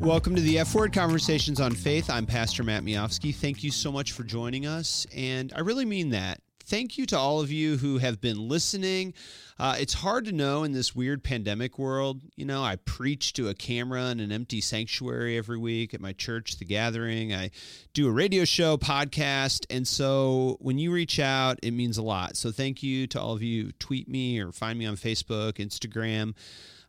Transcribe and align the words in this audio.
Welcome 0.00 0.34
to 0.34 0.40
the 0.40 0.58
F 0.58 0.74
Word 0.74 0.94
Conversations 0.94 1.60
on 1.60 1.72
Faith. 1.72 2.08
I'm 2.08 2.24
Pastor 2.24 2.62
Matt 2.62 2.84
Miofsky. 2.84 3.34
Thank 3.34 3.62
you 3.62 3.70
so 3.70 3.92
much 3.92 4.12
for 4.12 4.22
joining 4.22 4.64
us. 4.64 5.06
And 5.14 5.52
I 5.54 5.60
really 5.60 5.84
mean 5.84 6.08
that. 6.10 6.40
Thank 6.64 6.96
you 6.96 7.04
to 7.06 7.18
all 7.18 7.42
of 7.42 7.52
you 7.52 7.76
who 7.76 7.98
have 7.98 8.18
been 8.18 8.48
listening. 8.48 9.12
Uh, 9.58 9.76
it's 9.78 9.92
hard 9.92 10.24
to 10.24 10.32
know 10.32 10.64
in 10.64 10.72
this 10.72 10.96
weird 10.96 11.22
pandemic 11.22 11.78
world. 11.78 12.22
You 12.34 12.46
know, 12.46 12.64
I 12.64 12.76
preach 12.76 13.34
to 13.34 13.48
a 13.48 13.54
camera 13.54 14.06
in 14.06 14.20
an 14.20 14.32
empty 14.32 14.62
sanctuary 14.62 15.36
every 15.36 15.58
week 15.58 15.92
at 15.92 16.00
my 16.00 16.14
church, 16.14 16.56
The 16.56 16.64
Gathering. 16.64 17.34
I 17.34 17.50
do 17.92 18.08
a 18.08 18.10
radio 18.10 18.46
show, 18.46 18.78
podcast. 18.78 19.66
And 19.68 19.86
so 19.86 20.56
when 20.60 20.78
you 20.78 20.92
reach 20.92 21.20
out, 21.20 21.58
it 21.62 21.72
means 21.72 21.98
a 21.98 22.02
lot. 22.02 22.38
So 22.38 22.50
thank 22.50 22.82
you 22.82 23.06
to 23.08 23.20
all 23.20 23.34
of 23.34 23.42
you 23.42 23.72
tweet 23.72 24.08
me 24.08 24.40
or 24.40 24.50
find 24.50 24.78
me 24.78 24.86
on 24.86 24.96
Facebook, 24.96 25.54
Instagram. 25.58 26.32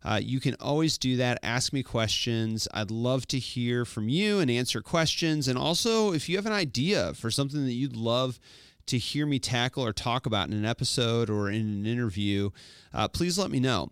Uh, 0.03 0.19
you 0.21 0.39
can 0.39 0.55
always 0.59 0.97
do 0.97 1.17
that. 1.17 1.39
Ask 1.43 1.73
me 1.73 1.83
questions. 1.83 2.67
I'd 2.73 2.91
love 2.91 3.27
to 3.27 3.39
hear 3.39 3.85
from 3.85 4.09
you 4.09 4.39
and 4.39 4.49
answer 4.49 4.81
questions. 4.81 5.47
And 5.47 5.57
also, 5.57 6.11
if 6.13 6.27
you 6.27 6.37
have 6.37 6.45
an 6.45 6.53
idea 6.53 7.13
for 7.13 7.29
something 7.29 7.65
that 7.65 7.73
you'd 7.73 7.95
love 7.95 8.39
to 8.87 8.97
hear 8.97 9.25
me 9.25 9.37
tackle 9.37 9.85
or 9.85 9.93
talk 9.93 10.25
about 10.25 10.47
in 10.47 10.53
an 10.53 10.65
episode 10.65 11.29
or 11.29 11.49
in 11.49 11.61
an 11.61 11.85
interview, 11.85 12.49
uh, 12.93 13.07
please 13.07 13.37
let 13.37 13.51
me 13.51 13.59
know. 13.59 13.91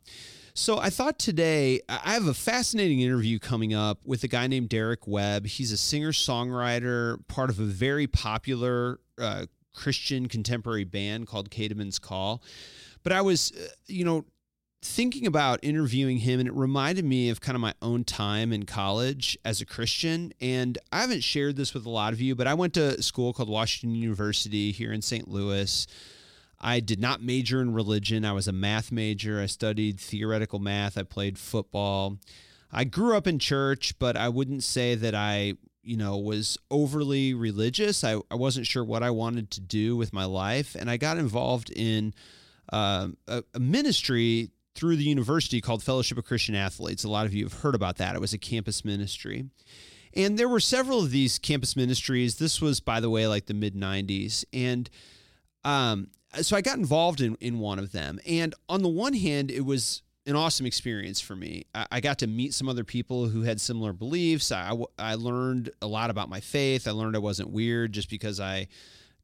So, 0.56 0.80
I 0.80 0.90
thought 0.90 1.20
today 1.20 1.82
I 1.88 2.14
have 2.14 2.28
a 2.28 2.34
fascinating 2.34 3.02
interview 3.02 3.38
coming 3.38 3.74
up 3.74 4.00
with 4.04 4.24
a 4.24 4.28
guy 4.28 4.48
named 4.48 4.70
Derek 4.70 5.08
Webb. 5.08 5.46
He's 5.46 5.72
a 5.72 5.78
singer 5.78 6.12
songwriter, 6.12 7.20
part 7.28 7.50
of 7.52 7.60
a 7.60 7.66
very 7.66 8.08
popular 8.08 9.00
uh, 9.20 9.46
Christian 9.76 10.28
contemporary 10.28 10.84
band 10.84 11.28
called 11.28 11.50
Caedmon's 11.50 12.00
Call. 12.00 12.42
But 13.04 13.14
I 13.14 13.22
was, 13.22 13.54
uh, 13.58 13.68
you 13.88 14.04
know, 14.04 14.26
thinking 14.82 15.28
about 15.28 15.60
interviewing 15.62 16.20
him 16.20 16.40
and 16.40 16.48
it 16.48 16.56
reminded 16.56 17.04
me 17.04 17.30
of 17.30 17.42
kind 17.42 17.56
of 17.56 17.62
my 17.62 17.74
own 17.82 18.04
time 18.04 18.54
in 18.54 18.66
college 18.66 19.38
as 19.44 19.60
a 19.60 19.66
Christian 19.66 20.34
and 20.40 20.78
I 20.92 21.02
haven't 21.02 21.24
shared 21.24 21.58
this 21.58 21.74
with 21.74 21.86
a 21.86 21.90
lot 21.90 22.14
of 22.14 22.22
you 22.22 22.34
but 22.34 22.48
I 22.48 22.54
went 22.54 22.74
to 22.76 22.98
a 22.98 23.02
school 23.02 23.34
called 23.34 23.50
Washington 23.50 24.00
University 24.00 24.72
here 24.72 24.94
in 24.94 25.02
St. 25.02 25.28
Louis. 25.28 25.86
I 26.62 26.80
did 26.80 27.00
not 27.00 27.22
major 27.22 27.62
in 27.62 27.74
religion. 27.74 28.26
I 28.26 28.34
was 28.34 28.48
a 28.48 28.54
math 28.54 28.92
major. 28.92 29.42
I 29.42 29.46
studied 29.46 30.00
theoretical 30.00 30.60
math. 30.60 30.98
I 30.98 31.04
played 31.04 31.38
football. 31.38 32.18
I 32.72 32.84
grew 32.84 33.16
up 33.16 33.28
in 33.28 33.40
church, 33.40 33.98
but 33.98 34.18
I 34.18 34.30
wouldn't 34.30 34.64
say 34.64 34.96
that 34.96 35.16
I, 35.16 35.54
you 35.84 35.98
know, 35.98 36.18
was 36.18 36.58
overly 36.70 37.34
religious. 37.34 38.04
I, 38.04 38.20
I 38.30 38.36
wasn't 38.36 38.68
sure 38.68 38.84
what 38.84 39.04
I 39.04 39.10
wanted 39.10 39.52
to 39.52 39.62
do 39.62 39.96
with 39.96 40.14
my 40.14 40.26
life. 40.26 40.76
And 40.76 40.90
I 40.90 40.98
got 40.98 41.18
involved 41.18 41.72
in 41.72 42.14
uh, 42.72 43.08
a, 43.28 43.44
a 43.54 43.60
ministry 43.60 44.52
through 44.76 44.96
the 44.96 45.04
university 45.04 45.62
called 45.62 45.84
Fellowship 45.84 46.18
of 46.18 46.26
Christian 46.26 46.56
Athletes. 46.56 47.04
A 47.04 47.10
lot 47.10 47.26
of 47.26 47.34
you 47.34 47.44
have 47.44 47.62
heard 47.62 47.76
about 47.76 47.98
that. 47.98 48.16
It 48.16 48.22
was 48.22 48.34
a 48.34 48.38
campus 48.38 48.86
ministry. 48.86 49.46
And 50.14 50.38
there 50.38 50.50
were 50.50 50.60
several 50.60 51.00
of 51.00 51.12
these 51.12 51.38
campus 51.38 51.76
ministries. 51.76 52.38
This 52.38 52.62
was, 52.62 52.80
by 52.80 53.00
the 53.00 53.10
way, 53.10 53.28
like 53.28 53.46
the 53.46 53.54
mid 53.54 53.76
90s. 53.76 54.46
And 54.54 54.90
um, 55.64 56.08
so 56.42 56.56
I 56.56 56.62
got 56.62 56.78
involved 56.78 57.22
in, 57.22 57.36
in 57.40 57.60
one 57.60 57.80
of 57.80 57.92
them. 57.92 58.20
And 58.28 58.56
on 58.68 58.82
the 58.82 58.90
one 58.90 59.14
hand, 59.14 59.52
it 59.52 59.66
was 59.66 60.02
an 60.26 60.36
awesome 60.36 60.66
experience 60.66 61.20
for 61.20 61.36
me. 61.36 61.66
I, 61.74 61.88
I 61.94 62.00
got 62.00 62.20
to 62.20 62.28
meet 62.28 62.54
some 62.54 62.70
other 62.70 62.84
people 62.84 63.28
who 63.28 63.42
had 63.42 63.60
similar 63.60 63.94
beliefs. 63.94 64.52
I, 64.52 64.74
I 64.98 65.16
learned 65.16 65.72
a 65.82 65.88
lot 65.88 66.10
about 66.10 66.30
my 66.30 66.40
faith. 66.40 66.88
I 66.88 66.92
learned 66.92 67.16
I 67.16 67.20
wasn't 67.20 67.50
weird 67.50 67.94
just 67.94 68.10
because 68.10 68.40
I 68.40 68.68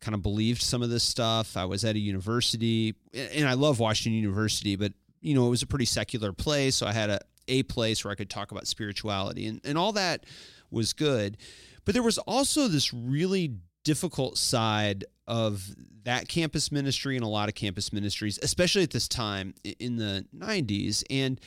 kind 0.02 0.16
of 0.16 0.22
believed 0.22 0.62
some 0.62 0.82
of 0.82 0.90
this 0.90 1.04
stuff. 1.04 1.58
I 1.58 1.66
was 1.66 1.86
at 1.86 1.96
a 1.96 2.00
university, 2.00 2.96
and 3.14 3.48
I 3.48 3.54
love 3.54 3.80
Washington 3.80 4.14
University, 4.14 4.76
but 4.76 4.94
you 5.26 5.34
know, 5.34 5.48
it 5.48 5.50
was 5.50 5.64
a 5.64 5.68
pretty 5.68 5.86
secular 5.86 6.32
place. 6.32 6.76
So 6.76 6.86
I 6.86 6.94
had 6.94 7.10
a, 7.10 7.20
a 7.48 7.64
place 7.64 8.04
where 8.04 8.12
I 8.12 8.16
could 8.16 8.30
talk 8.30 8.52
about 8.52 8.68
spirituality 8.68 9.48
and, 9.48 9.60
and 9.66 9.78
all 9.78 9.92
that 9.94 10.26
was 10.70 10.94
good. 10.94 11.38
But 11.84 11.94
there 11.94 12.04
was 12.04 12.20
also 12.20 12.68
this 12.68 12.94
really 12.94 13.56
difficult 13.84 14.38
side 14.38 15.06
of 15.28 15.76
that 16.04 16.28
campus 16.28 16.72
ministry 16.72 17.16
and 17.16 17.26
a 17.26 17.28
lot 17.28 17.50
of 17.50 17.56
campus 17.56 17.92
ministries, 17.92 18.38
especially 18.44 18.84
at 18.84 18.92
this 18.92 19.08
time 19.08 19.56
in 19.80 19.98
the 19.98 20.26
90s. 20.36 21.04
And 21.10 21.42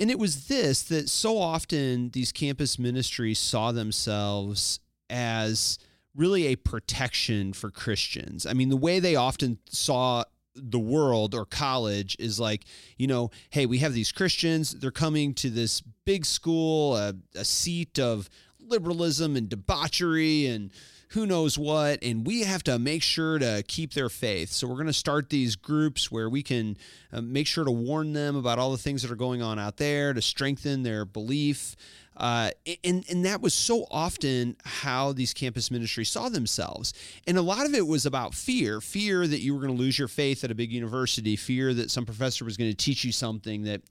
and 0.00 0.10
it 0.12 0.18
was 0.18 0.46
this 0.46 0.82
that 0.84 1.08
so 1.08 1.38
often 1.38 2.10
these 2.10 2.30
campus 2.30 2.78
ministries 2.78 3.38
saw 3.38 3.72
themselves 3.72 4.80
as 5.10 5.78
really 6.14 6.46
a 6.46 6.56
protection 6.56 7.52
for 7.52 7.70
Christians. 7.70 8.46
I 8.46 8.52
mean, 8.52 8.68
the 8.68 8.76
way 8.76 9.00
they 9.00 9.16
often 9.16 9.58
saw 9.68 10.24
the 10.60 10.78
world 10.78 11.34
or 11.34 11.44
college 11.44 12.16
is 12.18 12.38
like, 12.38 12.64
you 12.96 13.06
know, 13.06 13.30
hey, 13.50 13.66
we 13.66 13.78
have 13.78 13.92
these 13.92 14.12
Christians, 14.12 14.72
they're 14.72 14.90
coming 14.90 15.34
to 15.34 15.50
this 15.50 15.80
big 16.04 16.24
school, 16.24 16.96
a, 16.96 17.14
a 17.34 17.44
seat 17.44 17.98
of 17.98 18.28
liberalism 18.60 19.36
and 19.36 19.48
debauchery 19.48 20.46
and 20.46 20.70
who 21.10 21.26
knows 21.26 21.56
what. 21.58 22.02
And 22.02 22.26
we 22.26 22.42
have 22.42 22.62
to 22.64 22.78
make 22.78 23.02
sure 23.02 23.38
to 23.38 23.64
keep 23.66 23.94
their 23.94 24.08
faith. 24.08 24.50
So 24.50 24.66
we're 24.66 24.74
going 24.74 24.86
to 24.86 24.92
start 24.92 25.30
these 25.30 25.56
groups 25.56 26.10
where 26.10 26.28
we 26.28 26.42
can 26.42 26.76
uh, 27.12 27.22
make 27.22 27.46
sure 27.46 27.64
to 27.64 27.70
warn 27.70 28.12
them 28.12 28.36
about 28.36 28.58
all 28.58 28.70
the 28.70 28.78
things 28.78 29.02
that 29.02 29.10
are 29.10 29.16
going 29.16 29.42
on 29.42 29.58
out 29.58 29.78
there 29.78 30.12
to 30.12 30.20
strengthen 30.20 30.82
their 30.82 31.04
belief. 31.04 31.76
Uh, 32.18 32.50
and, 32.82 33.04
and 33.08 33.24
that 33.24 33.40
was 33.40 33.54
so 33.54 33.86
often 33.90 34.56
how 34.64 35.12
these 35.12 35.32
campus 35.32 35.70
ministries 35.70 36.10
saw 36.10 36.28
themselves. 36.28 36.92
And 37.26 37.38
a 37.38 37.42
lot 37.42 37.64
of 37.64 37.74
it 37.74 37.86
was 37.86 38.04
about 38.04 38.34
fear 38.34 38.80
fear 38.80 39.26
that 39.26 39.40
you 39.40 39.54
were 39.54 39.60
going 39.60 39.74
to 39.74 39.80
lose 39.80 39.98
your 39.98 40.08
faith 40.08 40.42
at 40.44 40.50
a 40.50 40.54
big 40.54 40.72
university, 40.72 41.36
fear 41.36 41.72
that 41.74 41.90
some 41.90 42.04
professor 42.04 42.44
was 42.44 42.56
going 42.56 42.70
to 42.70 42.76
teach 42.76 43.04
you 43.04 43.12
something 43.12 43.62
that 43.62 43.82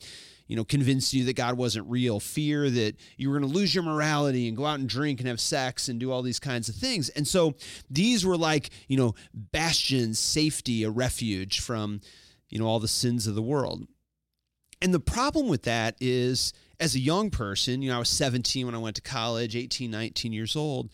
you 0.48 0.56
know, 0.56 0.64
convinced 0.64 1.14
you 1.14 1.26
that 1.26 1.36
God 1.36 1.58
wasn't 1.58 1.90
real, 1.90 2.20
fear 2.20 2.70
that 2.70 2.96
you 3.18 3.30
were 3.30 3.38
going 3.38 3.52
to 3.52 3.58
lose 3.58 3.76
your 3.76 3.84
morality 3.84 4.48
and 4.48 4.56
go 4.56 4.66
out 4.66 4.80
and 4.80 4.88
drink 4.88 5.20
and 5.20 5.28
have 5.28 5.42
sex 5.42 5.90
and 5.90 6.00
do 6.00 6.12
all 6.12 6.22
these 6.22 6.40
kinds 6.40 6.70
of 6.70 6.76
things. 6.76 7.10
And 7.10 7.28
so 7.28 7.56
these 7.90 8.26
were 8.26 8.38
like, 8.38 8.70
you 8.88 8.98
know, 8.98 9.14
bastions, 9.34 10.20
safety, 10.20 10.84
a 10.84 10.90
refuge 10.90 11.60
from, 11.60 12.02
you 12.50 12.60
know, 12.60 12.66
all 12.66 12.80
the 12.80 12.88
sins 12.88 13.28
of 13.28 13.36
the 13.36 13.42
world. 13.42 13.88
And 14.82 14.94
the 14.94 15.00
problem 15.00 15.48
with 15.48 15.64
that 15.64 15.96
is, 16.00 16.54
as 16.80 16.96
a 16.96 17.00
young 17.00 17.30
person, 17.30 17.82
you 17.82 17.90
know, 17.90 17.96
I 17.96 18.00
was 18.00 18.10
17 18.10 18.66
when 18.66 18.76
I 18.76 18.80
went 18.80 18.96
to 18.98 19.02
college, 19.02 19.56
18, 19.56 19.90
19 19.90 20.34
years 20.34 20.56
old. 20.56 20.90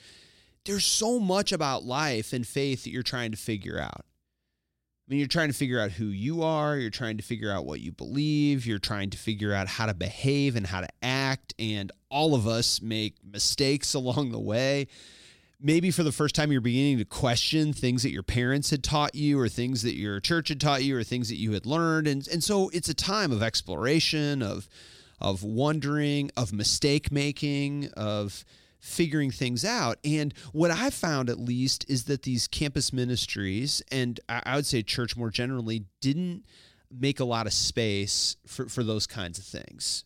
There's 0.66 0.86
so 0.86 1.20
much 1.20 1.52
about 1.52 1.84
life 1.84 2.32
and 2.32 2.48
faith 2.48 2.84
that 2.84 2.92
you're 2.92 3.04
trying 3.04 3.32
to 3.32 3.38
figure 3.38 3.80
out. 3.80 4.06
I 4.06 5.12
mean, 5.12 5.20
you're 5.20 5.28
trying 5.28 5.50
to 5.50 5.54
figure 5.54 5.82
out 5.82 5.92
who 5.92 6.06
you 6.06 6.44
are, 6.44 6.78
you're 6.78 6.90
trying 6.90 7.18
to 7.18 7.24
figure 7.24 7.52
out 7.52 7.66
what 7.66 7.82
you 7.82 7.92
believe, 7.92 8.66
you're 8.66 8.80
trying 8.80 9.10
to 9.10 9.18
figure 9.18 9.54
out 9.54 9.68
how 9.68 9.86
to 9.86 9.94
behave 9.94 10.56
and 10.56 10.66
how 10.66 10.80
to 10.80 10.88
act. 11.02 11.54
And 11.60 11.92
all 12.10 12.34
of 12.34 12.48
us 12.48 12.82
make 12.82 13.16
mistakes 13.22 13.94
along 13.94 14.32
the 14.32 14.40
way. 14.40 14.88
Maybe 15.60 15.92
for 15.92 16.04
the 16.04 16.12
first 16.12 16.36
time, 16.36 16.52
you're 16.52 16.62
beginning 16.62 16.98
to 16.98 17.06
question 17.06 17.74
things 17.74 18.04
that 18.04 18.12
your 18.12 18.24
parents 18.24 18.70
had 18.70 18.84
taught 18.84 19.16
you, 19.16 19.40
or 19.40 19.48
things 19.48 19.82
that 19.84 19.96
your 19.96 20.20
church 20.20 20.50
had 20.50 20.60
taught 20.60 20.84
you, 20.84 20.98
or 20.98 21.04
things 21.04 21.30
that 21.30 21.38
you 21.38 21.54
had 21.54 21.66
learned. 21.66 22.08
And, 22.08 22.28
and 22.28 22.44
so 22.44 22.70
it's 22.70 22.90
a 22.90 22.94
time 22.94 23.32
of 23.32 23.42
exploration, 23.42 24.42
of, 24.42 24.68
of 25.20 25.44
wondering, 25.44 26.32
of 26.36 26.54
mistake 26.54 27.12
making, 27.12 27.90
of 27.96 28.46
figuring 28.84 29.32
things 29.32 29.64
out. 29.64 29.98
And 30.04 30.34
what 30.52 30.70
I 30.70 30.90
found, 30.90 31.30
at 31.30 31.40
least, 31.40 31.90
is 31.90 32.04
that 32.06 32.24
these 32.24 32.48
campus 32.48 32.92
ministries, 32.92 33.82
and 33.90 34.20
I 34.28 34.58
would 34.58 34.66
say 34.66 34.84
church 34.84 35.16
more 35.16 35.30
generally, 35.30 35.86
didn't 36.02 36.44
make 36.92 37.22
a 37.22 37.26
lot 37.26 37.48
of 37.48 37.54
space 37.54 38.36
for, 38.46 38.68
for 38.68 38.84
those 38.84 39.08
kinds 39.08 39.40
of 39.40 39.46
things. 39.46 40.04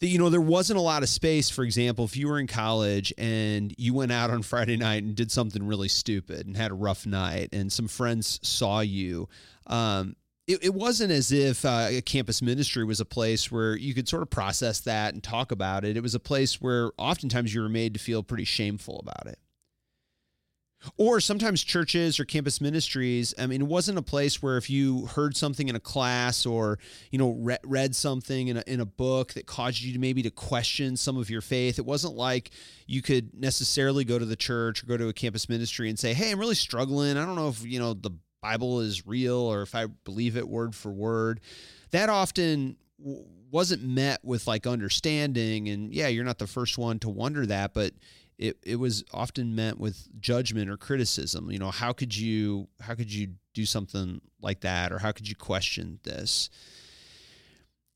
That, 0.00 0.08
you 0.08 0.18
know, 0.18 0.30
there 0.30 0.40
wasn't 0.40 0.78
a 0.78 0.82
lot 0.82 1.02
of 1.02 1.10
space, 1.10 1.50
for 1.50 1.64
example, 1.64 2.06
if 2.06 2.16
you 2.16 2.28
were 2.28 2.38
in 2.38 2.46
college 2.46 3.12
and 3.18 3.74
you 3.76 3.92
went 3.92 4.10
out 4.10 4.30
on 4.30 4.42
Friday 4.42 4.78
night 4.78 5.02
and 5.02 5.14
did 5.14 5.30
something 5.30 5.66
really 5.66 5.88
stupid 5.88 6.46
and 6.46 6.56
had 6.56 6.70
a 6.70 6.74
rough 6.74 7.04
night, 7.04 7.50
and 7.52 7.70
some 7.70 7.88
friends 7.88 8.40
saw 8.42 8.80
you. 8.80 9.28
Um, 9.66 10.16
it, 10.46 10.64
it 10.64 10.74
wasn't 10.74 11.12
as 11.12 11.30
if 11.30 11.64
uh, 11.64 11.86
a 11.90 12.02
campus 12.02 12.42
ministry 12.42 12.84
was 12.84 13.00
a 13.00 13.04
place 13.04 13.50
where 13.50 13.76
you 13.76 13.94
could 13.94 14.08
sort 14.08 14.22
of 14.22 14.30
process 14.30 14.80
that 14.80 15.14
and 15.14 15.22
talk 15.22 15.52
about 15.52 15.84
it. 15.84 15.96
It 15.96 16.02
was 16.02 16.14
a 16.14 16.20
place 16.20 16.60
where 16.60 16.90
oftentimes 16.98 17.54
you 17.54 17.62
were 17.62 17.68
made 17.68 17.94
to 17.94 18.00
feel 18.00 18.22
pretty 18.22 18.44
shameful 18.44 18.98
about 18.98 19.26
it. 19.26 19.38
Or 20.96 21.20
sometimes 21.20 21.62
churches 21.62 22.18
or 22.18 22.24
campus 22.24 22.60
ministries, 22.60 23.32
I 23.38 23.46
mean, 23.46 23.62
it 23.62 23.68
wasn't 23.68 23.98
a 23.98 24.02
place 24.02 24.42
where 24.42 24.56
if 24.56 24.68
you 24.68 25.06
heard 25.06 25.36
something 25.36 25.68
in 25.68 25.76
a 25.76 25.80
class 25.80 26.44
or, 26.44 26.80
you 27.12 27.20
know, 27.20 27.30
re- 27.38 27.58
read 27.62 27.94
something 27.94 28.48
in 28.48 28.56
a, 28.56 28.64
in 28.66 28.80
a 28.80 28.84
book 28.84 29.34
that 29.34 29.46
caused 29.46 29.80
you 29.80 29.92
to 29.92 30.00
maybe 30.00 30.22
to 30.22 30.30
question 30.32 30.96
some 30.96 31.16
of 31.16 31.30
your 31.30 31.40
faith, 31.40 31.78
it 31.78 31.86
wasn't 31.86 32.16
like 32.16 32.50
you 32.88 33.00
could 33.00 33.32
necessarily 33.32 34.02
go 34.02 34.18
to 34.18 34.24
the 34.24 34.34
church 34.34 34.82
or 34.82 34.86
go 34.86 34.96
to 34.96 35.06
a 35.06 35.12
campus 35.12 35.48
ministry 35.48 35.88
and 35.88 36.00
say, 36.00 36.14
hey, 36.14 36.32
I'm 36.32 36.40
really 36.40 36.56
struggling. 36.56 37.16
I 37.16 37.24
don't 37.24 37.36
know 37.36 37.48
if, 37.48 37.64
you 37.64 37.78
know, 37.78 37.94
the 37.94 38.10
Bible 38.42 38.80
is 38.80 39.06
real 39.06 39.36
or 39.36 39.62
if 39.62 39.74
I 39.74 39.86
believe 39.86 40.36
it 40.36 40.48
word 40.48 40.74
for 40.74 40.90
word. 40.90 41.40
That 41.92 42.10
often 42.10 42.76
wasn't 43.50 43.82
met 43.82 44.24
with 44.24 44.46
like 44.46 44.66
understanding 44.66 45.68
and 45.68 45.92
yeah, 45.92 46.08
you're 46.08 46.24
not 46.24 46.38
the 46.38 46.46
first 46.46 46.76
one 46.76 46.98
to 47.00 47.08
wonder 47.08 47.46
that, 47.46 47.72
but 47.72 47.92
it, 48.38 48.58
it 48.62 48.76
was 48.76 49.04
often 49.12 49.54
met 49.54 49.78
with 49.78 50.08
judgment 50.20 50.68
or 50.68 50.76
criticism. 50.76 51.50
You 51.50 51.58
know, 51.58 51.70
how 51.70 51.92
could 51.92 52.16
you 52.16 52.68
how 52.80 52.94
could 52.94 53.12
you 53.12 53.28
do 53.54 53.64
something 53.64 54.20
like 54.40 54.60
that 54.60 54.92
or 54.92 54.98
how 54.98 55.12
could 55.12 55.28
you 55.28 55.36
question 55.36 56.00
this? 56.02 56.50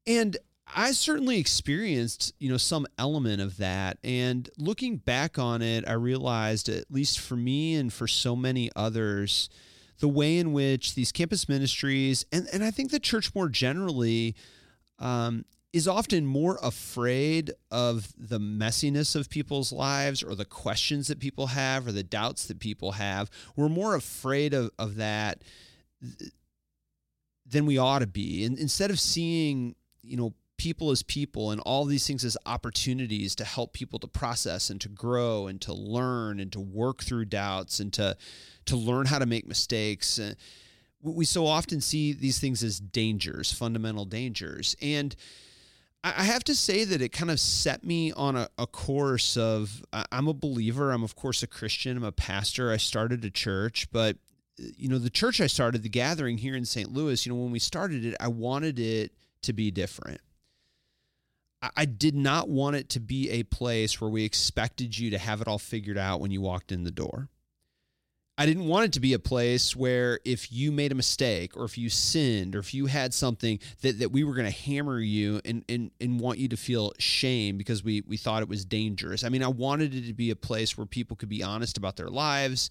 And 0.06 0.36
I 0.74 0.92
certainly 0.92 1.38
experienced, 1.38 2.34
you 2.38 2.50
know, 2.50 2.56
some 2.56 2.86
element 2.98 3.40
of 3.40 3.56
that. 3.58 3.98
And 4.02 4.48
looking 4.58 4.96
back 4.96 5.38
on 5.38 5.62
it, 5.62 5.86
I 5.86 5.92
realized, 5.92 6.68
at 6.68 6.90
least 6.90 7.20
for 7.20 7.36
me 7.36 7.74
and 7.74 7.92
for 7.92 8.08
so 8.08 8.34
many 8.34 8.70
others, 8.74 9.48
the 9.98 10.08
way 10.08 10.38
in 10.38 10.52
which 10.52 10.94
these 10.94 11.12
campus 11.12 11.48
ministries 11.48 12.24
and, 12.32 12.46
and 12.52 12.62
I 12.64 12.70
think 12.70 12.90
the 12.90 13.00
church 13.00 13.34
more 13.34 13.48
generally 13.48 14.34
um, 14.98 15.44
is 15.72 15.86
often 15.86 16.24
more 16.24 16.58
afraid 16.62 17.52
of 17.70 18.14
the 18.16 18.40
messiness 18.40 19.14
of 19.14 19.28
people's 19.28 19.72
lives 19.72 20.22
or 20.22 20.34
the 20.34 20.46
questions 20.46 21.08
that 21.08 21.18
people 21.18 21.48
have 21.48 21.86
or 21.86 21.92
the 21.92 22.02
doubts 22.02 22.46
that 22.46 22.58
people 22.58 22.92
have. 22.92 23.30
We're 23.56 23.68
more 23.68 23.94
afraid 23.94 24.54
of, 24.54 24.70
of 24.78 24.96
that 24.96 25.42
than 27.44 27.66
we 27.66 27.76
ought 27.76 27.98
to 27.98 28.06
be. 28.06 28.44
And 28.44 28.58
instead 28.58 28.90
of 28.90 28.98
seeing, 28.98 29.74
you 30.02 30.16
know, 30.16 30.32
people 30.66 30.90
as 30.90 31.04
people 31.04 31.52
and 31.52 31.60
all 31.60 31.84
these 31.84 32.04
things 32.04 32.24
as 32.24 32.36
opportunities 32.44 33.36
to 33.36 33.44
help 33.44 33.72
people 33.72 34.00
to 34.00 34.08
process 34.08 34.68
and 34.68 34.80
to 34.80 34.88
grow 34.88 35.46
and 35.46 35.60
to 35.60 35.72
learn 35.72 36.40
and 36.40 36.50
to 36.50 36.58
work 36.58 37.04
through 37.04 37.24
doubts 37.24 37.78
and 37.78 37.92
to 37.92 38.16
to 38.64 38.76
learn 38.76 39.06
how 39.06 39.20
to 39.20 39.26
make 39.26 39.46
mistakes 39.46 40.18
we 41.02 41.24
so 41.24 41.46
often 41.46 41.80
see 41.80 42.12
these 42.12 42.40
things 42.40 42.64
as 42.64 42.80
dangers 42.80 43.52
fundamental 43.52 44.04
dangers 44.04 44.74
and 44.82 45.14
I 46.02 46.24
have 46.24 46.42
to 46.44 46.54
say 46.54 46.84
that 46.84 47.00
it 47.00 47.10
kind 47.10 47.30
of 47.30 47.38
set 47.40 47.84
me 47.84 48.12
on 48.12 48.34
a, 48.36 48.48
a 48.58 48.66
course 48.66 49.36
of 49.36 49.84
I'm 50.12 50.28
a 50.28 50.34
believer. 50.34 50.92
I'm, 50.92 51.02
of 51.02 51.16
course, 51.16 51.42
a 51.42 51.48
Christian. 51.48 51.96
I'm 51.96 52.04
a 52.04 52.12
pastor. 52.12 52.70
I 52.70 52.76
started 52.76 53.24
a 53.24 53.30
church, 53.30 53.88
but 53.90 54.16
you 54.56 54.88
know, 54.88 54.98
the 54.98 55.10
church 55.10 55.40
I 55.40 55.48
started, 55.48 55.82
the 55.82 55.88
gathering 55.88 56.38
here 56.38 56.54
in 56.54 56.64
St. 56.64 56.92
Louis, 56.92 57.26
you 57.26 57.32
know, 57.32 57.40
when 57.40 57.50
we 57.50 57.58
started 57.58 58.04
it, 58.04 58.14
I 58.20 58.28
wanted 58.28 58.78
it 58.78 59.12
to 59.42 59.52
be 59.52 59.72
different. 59.72 60.20
I 61.62 61.86
did 61.86 62.14
not 62.14 62.48
want 62.48 62.76
it 62.76 62.90
to 62.90 63.00
be 63.00 63.30
a 63.30 63.42
place 63.42 64.00
where 64.00 64.10
we 64.10 64.24
expected 64.24 64.98
you 64.98 65.10
to 65.10 65.18
have 65.18 65.40
it 65.40 65.48
all 65.48 65.58
figured 65.58 65.98
out 65.98 66.20
when 66.20 66.30
you 66.30 66.40
walked 66.40 66.70
in 66.70 66.84
the 66.84 66.90
door. 66.90 67.28
I 68.38 68.44
didn't 68.44 68.66
want 68.66 68.84
it 68.84 68.92
to 68.92 69.00
be 69.00 69.14
a 69.14 69.18
place 69.18 69.74
where 69.74 70.20
if 70.26 70.52
you 70.52 70.70
made 70.70 70.92
a 70.92 70.94
mistake 70.94 71.56
or 71.56 71.64
if 71.64 71.78
you 71.78 71.88
sinned 71.88 72.54
or 72.54 72.58
if 72.58 72.74
you 72.74 72.84
had 72.84 73.14
something 73.14 73.58
that, 73.80 73.98
that 74.00 74.12
we 74.12 74.24
were 74.24 74.34
going 74.34 74.44
to 74.44 74.50
hammer 74.50 75.00
you 75.00 75.40
and, 75.46 75.64
and, 75.70 75.90
and 76.02 76.20
want 76.20 76.38
you 76.38 76.48
to 76.48 76.56
feel 76.56 76.92
shame 76.98 77.56
because 77.56 77.82
we, 77.82 78.02
we 78.06 78.18
thought 78.18 78.42
it 78.42 78.48
was 78.48 78.66
dangerous. 78.66 79.24
I 79.24 79.30
mean, 79.30 79.42
I 79.42 79.48
wanted 79.48 79.94
it 79.94 80.06
to 80.08 80.12
be 80.12 80.30
a 80.30 80.36
place 80.36 80.76
where 80.76 80.86
people 80.86 81.16
could 81.16 81.30
be 81.30 81.42
honest 81.42 81.78
about 81.78 81.96
their 81.96 82.08
lives, 82.08 82.68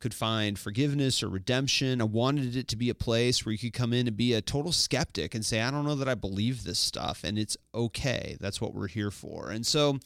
could 0.00 0.14
find 0.14 0.58
forgiveness 0.58 1.22
or 1.22 1.28
redemption. 1.28 2.00
I 2.00 2.04
wanted 2.04 2.56
it 2.56 2.68
to 2.68 2.76
be 2.76 2.88
a 2.88 2.94
place 2.94 3.44
where 3.44 3.52
you 3.52 3.58
could 3.58 3.72
come 3.72 3.92
in 3.92 4.08
and 4.08 4.16
be 4.16 4.32
a 4.32 4.40
total 4.40 4.72
skeptic 4.72 5.34
and 5.34 5.44
say, 5.44 5.60
I 5.60 5.70
don't 5.70 5.84
know 5.84 5.94
that 5.96 6.08
I 6.08 6.14
believe 6.14 6.64
this 6.64 6.78
stuff. 6.78 7.22
And 7.22 7.38
it's 7.38 7.56
okay. 7.74 8.36
That's 8.40 8.60
what 8.60 8.74
we're 8.74 8.88
here 8.88 9.10
for. 9.10 9.50
And 9.50 9.66
so 9.66 9.98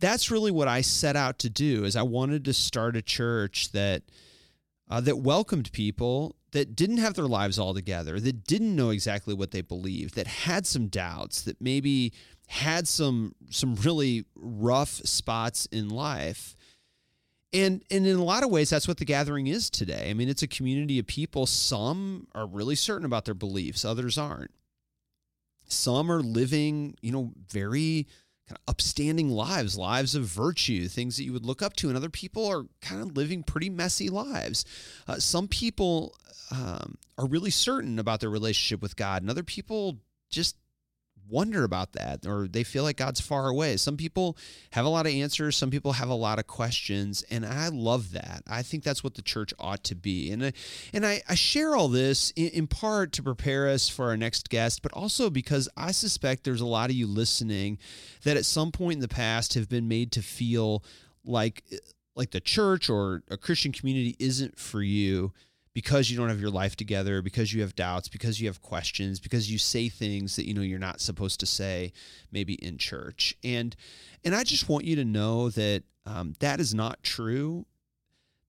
that's 0.00 0.30
really 0.30 0.50
what 0.50 0.68
I 0.68 0.80
set 0.80 1.16
out 1.16 1.38
to 1.40 1.50
do 1.50 1.84
is 1.84 1.94
I 1.94 2.02
wanted 2.02 2.44
to 2.46 2.54
start 2.54 2.96
a 2.96 3.02
church 3.02 3.72
that 3.72 4.02
uh, 4.88 5.00
that 5.02 5.18
welcomed 5.18 5.70
people 5.70 6.34
that 6.50 6.74
didn't 6.74 6.96
have 6.96 7.14
their 7.14 7.28
lives 7.28 7.60
all 7.60 7.72
together, 7.74 8.18
that 8.18 8.44
didn't 8.44 8.74
know 8.74 8.90
exactly 8.90 9.34
what 9.34 9.52
they 9.52 9.60
believed, 9.60 10.16
that 10.16 10.26
had 10.26 10.66
some 10.66 10.88
doubts, 10.88 11.42
that 11.42 11.60
maybe 11.60 12.12
had 12.48 12.88
some 12.88 13.32
some 13.50 13.76
really 13.76 14.24
rough 14.34 14.88
spots 15.04 15.66
in 15.66 15.88
life 15.88 16.56
and 17.52 17.82
and 17.90 18.06
in 18.06 18.16
a 18.16 18.24
lot 18.24 18.42
of 18.42 18.50
ways 18.50 18.70
that's 18.70 18.88
what 18.88 18.98
the 18.98 19.04
gathering 19.04 19.46
is 19.46 19.70
today. 19.70 20.08
I 20.10 20.14
mean 20.14 20.28
it's 20.28 20.42
a 20.42 20.48
community 20.48 20.98
of 20.98 21.06
people. 21.06 21.46
Some 21.46 22.28
are 22.34 22.46
really 22.46 22.76
certain 22.76 23.06
about 23.06 23.24
their 23.24 23.34
beliefs 23.34 23.84
others 23.84 24.18
aren't. 24.18 24.52
Some 25.66 26.10
are 26.10 26.20
living 26.20 26.96
you 27.00 27.12
know 27.12 27.32
very 27.48 28.06
kind 28.48 28.58
of 28.58 28.70
upstanding 28.70 29.30
lives 29.30 29.76
lives 29.76 30.14
of 30.14 30.24
virtue 30.24 30.88
things 30.88 31.16
that 31.16 31.24
you 31.24 31.32
would 31.32 31.46
look 31.46 31.62
up 31.62 31.74
to 31.76 31.88
and 31.88 31.96
other 31.96 32.10
people 32.10 32.46
are 32.46 32.64
kind 32.80 33.02
of 33.02 33.16
living 33.16 33.42
pretty 33.42 33.70
messy 33.70 34.08
lives. 34.08 34.64
Uh, 35.06 35.16
some 35.16 35.48
people 35.48 36.14
um, 36.50 36.96
are 37.16 37.26
really 37.26 37.50
certain 37.50 37.98
about 37.98 38.20
their 38.20 38.30
relationship 38.30 38.82
with 38.82 38.96
god 38.96 39.22
and 39.22 39.30
other 39.30 39.44
people 39.44 39.98
just 40.30 40.56
wonder 41.30 41.64
about 41.64 41.92
that 41.92 42.26
or 42.26 42.48
they 42.48 42.64
feel 42.64 42.82
like 42.82 42.96
God's 42.96 43.20
far 43.20 43.48
away. 43.48 43.76
Some 43.76 43.96
people 43.96 44.36
have 44.72 44.84
a 44.84 44.88
lot 44.88 45.06
of 45.06 45.12
answers, 45.12 45.56
some 45.56 45.70
people 45.70 45.92
have 45.92 46.08
a 46.08 46.14
lot 46.14 46.38
of 46.38 46.46
questions, 46.46 47.22
and 47.30 47.46
I 47.46 47.68
love 47.68 48.12
that. 48.12 48.42
I 48.48 48.62
think 48.62 48.82
that's 48.82 49.04
what 49.04 49.14
the 49.14 49.22
church 49.22 49.54
ought 49.58 49.84
to 49.84 49.94
be. 49.94 50.30
And 50.30 50.46
I, 50.46 50.52
and 50.92 51.06
I, 51.06 51.22
I 51.28 51.34
share 51.34 51.76
all 51.76 51.88
this 51.88 52.32
in, 52.36 52.48
in 52.48 52.66
part 52.66 53.12
to 53.12 53.22
prepare 53.22 53.68
us 53.68 53.88
for 53.88 54.06
our 54.06 54.16
next 54.16 54.48
guest, 54.50 54.82
but 54.82 54.92
also 54.92 55.30
because 55.30 55.68
I 55.76 55.92
suspect 55.92 56.44
there's 56.44 56.60
a 56.60 56.66
lot 56.66 56.90
of 56.90 56.96
you 56.96 57.06
listening 57.06 57.78
that 58.24 58.36
at 58.36 58.44
some 58.44 58.72
point 58.72 58.94
in 58.94 59.00
the 59.00 59.08
past 59.08 59.54
have 59.54 59.68
been 59.68 59.88
made 59.88 60.12
to 60.12 60.22
feel 60.22 60.82
like 61.24 61.62
like 62.16 62.32
the 62.32 62.40
church 62.40 62.90
or 62.90 63.22
a 63.30 63.36
Christian 63.36 63.72
community 63.72 64.16
isn't 64.18 64.58
for 64.58 64.82
you 64.82 65.32
because 65.72 66.10
you 66.10 66.16
don't 66.16 66.28
have 66.28 66.40
your 66.40 66.50
life 66.50 66.76
together, 66.76 67.22
because 67.22 67.54
you 67.54 67.62
have 67.62 67.76
doubts, 67.76 68.08
because 68.08 68.40
you 68.40 68.48
have 68.48 68.60
questions, 68.60 69.20
because 69.20 69.50
you 69.50 69.58
say 69.58 69.88
things 69.88 70.36
that 70.36 70.46
you 70.46 70.54
know 70.54 70.62
you're 70.62 70.78
not 70.78 71.00
supposed 71.00 71.40
to 71.40 71.46
say, 71.46 71.92
maybe 72.32 72.54
in 72.54 72.78
church. 72.78 73.36
And 73.44 73.76
and 74.24 74.34
I 74.34 74.44
just 74.44 74.68
want 74.68 74.84
you 74.84 74.96
to 74.96 75.04
know 75.04 75.50
that 75.50 75.84
um, 76.06 76.34
that 76.40 76.60
is 76.60 76.74
not 76.74 77.02
true. 77.02 77.66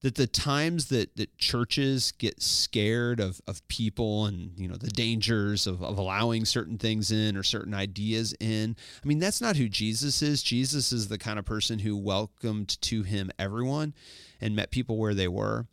That 0.01 0.15
the 0.15 0.25
times 0.25 0.88
that 0.88 1.15
that 1.18 1.38
churches 1.38 2.12
get 2.18 2.41
scared 2.41 3.19
of 3.19 3.39
of 3.45 3.68
people 3.68 4.25
and 4.25 4.57
you 4.57 4.68
know 4.68 4.75
the 4.75 4.88
dangers 4.88 5.68
of, 5.68 5.83
of 5.83 6.00
allowing 6.00 6.45
certain 6.45 6.79
things 6.79 7.12
in 7.12 7.38
or 7.38 7.44
certain 7.44 7.75
ideas 7.75 8.33
in, 8.39 8.75
I 9.03 9.07
mean 9.07 9.19
that's 9.19 9.41
not 9.41 9.57
who 9.57 9.69
Jesus 9.69 10.23
is. 10.23 10.41
Jesus 10.41 10.91
is 10.91 11.07
the 11.07 11.19
kind 11.19 11.38
of 11.38 11.45
person 11.45 11.77
who 11.77 11.95
welcomed 11.95 12.81
to 12.81 13.03
him 13.03 13.29
everyone 13.38 13.94
and 14.39 14.56
met 14.56 14.71
people 14.71 14.97
where 14.97 15.13
they 15.13 15.27
were. 15.27 15.68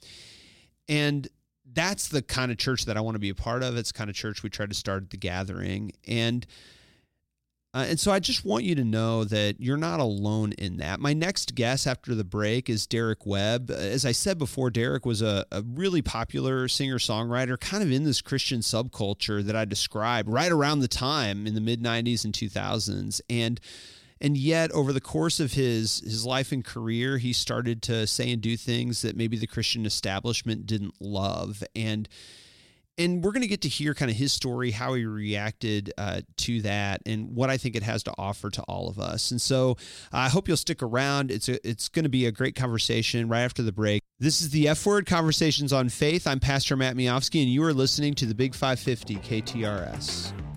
And 0.90 1.28
that's 1.78 2.08
the 2.08 2.22
kind 2.22 2.50
of 2.50 2.58
church 2.58 2.86
that 2.86 2.96
I 2.96 3.00
want 3.00 3.14
to 3.14 3.20
be 3.20 3.28
a 3.28 3.34
part 3.34 3.62
of. 3.62 3.76
It's 3.76 3.92
kind 3.92 4.10
of 4.10 4.16
church 4.16 4.42
we 4.42 4.50
try 4.50 4.66
to 4.66 4.74
start 4.74 5.04
at 5.04 5.10
the 5.10 5.16
gathering. 5.16 5.92
And 6.06 6.44
uh, 7.74 7.84
and 7.90 8.00
so 8.00 8.10
I 8.10 8.18
just 8.18 8.46
want 8.46 8.64
you 8.64 8.74
to 8.76 8.84
know 8.84 9.24
that 9.24 9.60
you're 9.60 9.76
not 9.76 10.00
alone 10.00 10.52
in 10.52 10.78
that. 10.78 11.00
My 11.00 11.12
next 11.12 11.54
guest 11.54 11.86
after 11.86 12.14
the 12.14 12.24
break 12.24 12.70
is 12.70 12.86
Derek 12.86 13.26
Webb. 13.26 13.70
As 13.70 14.06
I 14.06 14.12
said 14.12 14.38
before, 14.38 14.70
Derek 14.70 15.04
was 15.04 15.20
a, 15.20 15.44
a 15.52 15.62
really 15.62 16.00
popular 16.00 16.66
singer 16.66 16.98
songwriter, 16.98 17.60
kind 17.60 17.82
of 17.82 17.92
in 17.92 18.04
this 18.04 18.22
Christian 18.22 18.60
subculture 18.60 19.44
that 19.44 19.54
I 19.54 19.66
described 19.66 20.30
right 20.30 20.50
around 20.50 20.80
the 20.80 20.88
time 20.88 21.46
in 21.46 21.54
the 21.54 21.60
mid 21.60 21.82
90s 21.82 22.24
and 22.24 22.32
2000s. 22.32 23.20
And 23.28 23.60
and 24.20 24.36
yet 24.36 24.70
over 24.72 24.92
the 24.92 25.00
course 25.00 25.40
of 25.40 25.52
his 25.52 26.00
his 26.00 26.24
life 26.24 26.52
and 26.52 26.64
career 26.64 27.18
he 27.18 27.32
started 27.32 27.82
to 27.82 28.06
say 28.06 28.30
and 28.30 28.42
do 28.42 28.56
things 28.56 29.02
that 29.02 29.16
maybe 29.16 29.36
the 29.36 29.46
christian 29.46 29.86
establishment 29.86 30.66
didn't 30.66 30.94
love 31.00 31.62
and 31.74 32.08
and 32.98 33.22
we're 33.22 33.30
going 33.30 33.42
to 33.42 33.48
get 33.48 33.62
to 33.62 33.68
hear 33.68 33.94
kind 33.94 34.10
of 34.10 34.16
his 34.16 34.32
story, 34.32 34.72
how 34.72 34.94
he 34.94 35.04
reacted 35.04 35.92
uh, 35.96 36.20
to 36.38 36.60
that, 36.62 37.00
and 37.06 37.34
what 37.34 37.48
I 37.48 37.56
think 37.56 37.76
it 37.76 37.84
has 37.84 38.02
to 38.02 38.14
offer 38.18 38.50
to 38.50 38.62
all 38.62 38.88
of 38.88 38.98
us. 38.98 39.30
And 39.30 39.40
so 39.40 39.76
I 40.12 40.28
hope 40.28 40.48
you'll 40.48 40.56
stick 40.56 40.82
around. 40.82 41.30
It's 41.30 41.48
a, 41.48 41.66
it's 41.66 41.88
going 41.88 42.02
to 42.02 42.08
be 42.08 42.26
a 42.26 42.32
great 42.32 42.56
conversation 42.56 43.28
right 43.28 43.42
after 43.42 43.62
the 43.62 43.72
break. 43.72 44.02
This 44.18 44.42
is 44.42 44.50
the 44.50 44.68
F 44.68 44.84
Word 44.84 45.06
Conversations 45.06 45.72
on 45.72 45.88
Faith. 45.88 46.26
I'm 46.26 46.40
Pastor 46.40 46.76
Matt 46.76 46.96
Miofsky, 46.96 47.40
and 47.40 47.50
you 47.50 47.62
are 47.62 47.72
listening 47.72 48.14
to 48.14 48.26
the 48.26 48.34
Big 48.34 48.54
550 48.54 49.16
KTRS. 49.16 50.47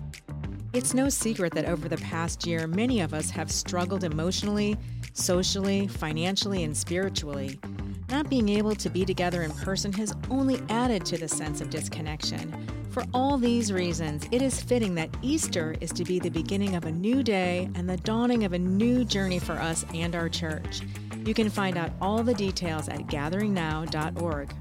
It's 0.72 0.94
no 0.94 1.10
secret 1.10 1.52
that 1.52 1.66
over 1.66 1.86
the 1.86 1.98
past 1.98 2.46
year, 2.46 2.66
many 2.66 3.02
of 3.02 3.12
us 3.12 3.28
have 3.28 3.52
struggled 3.52 4.04
emotionally, 4.04 4.78
socially, 5.12 5.86
financially, 5.86 6.64
and 6.64 6.74
spiritually. 6.74 7.60
Not 8.08 8.30
being 8.30 8.48
able 8.48 8.74
to 8.76 8.88
be 8.88 9.04
together 9.04 9.42
in 9.42 9.50
person 9.50 9.92
has 9.92 10.14
only 10.30 10.62
added 10.70 11.04
to 11.06 11.18
the 11.18 11.28
sense 11.28 11.60
of 11.60 11.68
disconnection. 11.68 12.66
For 12.88 13.04
all 13.12 13.36
these 13.36 13.70
reasons, 13.70 14.26
it 14.30 14.40
is 14.40 14.62
fitting 14.62 14.94
that 14.94 15.14
Easter 15.20 15.74
is 15.82 15.92
to 15.92 16.04
be 16.04 16.18
the 16.18 16.30
beginning 16.30 16.74
of 16.74 16.86
a 16.86 16.90
new 16.90 17.22
day 17.22 17.68
and 17.74 17.86
the 17.86 17.98
dawning 17.98 18.44
of 18.44 18.54
a 18.54 18.58
new 18.58 19.04
journey 19.04 19.40
for 19.40 19.54
us 19.54 19.84
and 19.92 20.14
our 20.14 20.30
church. 20.30 20.80
You 21.26 21.34
can 21.34 21.50
find 21.50 21.76
out 21.76 21.90
all 22.00 22.22
the 22.22 22.34
details 22.34 22.88
at 22.88 23.08
gatheringnow.org. 23.08 24.54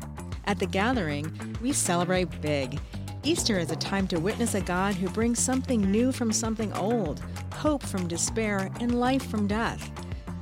At 0.44 0.60
the 0.60 0.66
gathering, 0.66 1.58
we 1.62 1.72
celebrate 1.72 2.42
big. 2.42 2.80
Easter 3.24 3.60
is 3.60 3.70
a 3.70 3.76
time 3.76 4.08
to 4.08 4.20
witness 4.20 4.56
a 4.56 4.62
God 4.62 4.96
who 4.96 5.08
brings 5.08 5.38
something 5.38 5.80
new 5.92 6.12
from 6.12 6.32
something 6.32 6.74
old, 6.74 7.22
hope 7.54 7.84
from 7.84 8.08
despair, 8.08 8.72
and 8.80 9.00
life 9.00 9.24
from 9.30 9.46
death. 9.46 9.92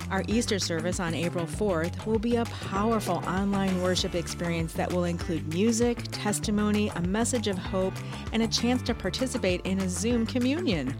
Our 0.09 0.23
Easter 0.29 0.59
service 0.59 1.01
on 1.01 1.13
April 1.13 1.45
4th 1.45 2.05
will 2.05 2.19
be 2.19 2.37
a 2.37 2.45
powerful 2.45 3.17
online 3.27 3.81
worship 3.81 4.15
experience 4.15 4.71
that 4.73 4.91
will 4.93 5.03
include 5.03 5.53
music, 5.53 5.97
testimony, 6.13 6.87
a 6.95 7.01
message 7.01 7.49
of 7.49 7.57
hope, 7.57 7.93
and 8.31 8.43
a 8.43 8.47
chance 8.47 8.81
to 8.83 8.93
participate 8.93 9.59
in 9.65 9.79
a 9.79 9.89
Zoom 9.89 10.25
communion. 10.25 10.95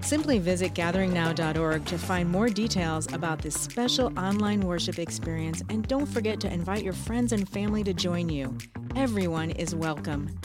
Simply 0.00 0.38
visit 0.38 0.72
gatheringnow.org 0.74 1.84
to 1.84 1.98
find 1.98 2.30
more 2.30 2.48
details 2.48 3.12
about 3.12 3.42
this 3.42 3.60
special 3.60 4.16
online 4.16 4.60
worship 4.60 5.00
experience 5.00 5.64
and 5.68 5.86
don't 5.88 6.06
forget 6.06 6.38
to 6.40 6.52
invite 6.52 6.84
your 6.84 6.92
friends 6.92 7.32
and 7.32 7.48
family 7.48 7.82
to 7.82 7.92
join 7.92 8.28
you. 8.28 8.56
Everyone 8.94 9.50
is 9.50 9.74
welcome 9.74 10.38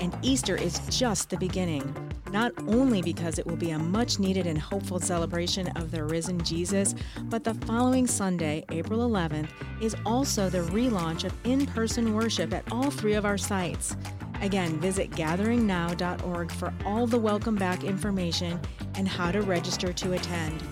and 0.00 0.16
Easter 0.22 0.56
is 0.56 0.80
just 0.88 1.30
the 1.30 1.36
beginning. 1.36 1.94
not 2.32 2.52
only 2.68 3.02
because 3.02 3.38
it 3.38 3.46
will 3.46 3.56
be 3.56 3.70
a 3.70 3.78
much 3.78 4.20
needed 4.20 4.46
and 4.46 4.56
hopeful 4.56 5.00
celebration 5.00 5.66
of 5.76 5.90
the 5.90 6.04
risen 6.04 6.40
Jesus, 6.44 6.94
but 7.24 7.42
the 7.42 7.54
following 7.54 8.06
Sunday, 8.06 8.64
April 8.70 9.00
11th, 9.00 9.48
is 9.82 9.96
also 10.06 10.48
the 10.48 10.60
relaunch 10.70 11.24
of 11.24 11.32
in 11.44 11.66
person 11.66 12.14
worship 12.14 12.52
at 12.54 12.70
all 12.70 12.90
three 12.90 13.14
of 13.14 13.24
our 13.24 13.38
sites. 13.38 13.96
Again, 14.40 14.78
visit 14.78 15.10
gatheringnow.org 15.10 16.52
for 16.52 16.72
all 16.86 17.06
the 17.06 17.18
welcome 17.18 17.56
back 17.56 17.84
information 17.84 18.60
and 18.94 19.06
how 19.06 19.32
to 19.32 19.42
register 19.42 19.92
to 19.92 20.12
attend. 20.12 20.62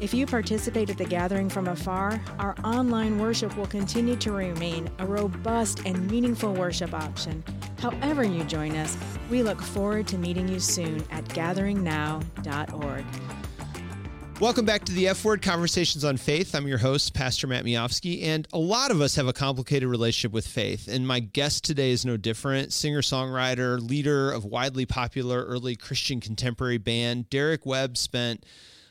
If 0.00 0.14
you 0.14 0.26
participate 0.26 0.90
at 0.90 0.96
the 0.96 1.04
gathering 1.04 1.48
from 1.48 1.66
afar, 1.66 2.20
our 2.38 2.54
online 2.62 3.18
worship 3.18 3.56
will 3.56 3.66
continue 3.66 4.14
to 4.14 4.30
remain 4.30 4.88
a 5.00 5.06
robust 5.06 5.80
and 5.84 6.08
meaningful 6.08 6.54
worship 6.54 6.94
option. 6.94 7.42
However, 7.80 8.22
you 8.22 8.44
join 8.44 8.76
us, 8.76 8.96
we 9.28 9.42
look 9.42 9.60
forward 9.60 10.06
to 10.08 10.16
meeting 10.16 10.46
you 10.46 10.60
soon 10.60 11.04
at 11.10 11.24
gatheringnow.org. 11.24 13.04
Welcome 14.40 14.64
back 14.64 14.84
to 14.84 14.92
the 14.92 15.08
F 15.08 15.24
Word 15.24 15.42
Conversations 15.42 16.04
on 16.04 16.16
Faith. 16.16 16.54
I'm 16.54 16.68
your 16.68 16.78
host, 16.78 17.12
Pastor 17.12 17.48
Matt 17.48 17.64
Miofsky, 17.64 18.22
and 18.22 18.46
a 18.52 18.58
lot 18.58 18.92
of 18.92 19.00
us 19.00 19.16
have 19.16 19.26
a 19.26 19.32
complicated 19.32 19.88
relationship 19.88 20.30
with 20.30 20.46
faith. 20.46 20.86
And 20.86 21.08
my 21.08 21.18
guest 21.18 21.64
today 21.64 21.90
is 21.90 22.06
no 22.06 22.16
different. 22.16 22.72
Singer 22.72 23.02
songwriter, 23.02 23.80
leader 23.80 24.30
of 24.30 24.44
widely 24.44 24.86
popular 24.86 25.44
early 25.44 25.74
Christian 25.74 26.20
contemporary 26.20 26.78
band, 26.78 27.28
Derek 27.30 27.66
Webb 27.66 27.96
spent 27.96 28.46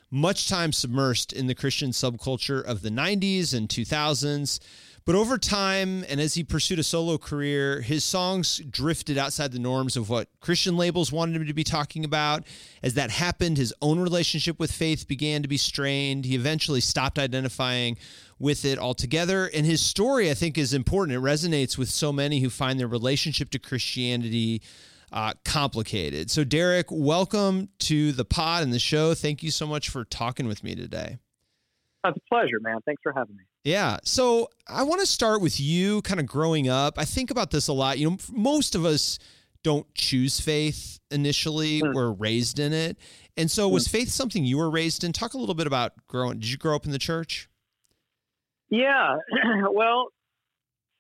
much 0.10 0.48
time 0.48 0.72
submersed 0.72 1.34
in 1.34 1.48
the 1.48 1.56
Christian 1.56 1.92
subculture 1.92 2.64
of 2.64 2.82
the 2.82 2.90
90s 2.90 3.54
and 3.54 3.68
2000s. 3.68 4.60
But 5.08 5.16
over 5.16 5.38
time, 5.38 6.04
and 6.10 6.20
as 6.20 6.34
he 6.34 6.44
pursued 6.44 6.80
a 6.80 6.84
solo 6.84 7.18
career, 7.18 7.80
his 7.80 8.04
songs 8.04 8.58
drifted 8.70 9.18
outside 9.18 9.54
the 9.54 9.58
norms 9.58 9.96
of 9.96 10.10
what 10.10 10.28
Christian 10.42 10.76
labels 10.76 11.14
wanted 11.14 11.38
him 11.38 11.48
to 11.48 11.54
be 11.54 11.64
talking 11.64 12.04
about. 12.04 12.46
As 12.84 12.96
that 12.96 13.10
happened, 13.10 13.56
his 13.56 13.74
own 13.82 14.02
relationship 14.02 14.60
with 14.60 14.70
faith 14.70 15.08
began 15.08 15.44
to 15.44 15.48
be 15.48 15.56
strained. 15.56 16.26
He 16.26 16.36
eventually 16.36 16.82
stopped 16.82 17.18
identifying 17.18 17.98
with 18.38 18.66
it 18.66 18.78
altogether. 18.78 19.46
And 19.46 19.66
his 19.66 19.82
story, 19.82 20.30
I 20.30 20.34
think, 20.34 20.58
is 20.58 20.74
important. 20.74 21.18
It 21.18 21.22
resonates 21.22 21.78
with 21.78 21.90
so 21.90 22.12
many 22.12 22.42
who 22.42 22.50
find 22.50 22.78
their 22.78 22.86
relationship 22.86 23.50
to 23.52 23.60
Christianity 23.60 24.62
uh, 25.18 25.34
complicated. 25.44 26.30
So, 26.30 26.44
Derek, 26.44 26.86
welcome 26.92 27.70
to 27.80 28.12
the 28.12 28.24
pod 28.24 28.62
and 28.62 28.72
the 28.72 28.78
show. 28.78 29.16
Thank 29.16 29.42
you 29.42 29.50
so 29.50 29.66
much 29.66 29.90
for 29.90 30.06
talking 30.06 30.48
with 30.48 30.64
me 30.64 30.76
today. 30.76 31.18
It's 32.06 32.16
a 32.16 32.30
pleasure, 32.32 32.60
man. 32.62 32.78
Thanks 32.86 33.02
for 33.02 33.12
having 33.14 33.36
me. 33.36 33.42
Yeah. 33.64 33.98
So, 34.04 34.50
I 34.68 34.84
want 34.84 35.00
to 35.00 35.08
start 35.08 35.42
with 35.42 35.60
you 35.60 36.04
kind 36.04 36.20
of 36.20 36.28
growing 36.28 36.70
up. 36.70 37.00
I 37.00 37.06
think 37.06 37.32
about 37.32 37.50
this 37.50 37.68
a 37.68 37.74
lot. 37.74 37.98
You 37.98 38.12
know, 38.12 38.18
most 38.32 38.76
of 38.76 38.86
us 38.86 39.18
don't 39.64 39.92
choose 39.96 40.40
faith 40.40 41.00
initially, 41.10 41.82
mm. 41.82 41.96
we're 41.96 42.12
raised 42.12 42.60
in 42.60 42.72
it. 42.72 42.98
And 43.36 43.50
so, 43.50 43.68
mm. 43.68 43.74
was 43.74 43.88
faith 43.88 44.10
something 44.10 44.46
you 44.46 44.60
were 44.60 44.70
raised 44.70 45.04
in? 45.04 45.14
Talk 45.14 45.34
a 45.34 45.40
little 45.40 45.56
bit 45.56 45.66
about 45.66 45.94
growing. 46.06 46.38
Did 46.38 46.52
you 46.52 46.58
grow 46.58 46.76
up 46.76 46.86
in 46.86 46.92
the 46.92 47.00
church? 47.00 47.50
Yeah. 48.70 49.16
well, 49.72 50.10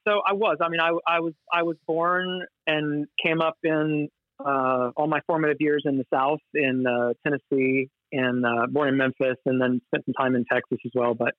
so 0.08 0.22
I 0.26 0.34
was. 0.34 0.58
I 0.60 0.70
mean, 0.70 0.80
I, 0.80 0.90
I 1.08 1.20
was 1.20 1.34
I 1.54 1.62
was 1.62 1.78
born 1.86 2.48
and 2.68 3.08
came 3.24 3.42
up 3.42 3.56
in 3.64 4.10
uh, 4.40 4.92
all 4.96 5.08
my 5.08 5.22
formative 5.26 5.58
years 5.60 5.84
in 5.86 5.98
the 5.98 6.06
South, 6.14 6.40
in 6.54 6.86
uh, 6.86 7.14
Tennessee, 7.24 7.90
and 8.12 8.46
uh, 8.46 8.68
born 8.70 8.90
in 8.90 8.98
Memphis, 8.98 9.38
and 9.46 9.60
then 9.60 9.82
spent 9.88 10.06
some 10.06 10.14
time 10.14 10.36
in 10.36 10.46
Texas 10.46 10.78
as 10.86 10.92
well. 10.94 11.16
But 11.16 11.34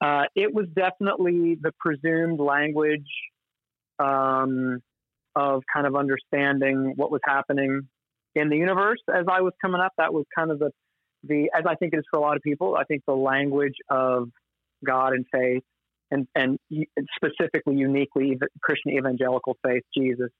uh, 0.00 0.24
it 0.34 0.52
was 0.52 0.66
definitely 0.74 1.56
the 1.60 1.72
presumed 1.78 2.40
language 2.40 3.08
um, 3.98 4.80
of 5.36 5.62
kind 5.72 5.86
of 5.86 5.94
understanding 5.94 6.94
what 6.96 7.10
was 7.10 7.20
happening 7.24 7.82
in 8.34 8.48
the 8.48 8.56
universe 8.56 9.00
as 9.12 9.24
I 9.30 9.40
was 9.42 9.52
coming 9.62 9.80
up. 9.80 9.92
That 9.98 10.12
was 10.12 10.24
kind 10.36 10.50
of 10.50 10.58
the 10.58 10.70
the 11.24 11.50
as 11.54 11.64
I 11.66 11.74
think 11.74 11.94
it 11.94 11.98
is 11.98 12.04
for 12.10 12.18
a 12.18 12.22
lot 12.22 12.36
of 12.36 12.42
people. 12.42 12.76
I 12.76 12.84
think 12.84 13.02
the 13.06 13.14
language 13.14 13.74
of 13.90 14.28
God 14.84 15.12
and 15.12 15.24
faith 15.32 15.64
and, 16.10 16.26
and 16.34 16.58
specifically, 17.16 17.76
uniquely, 17.76 18.38
Christian 18.62 18.92
evangelical 18.92 19.56
faith, 19.64 19.82
Jesus. 19.96 20.30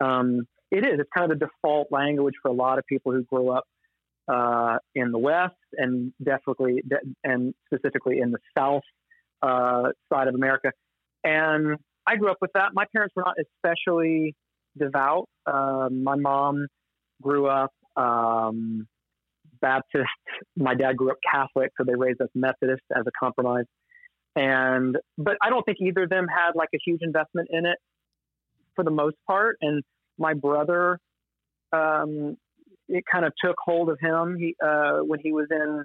Um, 0.00 0.46
it 0.70 0.84
is. 0.84 1.00
It's 1.00 1.10
kind 1.16 1.30
of 1.30 1.38
the 1.38 1.46
default 1.46 1.88
language 1.90 2.34
for 2.42 2.48
a 2.48 2.54
lot 2.54 2.78
of 2.78 2.86
people 2.86 3.12
who 3.12 3.24
grow 3.24 3.50
up 3.50 3.64
uh, 4.28 4.78
in 4.94 5.10
the 5.10 5.18
West 5.18 5.54
and 5.72 6.12
definitely 6.22 6.82
and 7.24 7.54
specifically 7.66 8.20
in 8.20 8.30
the 8.30 8.38
South 8.56 8.82
uh, 9.42 9.88
side 10.12 10.28
of 10.28 10.34
America. 10.34 10.72
And 11.24 11.76
I 12.06 12.16
grew 12.16 12.30
up 12.30 12.38
with 12.40 12.52
that. 12.54 12.70
My 12.72 12.84
parents 12.92 13.14
were 13.16 13.24
not 13.26 13.36
especially 13.38 14.34
devout. 14.78 15.28
Uh, 15.46 15.88
my 15.90 16.16
mom 16.16 16.66
grew 17.20 17.46
up 17.46 17.72
um, 17.96 18.86
Baptist. 19.60 20.06
My 20.56 20.74
dad 20.74 20.96
grew 20.96 21.10
up 21.10 21.18
Catholic, 21.30 21.70
so 21.76 21.84
they 21.84 21.94
raised 21.94 22.20
us 22.20 22.28
Methodist 22.34 22.82
as 22.96 23.04
a 23.06 23.10
compromise. 23.18 23.64
And 24.36 24.96
but 25.18 25.36
I 25.42 25.50
don't 25.50 25.64
think 25.64 25.78
either 25.80 26.04
of 26.04 26.10
them 26.10 26.26
had 26.28 26.52
like 26.54 26.68
a 26.74 26.78
huge 26.84 27.00
investment 27.02 27.48
in 27.50 27.66
it 27.66 27.78
for 28.76 28.84
the 28.84 28.90
most 28.90 29.16
part. 29.26 29.56
And 29.60 29.82
my 30.18 30.34
brother, 30.34 30.98
um, 31.72 32.36
it 32.88 33.04
kind 33.10 33.24
of 33.24 33.32
took 33.42 33.56
hold 33.58 33.90
of 33.90 33.98
him. 34.00 34.36
He 34.38 34.54
uh, 34.64 34.98
when 34.98 35.20
he 35.20 35.32
was 35.32 35.46
in 35.50 35.84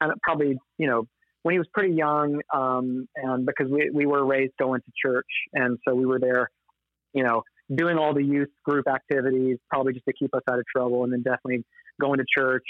kind 0.00 0.12
of 0.12 0.18
probably 0.22 0.58
you 0.78 0.86
know 0.86 1.06
when 1.42 1.52
he 1.52 1.58
was 1.58 1.68
pretty 1.72 1.94
young, 1.94 2.40
um, 2.52 3.08
and 3.14 3.46
because 3.46 3.70
we 3.70 3.90
we 3.92 4.06
were 4.06 4.24
raised 4.24 4.54
going 4.58 4.80
to 4.80 4.92
church, 5.00 5.28
and 5.52 5.78
so 5.86 5.94
we 5.94 6.06
were 6.06 6.18
there, 6.18 6.50
you 7.12 7.22
know, 7.22 7.42
doing 7.74 7.98
all 7.98 8.14
the 8.14 8.24
youth 8.24 8.50
group 8.64 8.88
activities, 8.88 9.58
probably 9.70 9.92
just 9.92 10.06
to 10.06 10.12
keep 10.12 10.34
us 10.34 10.42
out 10.50 10.58
of 10.58 10.64
trouble, 10.74 11.04
and 11.04 11.12
then 11.12 11.22
definitely 11.22 11.64
going 12.00 12.18
to 12.18 12.24
church 12.36 12.64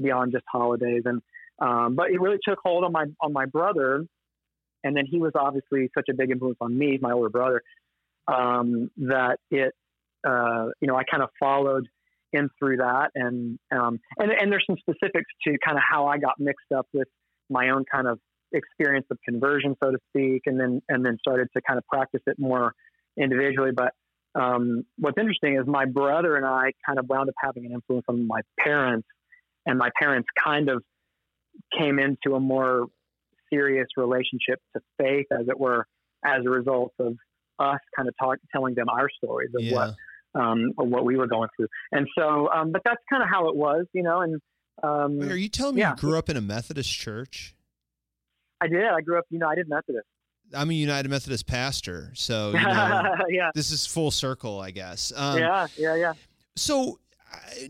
beyond 0.00 0.32
just 0.32 0.44
holidays. 0.50 1.02
And 1.04 1.20
um, 1.58 1.94
but 1.94 2.10
it 2.10 2.20
really 2.20 2.38
took 2.46 2.58
hold 2.64 2.84
on 2.84 2.92
my 2.92 3.04
on 3.20 3.32
my 3.32 3.46
brother 3.46 4.04
and 4.84 4.96
then 4.96 5.04
he 5.06 5.18
was 5.18 5.32
obviously 5.34 5.90
such 5.96 6.08
a 6.10 6.14
big 6.14 6.30
influence 6.30 6.58
on 6.60 6.76
me, 6.76 6.98
my 7.00 7.12
older 7.12 7.28
brother, 7.28 7.62
um, 8.28 8.90
that 8.96 9.38
it, 9.50 9.74
uh, 10.26 10.66
you 10.80 10.88
know, 10.88 10.96
I 10.96 11.04
kind 11.04 11.22
of 11.22 11.30
followed 11.40 11.86
in 12.32 12.48
through 12.58 12.78
that, 12.78 13.10
and 13.14 13.58
um, 13.70 14.00
and 14.18 14.30
and 14.32 14.50
there's 14.50 14.64
some 14.66 14.76
specifics 14.78 15.30
to 15.46 15.56
kind 15.64 15.76
of 15.76 15.82
how 15.88 16.06
I 16.06 16.18
got 16.18 16.34
mixed 16.38 16.72
up 16.74 16.86
with 16.92 17.08
my 17.50 17.70
own 17.70 17.84
kind 17.92 18.06
of 18.06 18.18
experience 18.52 19.06
of 19.10 19.18
conversion, 19.28 19.76
so 19.82 19.90
to 19.90 19.98
speak, 20.08 20.42
and 20.46 20.58
then 20.58 20.82
and 20.88 21.04
then 21.04 21.18
started 21.18 21.48
to 21.56 21.62
kind 21.66 21.78
of 21.78 21.86
practice 21.86 22.22
it 22.26 22.38
more 22.38 22.72
individually. 23.20 23.72
But 23.74 23.92
um, 24.34 24.84
what's 24.98 25.18
interesting 25.18 25.56
is 25.56 25.66
my 25.66 25.84
brother 25.84 26.36
and 26.36 26.46
I 26.46 26.72
kind 26.86 26.98
of 26.98 27.06
wound 27.08 27.28
up 27.28 27.34
having 27.42 27.66
an 27.66 27.72
influence 27.72 28.06
on 28.08 28.26
my 28.26 28.40
parents, 28.58 29.06
and 29.66 29.78
my 29.78 29.90
parents 30.00 30.28
kind 30.42 30.70
of 30.70 30.82
came 31.78 31.98
into 31.98 32.34
a 32.34 32.40
more 32.40 32.86
serious 33.52 33.88
relationship 33.96 34.60
to 34.74 34.82
faith, 34.98 35.26
as 35.32 35.48
it 35.48 35.58
were, 35.58 35.86
as 36.24 36.44
a 36.46 36.50
result 36.50 36.92
of 36.98 37.16
us 37.58 37.78
kind 37.96 38.08
of 38.08 38.14
talk, 38.18 38.38
telling 38.52 38.74
them 38.74 38.88
our 38.88 39.08
stories 39.22 39.50
of 39.56 39.62
yeah. 39.62 39.74
what 39.74 39.94
um, 40.34 40.72
what 40.76 41.04
we 41.04 41.16
were 41.16 41.26
going 41.26 41.48
through. 41.56 41.68
And 41.90 42.06
so, 42.18 42.48
um, 42.50 42.72
but 42.72 42.82
that's 42.84 43.02
kind 43.10 43.22
of 43.22 43.28
how 43.28 43.48
it 43.48 43.56
was, 43.56 43.84
you 43.92 44.02
know. 44.02 44.20
And 44.20 44.40
um, 44.82 45.18
Wait, 45.18 45.30
are 45.30 45.36
you 45.36 45.48
telling 45.48 45.74
me 45.74 45.82
yeah. 45.82 45.90
you 45.90 45.96
grew 45.96 46.18
up 46.18 46.30
in 46.30 46.36
a 46.36 46.40
Methodist 46.40 46.90
church? 46.90 47.54
I 48.60 48.68
did. 48.68 48.84
I 48.84 49.00
grew 49.00 49.18
up 49.18 49.24
United 49.30 49.68
Methodist. 49.68 50.06
I'm 50.54 50.70
a 50.70 50.74
United 50.74 51.08
Methodist 51.08 51.46
pastor, 51.46 52.12
so 52.14 52.50
you 52.54 52.60
know, 52.60 53.16
yeah, 53.28 53.50
this 53.54 53.70
is 53.70 53.86
full 53.86 54.10
circle, 54.10 54.60
I 54.60 54.70
guess. 54.70 55.12
Um, 55.14 55.38
yeah, 55.38 55.66
yeah, 55.76 55.94
yeah. 55.94 56.12
So, 56.56 56.98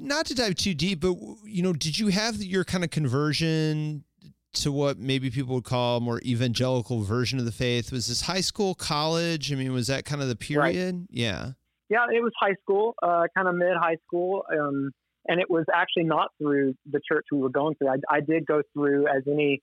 not 0.01 0.27
to 0.27 0.35
dive 0.35 0.57
too 0.57 0.75
deep, 0.75 1.01
but 1.01 1.17
you 1.45 1.63
know, 1.63 1.73
did 1.73 1.99
you 1.99 2.09
have 2.09 2.43
your 2.43 2.65
kind 2.65 2.83
of 2.83 2.91
conversion 2.91 4.05
to 4.55 4.71
what 4.71 4.99
maybe 4.99 5.31
people 5.31 5.55
would 5.55 5.65
call 5.65 5.97
a 5.97 6.01
more 6.01 6.21
evangelical 6.25 7.03
version 7.03 7.39
of 7.39 7.45
the 7.45 7.53
faith? 7.53 7.91
Was 7.93 8.07
this 8.07 8.23
high 8.23 8.41
school, 8.41 8.75
college? 8.75 9.53
I 9.53 9.57
mean, 9.57 9.73
was 9.73 9.87
that 9.87 10.05
kind 10.05 10.21
of 10.23 10.29
the 10.29 10.37
period? 10.37 10.95
Right. 10.95 11.07
Yeah. 11.11 11.53
Yeah, 11.89 12.07
it 12.11 12.23
was 12.23 12.33
high 12.41 12.55
school, 12.63 12.95
uh, 13.03 13.25
kind 13.37 13.49
of 13.49 13.55
mid 13.55 13.77
high 13.77 13.97
school. 14.07 14.45
Um, 14.51 14.93
and 15.29 15.41
it 15.41 15.49
was 15.51 15.65
actually 15.75 16.05
not 16.05 16.31
through 16.39 16.75
the 16.91 17.01
church 17.07 17.27
we 17.31 17.39
were 17.39 17.51
going 17.51 17.75
through. 17.77 17.89
I, 17.89 17.97
I 18.11 18.21
did 18.21 18.47
go 18.47 18.63
through, 18.73 19.07
as 19.09 19.23
any 19.27 19.63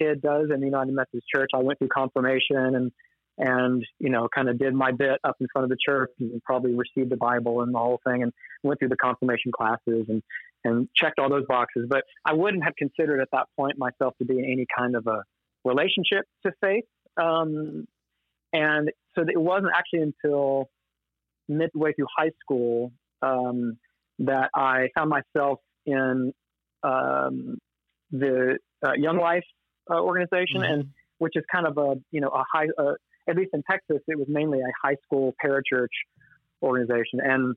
kid 0.00 0.22
does 0.22 0.48
in 0.52 0.60
the 0.60 0.66
United 0.66 0.92
Methodist 0.92 1.26
Church, 1.34 1.50
I 1.54 1.58
went 1.58 1.78
through 1.78 1.88
confirmation 1.88 2.56
and, 2.56 2.92
and, 3.38 3.84
you 3.98 4.10
know, 4.10 4.28
kind 4.34 4.48
of 4.48 4.58
did 4.58 4.74
my 4.74 4.92
bit 4.92 5.20
up 5.24 5.36
in 5.40 5.46
front 5.52 5.64
of 5.64 5.70
the 5.70 5.76
church 5.84 6.10
and 6.20 6.42
probably 6.42 6.74
received 6.74 7.10
the 7.10 7.16
Bible 7.16 7.62
and 7.62 7.74
the 7.74 7.78
whole 7.78 8.00
thing 8.06 8.22
and 8.22 8.32
went 8.62 8.78
through 8.78 8.88
the 8.88 8.96
confirmation 8.96 9.52
classes 9.52 10.06
and, 10.08 10.22
and 10.64 10.88
checked 10.94 11.18
all 11.18 11.28
those 11.28 11.46
boxes. 11.46 11.86
But 11.88 12.04
I 12.24 12.34
wouldn't 12.34 12.64
have 12.64 12.74
considered 12.76 13.20
at 13.20 13.28
that 13.32 13.46
point 13.56 13.78
myself 13.78 14.14
to 14.18 14.24
be 14.24 14.38
in 14.38 14.44
any 14.44 14.66
kind 14.76 14.96
of 14.96 15.06
a 15.06 15.22
relationship 15.64 16.24
to 16.44 16.52
faith. 16.60 16.84
Um, 17.16 17.86
and 18.52 18.90
so 19.14 19.22
it 19.22 19.40
wasn't 19.40 19.72
actually 19.74 20.12
until 20.24 20.68
midway 21.48 21.92
through 21.92 22.06
high 22.16 22.30
school 22.40 22.92
um, 23.22 23.78
that 24.20 24.50
I 24.54 24.88
found 24.94 25.10
myself 25.10 25.60
in 25.86 26.32
um, 26.82 27.58
the 28.10 28.58
uh, 28.86 28.92
Young 28.96 29.18
Life 29.18 29.44
uh, 29.90 30.00
organization, 30.00 30.60
mm-hmm. 30.60 30.72
and 30.72 30.84
which 31.18 31.34
is 31.36 31.44
kind 31.52 31.66
of 31.66 31.78
a 31.78 31.94
you 32.10 32.20
know 32.20 32.28
a 32.28 32.44
high 32.52 32.66
uh, 32.78 32.92
at 33.28 33.36
least 33.36 33.50
in 33.52 33.62
Texas 33.68 33.98
it 34.06 34.18
was 34.18 34.26
mainly 34.28 34.60
a 34.60 34.72
high 34.82 34.96
school 35.04 35.34
parachurch 35.44 35.88
organization, 36.62 37.20
and 37.22 37.54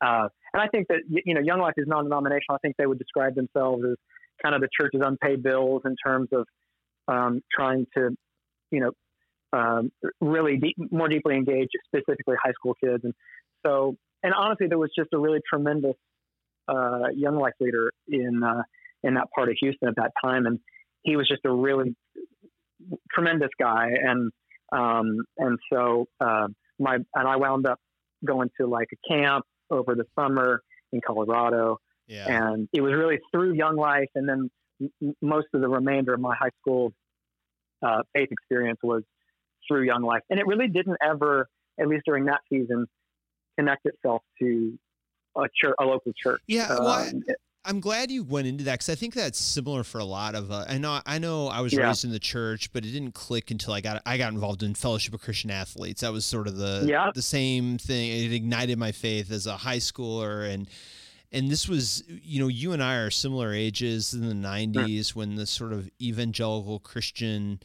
Uh, 0.00 0.28
and 0.52 0.62
I 0.62 0.68
think 0.68 0.88
that 0.88 1.00
you 1.08 1.34
know, 1.34 1.40
Young 1.40 1.60
Life 1.60 1.74
is 1.76 1.86
non-denominational. 1.86 2.56
I 2.56 2.58
think 2.62 2.76
they 2.76 2.86
would 2.86 2.98
describe 2.98 3.34
themselves 3.34 3.82
as 3.84 3.96
kind 4.42 4.54
of 4.54 4.60
the 4.60 4.68
church's 4.78 5.00
unpaid 5.04 5.42
bills 5.42 5.82
in 5.84 5.96
terms 6.04 6.28
of 6.32 6.46
um, 7.08 7.42
trying 7.52 7.86
to, 7.96 8.10
you 8.70 8.80
know, 8.80 8.90
um, 9.52 9.92
really 10.20 10.56
deep, 10.56 10.76
more 10.90 11.08
deeply 11.08 11.36
engage 11.36 11.68
specifically 11.86 12.34
high 12.42 12.52
school 12.52 12.74
kids. 12.82 13.04
And 13.04 13.14
so, 13.64 13.96
and 14.22 14.34
honestly, 14.34 14.66
there 14.68 14.78
was 14.78 14.90
just 14.96 15.10
a 15.12 15.18
really 15.18 15.40
tremendous 15.48 15.94
uh, 16.66 17.08
Young 17.14 17.36
Life 17.36 17.54
leader 17.60 17.92
in 18.08 18.42
uh, 18.42 18.62
in 19.02 19.14
that 19.14 19.28
part 19.34 19.48
of 19.48 19.56
Houston 19.60 19.88
at 19.88 19.96
that 19.96 20.12
time, 20.24 20.46
and 20.46 20.58
he 21.02 21.16
was 21.16 21.28
just 21.28 21.42
a 21.44 21.52
really 21.52 21.94
tremendous 23.12 23.50
guy. 23.60 23.88
And 24.02 24.32
um, 24.72 25.18
and 25.36 25.58
so 25.72 26.06
uh, 26.20 26.48
my 26.78 26.94
and 26.94 27.28
I 27.28 27.36
wound 27.36 27.66
up 27.66 27.78
going 28.24 28.50
to 28.60 28.66
like 28.66 28.88
a 28.92 29.14
camp 29.14 29.44
over 29.70 29.94
the 29.94 30.04
summer 30.18 30.62
in 30.92 31.00
Colorado. 31.06 31.78
Yeah. 32.06 32.50
And 32.50 32.68
it 32.72 32.80
was 32.80 32.92
really 32.94 33.18
through 33.32 33.54
Young 33.54 33.76
Life, 33.76 34.10
and 34.14 34.28
then 34.28 34.50
m- 35.02 35.14
most 35.22 35.46
of 35.54 35.60
the 35.60 35.68
remainder 35.68 36.14
of 36.14 36.20
my 36.20 36.34
high 36.38 36.50
school 36.60 36.92
uh, 37.82 38.02
faith 38.14 38.28
experience 38.30 38.80
was 38.82 39.02
through 39.66 39.82
Young 39.82 40.02
Life. 40.02 40.22
And 40.30 40.38
it 40.38 40.46
really 40.46 40.68
didn't 40.68 40.98
ever, 41.02 41.48
at 41.80 41.88
least 41.88 42.02
during 42.06 42.26
that 42.26 42.40
season, 42.50 42.86
connect 43.58 43.86
itself 43.86 44.22
to 44.40 44.78
a 45.36 45.44
church, 45.54 45.74
a 45.80 45.84
local 45.84 46.12
church. 46.16 46.40
Yeah, 46.46 46.68
well, 46.68 46.88
um, 46.88 47.22
I, 47.64 47.70
am 47.70 47.80
glad 47.80 48.10
you 48.10 48.24
went 48.24 48.46
into 48.46 48.64
that 48.64 48.74
because 48.74 48.88
I 48.88 48.94
think 48.94 49.14
that's 49.14 49.38
similar 49.38 49.84
for 49.84 49.98
a 49.98 50.04
lot 50.04 50.34
of. 50.34 50.50
Uh, 50.50 50.64
I 50.68 50.78
know, 50.78 51.00
I 51.06 51.18
know, 51.18 51.48
I 51.48 51.60
was 51.60 51.72
yeah. 51.72 51.86
raised 51.86 52.04
in 52.04 52.10
the 52.10 52.18
church, 52.18 52.72
but 52.72 52.84
it 52.84 52.90
didn't 52.90 53.12
click 53.14 53.50
until 53.50 53.72
I 53.72 53.80
got 53.80 54.02
I 54.06 54.18
got 54.18 54.32
involved 54.32 54.62
in 54.62 54.74
Fellowship 54.74 55.14
of 55.14 55.22
Christian 55.22 55.50
Athletes. 55.50 56.00
That 56.02 56.12
was 56.12 56.24
sort 56.24 56.46
of 56.46 56.56
the 56.56 56.84
yeah. 56.86 57.10
the 57.14 57.22
same 57.22 57.78
thing. 57.78 58.10
It 58.10 58.32
ignited 58.32 58.78
my 58.78 58.92
faith 58.92 59.30
as 59.30 59.46
a 59.46 59.56
high 59.56 59.78
schooler 59.78 60.48
and 60.52 60.68
and 61.34 61.50
this 61.50 61.68
was 61.68 62.04
you 62.08 62.38
know 62.40 62.48
you 62.48 62.72
and 62.72 62.82
i 62.82 62.94
are 62.94 63.10
similar 63.10 63.52
ages 63.52 64.14
in 64.14 64.28
the 64.28 64.48
90s 64.48 65.14
when 65.14 65.34
the 65.34 65.46
sort 65.46 65.72
of 65.72 65.90
evangelical 66.00 66.78
christian 66.78 67.58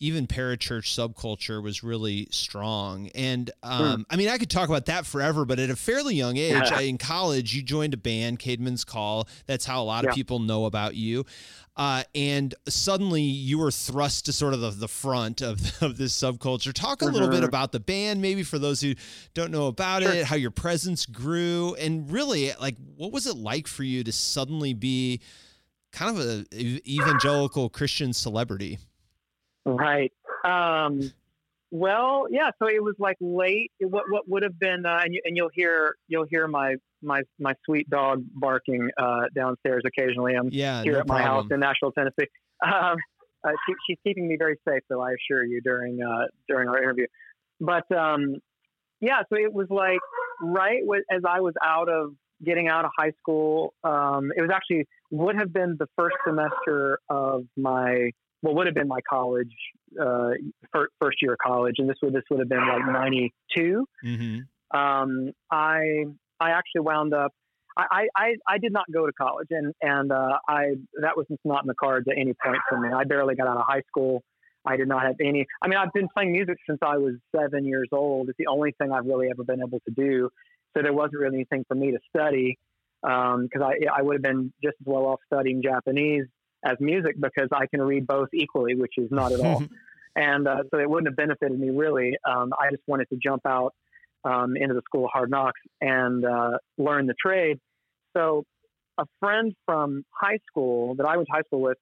even 0.00 0.26
parachurch 0.26 0.88
subculture 0.96 1.62
was 1.62 1.82
really 1.82 2.26
strong. 2.30 3.08
And 3.14 3.50
um, 3.62 4.06
I 4.08 4.16
mean, 4.16 4.28
I 4.28 4.38
could 4.38 4.48
talk 4.48 4.68
about 4.70 4.86
that 4.86 5.04
forever, 5.04 5.44
but 5.44 5.58
at 5.58 5.68
a 5.68 5.76
fairly 5.76 6.14
young 6.14 6.38
age, 6.38 6.70
yeah. 6.70 6.80
in 6.80 6.96
college, 6.96 7.54
you 7.54 7.62
joined 7.62 7.92
a 7.92 7.98
band, 7.98 8.38
Caedmon's 8.38 8.82
Call. 8.82 9.28
That's 9.46 9.66
how 9.66 9.82
a 9.82 9.84
lot 9.84 10.04
yeah. 10.04 10.10
of 10.10 10.16
people 10.16 10.38
know 10.38 10.64
about 10.64 10.94
you. 10.94 11.26
Uh, 11.76 12.02
and 12.14 12.54
suddenly 12.66 13.22
you 13.22 13.58
were 13.58 13.70
thrust 13.70 14.24
to 14.26 14.32
sort 14.32 14.54
of 14.54 14.60
the, 14.60 14.70
the 14.70 14.88
front 14.88 15.42
of, 15.42 15.60
of 15.82 15.98
this 15.98 16.18
subculture. 16.18 16.72
Talk 16.72 17.02
a 17.02 17.04
mm-hmm. 17.04 17.14
little 17.14 17.28
bit 17.28 17.44
about 17.44 17.72
the 17.72 17.80
band, 17.80 18.22
maybe 18.22 18.42
for 18.42 18.58
those 18.58 18.80
who 18.80 18.94
don't 19.34 19.50
know 19.50 19.66
about 19.66 20.02
sure. 20.02 20.12
it, 20.12 20.24
how 20.24 20.36
your 20.36 20.50
presence 20.50 21.04
grew, 21.04 21.74
and 21.78 22.10
really, 22.10 22.52
like, 22.58 22.76
what 22.96 23.12
was 23.12 23.26
it 23.26 23.36
like 23.36 23.66
for 23.66 23.82
you 23.82 24.02
to 24.02 24.12
suddenly 24.12 24.72
be 24.72 25.20
kind 25.92 26.16
of 26.16 26.24
a 26.24 26.46
evangelical 26.90 27.68
Christian 27.68 28.14
celebrity? 28.14 28.78
Right. 29.64 30.12
Um, 30.44 31.12
well, 31.70 32.26
yeah. 32.30 32.50
So 32.58 32.68
it 32.68 32.82
was 32.82 32.94
like 32.98 33.16
late. 33.20 33.70
What 33.80 34.04
what 34.10 34.28
would 34.28 34.42
have 34.42 34.58
been, 34.58 34.84
uh, 34.86 35.00
and, 35.04 35.14
you, 35.14 35.20
and 35.24 35.36
you'll 35.36 35.50
hear 35.52 35.96
you'll 36.08 36.26
hear 36.28 36.48
my 36.48 36.76
my 37.02 37.22
my 37.38 37.54
sweet 37.64 37.88
dog 37.88 38.24
barking 38.34 38.90
uh, 38.98 39.22
downstairs 39.34 39.82
occasionally. 39.86 40.34
I'm 40.34 40.48
yeah, 40.50 40.82
here 40.82 40.94
no 40.94 41.00
at 41.00 41.06
my 41.06 41.22
problem. 41.22 41.44
house 41.44 41.52
in 41.52 41.60
Nashville, 41.60 41.92
Tennessee. 41.92 42.26
Um, 42.62 42.96
uh, 43.42 43.52
she, 43.66 43.74
she's 43.86 43.98
keeping 44.04 44.28
me 44.28 44.36
very 44.38 44.58
safe, 44.68 44.82
though 44.88 45.00
I 45.00 45.12
assure 45.12 45.44
you 45.44 45.60
during 45.60 46.02
uh, 46.02 46.26
during 46.48 46.68
our 46.68 46.82
interview. 46.82 47.06
But 47.60 47.90
um, 47.96 48.36
yeah, 49.00 49.20
so 49.28 49.36
it 49.36 49.52
was 49.52 49.68
like 49.70 50.00
right 50.42 50.82
as 51.10 51.22
I 51.26 51.40
was 51.40 51.54
out 51.64 51.88
of 51.88 52.14
getting 52.44 52.68
out 52.68 52.84
of 52.84 52.90
high 52.98 53.12
school. 53.18 53.74
Um, 53.84 54.32
it 54.36 54.40
was 54.40 54.50
actually 54.52 54.86
would 55.10 55.36
have 55.36 55.52
been 55.52 55.76
the 55.78 55.86
first 55.96 56.16
semester 56.26 56.98
of 57.08 57.44
my 57.56 58.10
what 58.42 58.54
would 58.54 58.66
have 58.66 58.74
been 58.74 58.88
my 58.88 59.00
college 59.08 59.52
uh, 60.00 60.30
first 61.00 61.18
year 61.20 61.32
of 61.32 61.38
college, 61.44 61.76
and 61.78 61.88
this 61.88 61.96
would 62.02 62.14
this 62.14 62.22
would 62.30 62.40
have 62.40 62.48
been 62.48 62.66
like 62.66 62.86
'92. 62.86 63.86
Mm-hmm. 64.04 64.78
Um, 64.78 65.32
I 65.50 66.04
I 66.40 66.50
actually 66.50 66.82
wound 66.82 67.14
up. 67.14 67.32
I, 67.76 68.08
I, 68.16 68.34
I 68.46 68.58
did 68.58 68.72
not 68.72 68.84
go 68.92 69.06
to 69.06 69.12
college, 69.12 69.48
and 69.50 69.72
and 69.80 70.12
uh, 70.12 70.38
I 70.48 70.74
that 71.00 71.16
was 71.16 71.26
just 71.28 71.40
not 71.44 71.62
in 71.62 71.68
the 71.68 71.74
cards 71.74 72.06
at 72.10 72.18
any 72.18 72.34
point 72.44 72.58
for 72.68 72.78
me. 72.78 72.88
I 72.92 73.04
barely 73.04 73.36
got 73.36 73.46
out 73.46 73.56
of 73.56 73.64
high 73.66 73.82
school. 73.88 74.22
I 74.66 74.76
did 74.76 74.88
not 74.88 75.02
have 75.02 75.16
any. 75.20 75.46
I 75.62 75.68
mean, 75.68 75.78
I've 75.78 75.92
been 75.94 76.08
playing 76.14 76.32
music 76.32 76.56
since 76.68 76.80
I 76.82 76.98
was 76.98 77.14
seven 77.34 77.64
years 77.64 77.88
old. 77.92 78.28
It's 78.28 78.38
the 78.38 78.48
only 78.48 78.74
thing 78.78 78.92
I've 78.92 79.06
really 79.06 79.28
ever 79.30 79.44
been 79.44 79.60
able 79.60 79.80
to 79.80 79.94
do. 79.94 80.28
So 80.76 80.82
there 80.82 80.92
wasn't 80.92 81.20
really 81.20 81.36
anything 81.36 81.64
for 81.66 81.74
me 81.74 81.92
to 81.92 81.98
study 82.14 82.58
because 83.02 83.38
um, 83.62 83.62
I 83.62 83.98
I 83.98 84.02
would 84.02 84.14
have 84.14 84.22
been 84.22 84.52
just 84.62 84.76
as 84.80 84.86
well 84.86 85.06
off 85.06 85.20
studying 85.26 85.62
Japanese 85.62 86.26
as 86.64 86.76
music 86.80 87.16
because 87.18 87.48
I 87.52 87.66
can 87.66 87.80
read 87.82 88.06
both 88.06 88.28
equally, 88.34 88.74
which 88.74 88.94
is 88.96 89.10
not 89.10 89.32
at 89.32 89.40
all. 89.40 89.62
and 90.16 90.46
uh, 90.46 90.62
so 90.70 90.78
it 90.78 90.88
wouldn't 90.88 91.08
have 91.08 91.16
benefited 91.16 91.58
me 91.58 91.70
really. 91.70 92.16
Um, 92.28 92.52
I 92.58 92.70
just 92.70 92.82
wanted 92.86 93.08
to 93.10 93.16
jump 93.22 93.42
out 93.46 93.74
um, 94.24 94.56
into 94.56 94.74
the 94.74 94.82
school 94.84 95.06
of 95.06 95.10
hard 95.12 95.30
knocks 95.30 95.60
and 95.80 96.24
uh, 96.24 96.58
learn 96.78 97.06
the 97.06 97.14
trade. 97.20 97.58
So 98.16 98.44
a 98.98 99.04
friend 99.20 99.54
from 99.66 100.04
high 100.10 100.38
school 100.48 100.94
that 100.96 101.06
I 101.06 101.16
went 101.16 101.28
to 101.28 101.32
high 101.32 101.42
school 101.42 101.62
with 101.62 101.78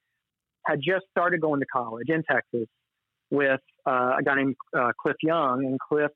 had 0.65 0.79
just 0.81 1.05
started 1.11 1.41
going 1.41 1.59
to 1.59 1.65
college 1.65 2.07
in 2.09 2.23
Texas 2.29 2.67
with 3.31 3.59
uh, 3.85 4.15
a 4.19 4.23
guy 4.23 4.35
named 4.35 4.55
uh, 4.77 4.91
Cliff 4.99 5.17
Young, 5.21 5.65
and 5.65 5.79
Cliff 5.79 6.11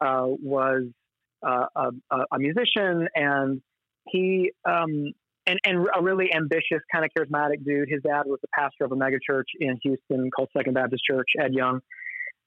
uh, 0.00 0.26
was 0.26 0.84
uh, 1.46 1.66
a, 1.76 2.16
a, 2.32 2.38
musician 2.38 3.08
and 3.14 3.60
he 4.08 4.52
um, 4.64 5.12
and, 5.46 5.58
and 5.64 5.86
a 5.96 6.02
really 6.02 6.32
ambitious, 6.34 6.80
kind 6.92 7.04
of 7.04 7.10
charismatic 7.16 7.64
dude. 7.64 7.88
His 7.88 8.02
dad 8.02 8.22
was 8.26 8.38
the 8.42 8.48
pastor 8.54 8.84
of 8.84 8.92
a 8.92 8.96
megachurch 8.96 9.44
in 9.60 9.78
Houston 9.82 10.30
called 10.30 10.48
Second 10.56 10.74
Baptist 10.74 11.02
Church, 11.08 11.28
Ed 11.40 11.54
Young. 11.54 11.80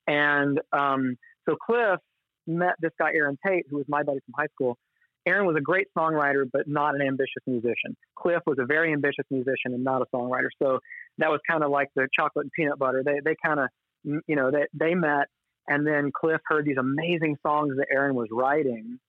And 0.08 0.60
um, 0.74 1.18
so 1.48 1.56
Cliff 1.56 2.00
met 2.48 2.76
this 2.80 2.92
guy, 3.00 3.12
Aaron 3.16 3.38
Tate, 3.46 3.66
who 3.70 3.78
was 3.78 3.86
my 3.88 4.04
buddy 4.04 4.20
from 4.26 4.34
high 4.38 4.48
school. 4.54 4.78
Aaron 5.26 5.46
was 5.46 5.56
a 5.58 5.62
great 5.62 5.88
songwriter, 5.98 6.46
but 6.52 6.68
not 6.68 6.96
an 6.96 7.02
ambitious 7.02 7.44
musician. 7.46 7.96
Cliff 8.18 8.42
was 8.46 8.58
a 8.60 8.66
very 8.66 8.92
ambitious 8.92 9.26
musician 9.30 9.74
and 9.74 9.84
not 9.84 10.02
a 10.02 10.06
songwriter. 10.16 10.48
So 10.62 10.80
that 11.20 11.30
was 11.30 11.40
kind 11.50 11.64
of 11.64 11.70
like 11.70 11.90
the 11.96 12.08
chocolate 12.18 12.46
and 12.46 12.52
peanut 12.52 12.80
butter. 12.80 13.04
They, 13.06 13.20
they 13.24 13.36
kind 13.46 13.60
of, 13.60 13.68
you 14.04 14.36
know, 14.36 14.50
they, 14.50 14.66
they 14.74 14.96
met. 14.96 15.28
And 15.68 15.86
then 15.86 16.12
Cliff 16.20 16.42
heard 16.48 16.66
these 16.66 16.78
amazing 16.80 17.38
songs 17.46 17.76
that 17.78 17.88
Aaron 17.94 18.16
was 18.16 18.28
writing 18.32 19.00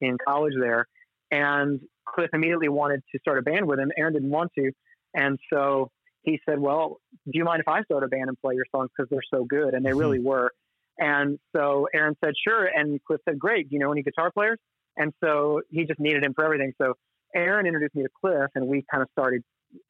in 0.00 0.16
college 0.26 0.54
there. 0.58 0.86
And 1.30 1.80
Cliff 2.06 2.30
immediately 2.32 2.68
wanted 2.68 3.02
to 3.12 3.18
start 3.20 3.38
a 3.38 3.42
band 3.42 3.66
with 3.66 3.78
him. 3.78 3.90
Aaron 3.96 4.14
didn't 4.14 4.30
want 4.30 4.52
to. 4.58 4.72
And 5.14 5.38
so 5.52 5.90
he 6.22 6.40
said, 6.48 6.58
Well, 6.58 7.00
do 7.26 7.32
you 7.38 7.44
mind 7.44 7.60
if 7.60 7.68
I 7.68 7.82
start 7.82 8.04
a 8.04 8.08
band 8.08 8.28
and 8.28 8.38
play 8.40 8.54
your 8.54 8.66
songs 8.74 8.90
because 8.96 9.08
they're 9.10 9.20
so 9.32 9.44
good? 9.44 9.74
And 9.74 9.84
they 9.84 9.90
mm-hmm. 9.90 9.98
really 9.98 10.20
were. 10.20 10.52
And 10.98 11.38
so 11.54 11.86
Aaron 11.94 12.16
said, 12.24 12.34
Sure. 12.46 12.66
And 12.66 13.02
Cliff 13.04 13.20
said, 13.28 13.38
Great. 13.38 13.68
Do 13.68 13.74
you 13.74 13.80
know 13.80 13.92
any 13.92 14.02
guitar 14.02 14.30
players? 14.30 14.58
And 14.96 15.12
so 15.22 15.62
he 15.70 15.84
just 15.84 16.00
needed 16.00 16.24
him 16.24 16.34
for 16.34 16.44
everything. 16.44 16.72
So 16.80 16.94
Aaron 17.34 17.66
introduced 17.66 17.94
me 17.94 18.02
to 18.02 18.08
Cliff, 18.20 18.50
and 18.54 18.66
we 18.66 18.84
kind 18.90 19.02
of 19.02 19.08
started 19.12 19.42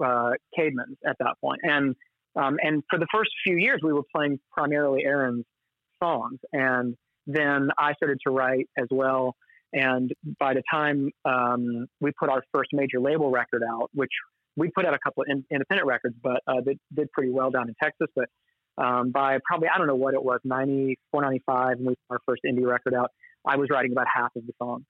uh, 0.04 0.32
Caedmon's 0.58 0.98
at 1.06 1.16
that 1.20 1.36
point. 1.40 1.60
And 1.62 1.94
um, 2.36 2.58
and 2.62 2.82
for 2.90 2.98
the 2.98 3.06
first 3.12 3.30
few 3.44 3.56
years, 3.56 3.80
we 3.82 3.92
were 3.92 4.02
playing 4.14 4.38
primarily 4.52 5.04
Aaron's 5.04 5.44
songs, 6.02 6.38
and 6.52 6.94
then 7.26 7.70
I 7.78 7.94
started 7.94 8.18
to 8.26 8.32
write 8.32 8.68
as 8.78 8.86
well. 8.90 9.34
And 9.72 10.12
by 10.38 10.54
the 10.54 10.62
time 10.70 11.10
um, 11.24 11.86
we 12.00 12.10
put 12.18 12.28
our 12.28 12.42
first 12.52 12.70
major 12.72 13.00
label 13.00 13.30
record 13.30 13.62
out, 13.62 13.90
which 13.92 14.10
we 14.56 14.70
put 14.70 14.86
out 14.86 14.94
a 14.94 14.98
couple 14.98 15.22
of 15.22 15.28
in, 15.30 15.44
independent 15.50 15.86
records, 15.86 16.16
but 16.22 16.42
uh, 16.46 16.60
they 16.64 16.78
did 16.94 17.10
pretty 17.12 17.30
well 17.30 17.50
down 17.50 17.68
in 17.68 17.74
Texas. 17.82 18.08
But 18.14 18.28
um, 18.82 19.10
by 19.10 19.38
probably, 19.46 19.68
I 19.68 19.78
don't 19.78 19.86
know 19.86 19.94
what 19.94 20.14
it 20.14 20.22
was, 20.22 20.40
94, 20.44 21.22
95, 21.22 21.72
and 21.78 21.86
we 21.86 21.94
put 22.08 22.14
our 22.14 22.20
first 22.26 22.42
indie 22.44 22.66
record 22.66 22.94
out, 22.94 23.10
I 23.46 23.56
was 23.56 23.68
writing 23.70 23.92
about 23.92 24.06
half 24.12 24.34
of 24.36 24.46
the 24.46 24.52
song. 24.58 24.84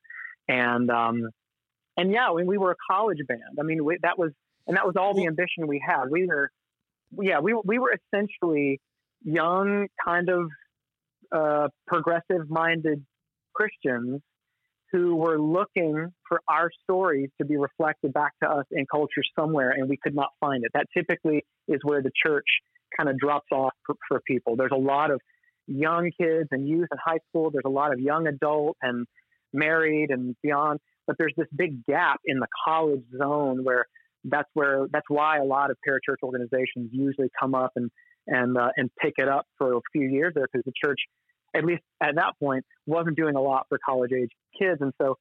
And, 0.49 0.91
um, 0.91 1.29
and 1.97 2.13
yeah, 2.13 2.31
when 2.31 2.47
we 2.47 2.59
were 2.59 2.71
a 2.71 2.77
college 2.91 3.19
band, 3.27 3.59
I 3.59 3.63
mean, 3.63 3.85
we, 3.85 3.99
that 4.03 4.19
was, 4.19 4.31
and 4.67 4.77
that 4.77 4.87
was 4.87 4.95
all 4.97 5.15
the 5.15 5.27
ambition 5.27 5.67
we 5.67 5.83
had. 5.85 6.05
We 6.11 6.27
were, 6.27 6.51
yeah, 7.21 7.41
we, 7.41 7.55
we 7.65 7.79
were 7.79 7.93
essentially 7.93 8.81
young, 9.25 9.89
kind 10.05 10.29
of 10.29 10.49
uh, 11.33 11.69
progressive 11.87 12.49
minded 12.49 13.05
Christians 13.55 14.21
who 14.93 15.17
were 15.17 15.39
looking 15.39 16.13
for 16.29 16.41
our 16.49 16.71
stories 16.85 17.29
to 17.39 17.47
be 17.47 17.57
reflected 17.57 18.13
back 18.13 18.33
to 18.43 18.49
us 18.49 18.65
in 18.71 18.87
culture 18.91 19.23
somewhere, 19.39 19.71
and 19.71 19.89
we 19.89 19.99
could 20.03 20.15
not 20.15 20.31
find 20.41 20.65
it. 20.65 20.71
That 20.75 20.87
typically 20.97 21.45
is 21.67 21.81
where 21.83 22.03
the 22.03 22.11
church 22.27 22.47
kind 22.97 23.09
of 23.09 23.19
drops 23.19 23.49
off 23.53 23.73
for, 23.87 23.97
for 24.09 24.21
people. 24.27 24.57
There's 24.57 24.73
a 24.73 24.79
lot 24.79 25.11
of 25.11 25.21
young 25.67 26.11
kids 26.19 26.49
and 26.51 26.67
youth 26.67 26.89
in 26.91 26.99
high 27.05 27.19
school. 27.29 27.51
There's 27.51 27.67
a 27.67 27.71
lot 27.71 27.93
of 27.93 28.01
young 28.01 28.27
adult 28.27 28.77
and 28.81 29.07
married 29.53 30.11
and 30.11 30.35
beyond. 30.43 30.81
But 31.07 31.17
there's 31.19 31.35
this 31.37 31.47
big 31.55 31.85
gap 31.87 32.21
in 32.25 32.39
the 32.39 32.47
college 32.67 33.05
zone 33.17 33.65
where 33.65 33.87
that's 34.25 34.49
where 34.55 34.87
that's 34.93 35.09
why 35.09 35.39
a 35.39 35.45
lot 35.45 35.71
of 35.71 35.77
parachurch 35.89 36.23
organizations 36.23 36.91
usually 36.93 37.29
come 37.39 37.55
up 37.55 37.73
and 37.77 37.91
and 38.27 38.59
uh, 38.59 38.69
and 38.77 38.91
pick 39.01 39.15
it 39.17 39.29
up 39.29 39.47
for 39.57 39.75
a 39.75 39.81
few 39.93 40.07
years 40.09 40.33
there 40.35 40.47
because 40.53 40.65
the 40.65 40.73
church 40.85 40.99
at 41.59 41.65
least 41.65 41.83
at 42.01 42.15
that 42.15 42.33
point, 42.41 42.65
wasn't 42.87 43.17
doing 43.17 43.37
a 43.37 43.41
lot 43.41 43.67
for 43.69 43.79
college 43.85 44.13
age 44.13 44.31
kids. 44.59 44.81
And 44.81 44.93
so 45.01 45.17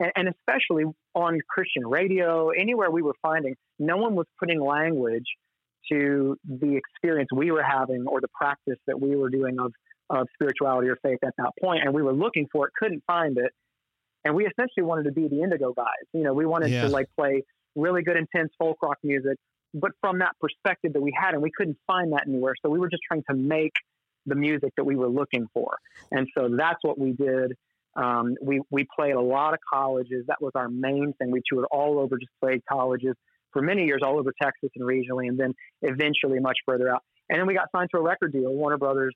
and, 0.00 0.12
and 0.16 0.28
especially 0.28 0.84
on 1.14 1.38
Christian 1.48 1.86
radio, 1.86 2.50
anywhere 2.50 2.90
we 2.90 3.02
were 3.02 3.14
finding, 3.22 3.54
no 3.78 3.96
one 3.96 4.14
was 4.14 4.26
putting 4.38 4.60
language 4.60 5.26
to 5.92 6.36
the 6.48 6.76
experience 6.76 7.28
we 7.34 7.50
were 7.50 7.62
having 7.62 8.06
or 8.06 8.20
the 8.20 8.28
practice 8.28 8.78
that 8.86 9.00
we 9.00 9.16
were 9.16 9.30
doing 9.30 9.58
of, 9.58 9.72
of 10.08 10.26
spirituality 10.34 10.88
or 10.88 10.96
faith 11.02 11.18
at 11.24 11.34
that 11.38 11.50
point. 11.60 11.82
And 11.84 11.94
we 11.94 12.02
were 12.02 12.12
looking 12.12 12.46
for 12.52 12.66
it, 12.66 12.72
couldn't 12.78 13.02
find 13.06 13.36
it. 13.38 13.52
And 14.24 14.34
we 14.34 14.46
essentially 14.46 14.84
wanted 14.84 15.04
to 15.04 15.12
be 15.12 15.28
the 15.28 15.42
indigo 15.42 15.72
guys. 15.72 16.04
You 16.12 16.22
know, 16.22 16.34
we 16.34 16.46
wanted 16.46 16.70
Yeah. 16.72 16.82
to 16.82 16.88
like 16.88 17.06
play 17.18 17.42
really 17.74 18.02
good, 18.02 18.16
intense 18.16 18.50
folk 18.58 18.78
rock 18.82 18.98
music, 19.02 19.36
but 19.74 19.92
from 20.00 20.18
that 20.18 20.32
perspective 20.40 20.92
that 20.92 21.00
we 21.00 21.12
had, 21.18 21.34
and 21.34 21.42
we 21.42 21.50
couldn't 21.56 21.78
find 21.86 22.12
that 22.12 22.24
anywhere. 22.26 22.54
So 22.62 22.70
we 22.70 22.78
were 22.78 22.88
just 22.90 23.02
trying 23.06 23.24
to 23.30 23.34
make 23.34 23.72
the 24.26 24.34
music 24.34 24.72
that 24.76 24.84
we 24.84 24.96
were 24.96 25.08
looking 25.08 25.46
for. 25.52 25.76
And 26.10 26.26
so 26.36 26.48
that's 26.56 26.78
what 26.82 26.98
we 26.98 27.12
did. 27.12 27.52
Um, 27.96 28.36
we, 28.42 28.60
we 28.70 28.86
played 28.96 29.14
a 29.14 29.20
lot 29.20 29.52
of 29.52 29.60
colleges. 29.72 30.24
That 30.28 30.40
was 30.40 30.52
our 30.54 30.68
main 30.68 31.12
thing. 31.18 31.30
We 31.30 31.42
toured 31.50 31.66
all 31.70 31.98
over, 31.98 32.18
just 32.18 32.30
played 32.40 32.62
colleges 32.70 33.14
for 33.52 33.62
many 33.62 33.84
years, 33.84 34.00
all 34.04 34.18
over 34.18 34.32
Texas 34.40 34.70
and 34.76 34.86
regionally, 34.86 35.28
and 35.28 35.38
then 35.38 35.54
eventually 35.82 36.38
much 36.38 36.58
further 36.64 36.88
out. 36.88 37.02
And 37.28 37.38
then 37.40 37.46
we 37.46 37.54
got 37.54 37.68
signed 37.74 37.88
to 37.94 37.98
a 37.98 38.02
record 38.02 38.32
deal. 38.32 38.52
Warner 38.52 38.78
Brothers 38.78 39.14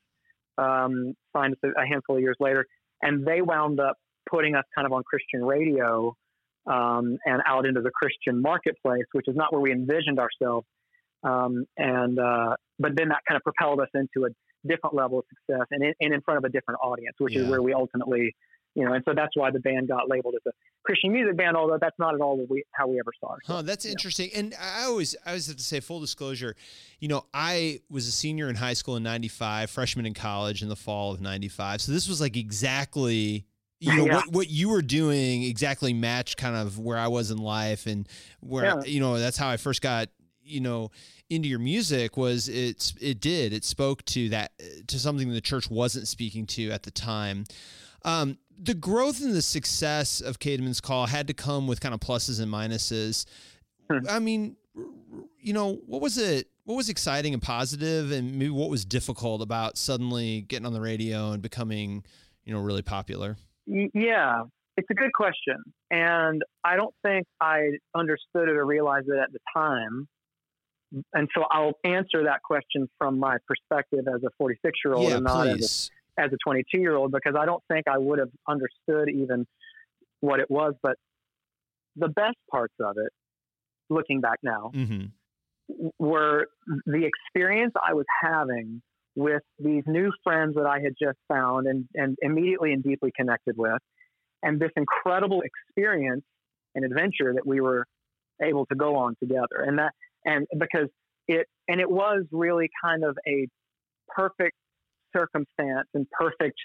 um, 0.57 1.13
signed 1.35 1.53
us 1.53 1.71
a 1.77 1.85
handful 1.87 2.17
of 2.17 2.21
years 2.21 2.37
later, 2.39 2.65
and 3.01 3.25
they 3.25 3.41
wound 3.41 3.79
up 3.79 3.95
putting 4.29 4.55
us 4.55 4.63
kind 4.75 4.85
of 4.85 4.93
on 4.93 5.03
Christian 5.03 5.43
radio 5.43 6.15
um, 6.67 7.17
and 7.25 7.41
out 7.45 7.65
into 7.65 7.81
the 7.81 7.91
Christian 7.91 8.41
marketplace, 8.41 9.05
which 9.11 9.27
is 9.27 9.35
not 9.35 9.53
where 9.53 9.61
we 9.61 9.71
envisioned 9.71 10.19
ourselves. 10.19 10.65
Um, 11.23 11.65
and 11.77 12.19
uh, 12.19 12.55
but 12.79 12.95
then 12.95 13.09
that 13.09 13.19
kind 13.27 13.37
of 13.37 13.43
propelled 13.43 13.79
us 13.79 13.89
into 13.93 14.27
a 14.27 14.29
different 14.67 14.95
level 14.95 15.19
of 15.19 15.25
success 15.29 15.67
and 15.71 15.83
in, 15.83 15.93
and 16.01 16.13
in 16.13 16.21
front 16.21 16.37
of 16.37 16.43
a 16.43 16.49
different 16.49 16.79
audience, 16.83 17.15
which 17.19 17.35
Yeah. 17.35 17.43
is 17.43 17.49
where 17.49 17.61
we 17.61 17.73
ultimately, 17.73 18.35
you 18.75 18.83
know, 18.85 18.93
and 18.93 19.03
so 19.07 19.13
that's 19.15 19.35
why 19.35 19.51
the 19.51 19.59
band 19.59 19.87
got 19.87 20.09
labeled 20.09 20.35
as 20.35 20.41
a 20.47 20.51
Christian 20.83 21.13
music 21.13 21.35
band, 21.37 21.55
although 21.57 21.77
that's 21.79 21.97
not 21.97 22.13
at 22.13 22.21
all 22.21 22.37
what 22.37 22.49
we, 22.49 22.63
how 22.73 22.87
we 22.87 22.99
ever 22.99 23.11
saw 23.19 23.27
ourselves. 23.29 23.47
Huh, 23.47 23.61
that's 23.63 23.85
interesting. 23.85 24.29
And 24.35 24.53
I 24.59 24.83
always, 24.83 25.15
I 25.25 25.29
always 25.29 25.47
have 25.47 25.55
to 25.57 25.63
say, 25.63 25.79
full 25.79 25.99
disclosure, 25.99 26.55
you 26.99 27.07
know, 27.07 27.25
I 27.33 27.79
was 27.89 28.07
a 28.07 28.11
senior 28.11 28.49
in 28.49 28.55
high 28.55 28.73
school 28.73 28.95
in 28.95 29.03
'95, 29.03 29.69
freshman 29.69 30.05
in 30.05 30.13
college 30.13 30.61
in 30.61 30.69
the 30.69 30.75
fall 30.75 31.11
of 31.13 31.21
'95. 31.21 31.81
So 31.81 31.91
this 31.91 32.07
was 32.07 32.21
like 32.21 32.35
exactly, 32.37 33.45
you 33.79 33.95
know, 33.95 34.05
Yeah. 34.07 34.15
what 34.15 34.31
what 34.31 34.49
you 34.49 34.69
were 34.69 34.81
doing 34.81 35.43
exactly 35.43 35.93
matched 35.93 36.37
kind 36.37 36.55
of 36.55 36.77
where 36.77 36.97
I 36.97 37.07
was 37.07 37.31
in 37.31 37.37
life 37.37 37.87
and 37.87 38.07
where 38.41 38.65
Yeah. 38.65 38.83
you 38.85 38.99
know 38.99 39.17
that's 39.17 39.37
how 39.37 39.49
I 39.49 39.57
first 39.57 39.81
got 39.81 40.09
you 40.45 40.61
know 40.61 40.91
into 41.29 41.49
your 41.49 41.59
music 41.59 42.15
was 42.17 42.47
it's 42.47 42.93
it 43.01 43.19
did 43.19 43.51
it 43.51 43.65
spoke 43.65 44.05
to 44.05 44.29
that 44.29 44.51
to 44.87 44.99
something 44.99 45.31
the 45.31 45.41
church 45.41 45.69
wasn't 45.69 46.07
speaking 46.07 46.45
to 46.45 46.69
at 46.71 46.83
the 46.83 46.91
time 46.91 47.45
um, 48.05 48.37
the 48.57 48.75
growth 48.75 49.21
and 49.21 49.33
the 49.33 49.41
success 49.41 50.21
of 50.21 50.39
Caedmon's 50.39 50.79
Call 50.79 51.07
had 51.07 51.27
to 51.27 51.33
come 51.33 51.67
with 51.67 51.81
kind 51.81 51.93
of 51.93 51.99
pluses 51.99 52.39
and 52.39 52.51
minuses. 52.51 53.25
Hmm. 53.91 54.07
I 54.07 54.19
mean, 54.19 54.55
you 55.39 55.53
know, 55.53 55.79
what 55.85 56.01
was 56.01 56.17
it? 56.17 56.47
What 56.63 56.75
was 56.75 56.87
exciting 56.87 57.33
and 57.33 57.41
positive, 57.41 58.11
and 58.11 58.33
maybe 58.33 58.49
what 58.49 58.69
was 58.69 58.85
difficult 58.85 59.41
about 59.41 59.77
suddenly 59.77 60.41
getting 60.41 60.65
on 60.65 60.73
the 60.73 60.81
radio 60.81 61.31
and 61.31 61.41
becoming, 61.41 62.03
you 62.43 62.53
know, 62.53 62.59
really 62.59 62.81
popular? 62.81 63.37
Yeah, 63.67 64.43
it's 64.77 64.89
a 64.89 64.93
good 64.93 65.13
question. 65.13 65.63
And 65.91 66.43
I 66.63 66.75
don't 66.75 66.93
think 67.03 67.27
I 67.41 67.71
understood 67.95 68.49
it 68.49 68.55
or 68.55 68.65
realized 68.65 69.07
it 69.09 69.17
at 69.17 69.31
the 69.31 69.39
time. 69.55 70.07
And 71.13 71.27
so 71.35 71.43
I'll 71.49 71.73
answer 71.83 72.23
that 72.23 72.41
question 72.43 72.89
from 72.97 73.19
my 73.19 73.37
perspective 73.47 74.07
as 74.07 74.23
a 74.23 74.29
46 74.37 74.79
year 74.83 74.93
old 74.93 75.09
yeah, 75.09 75.15
and 75.15 75.23
not 75.23 75.47
as 75.47 75.57
please. 75.57 75.91
a, 76.17 76.23
as 76.23 76.31
a 76.33 76.37
22 76.43 76.79
year 76.79 76.95
old 76.95 77.11
because 77.11 77.35
I 77.37 77.45
don't 77.45 77.63
think 77.71 77.87
I 77.87 77.97
would 77.97 78.19
have 78.19 78.29
understood 78.47 79.09
even 79.09 79.45
what 80.21 80.39
it 80.39 80.49
was. 80.49 80.73
But 80.81 80.97
the 81.95 82.07
best 82.07 82.37
parts 82.49 82.75
of 82.79 82.97
it, 82.97 83.11
looking 83.89 84.21
back 84.21 84.39
now, 84.43 84.71
hmm 84.73 85.05
were 85.99 86.47
the 86.85 87.09
experience 87.09 87.73
I 87.75 87.93
was 87.93 88.05
having 88.21 88.81
with 89.15 89.41
these 89.59 89.83
new 89.87 90.11
friends 90.23 90.55
that 90.55 90.65
I 90.65 90.79
had 90.79 90.93
just 91.01 91.17
found 91.27 91.67
and, 91.67 91.87
and 91.93 92.17
immediately 92.21 92.73
and 92.73 92.83
deeply 92.83 93.11
connected 93.15 93.55
with, 93.57 93.81
and 94.43 94.59
this 94.59 94.71
incredible 94.75 95.41
experience 95.41 96.23
and 96.75 96.83
adventure 96.83 97.33
that 97.33 97.47
we 97.47 97.61
were 97.61 97.85
able 98.41 98.65
to 98.67 98.75
go 98.75 98.97
on 98.97 99.15
together. 99.19 99.63
And 99.65 99.79
that, 99.79 99.93
and 100.25 100.47
because 100.57 100.89
it, 101.27 101.47
and 101.67 101.79
it 101.79 101.89
was 101.89 102.25
really 102.31 102.69
kind 102.83 103.03
of 103.03 103.17
a 103.27 103.47
perfect 104.07 104.55
circumstance 105.15 105.87
and 105.93 106.07
perfect, 106.11 106.57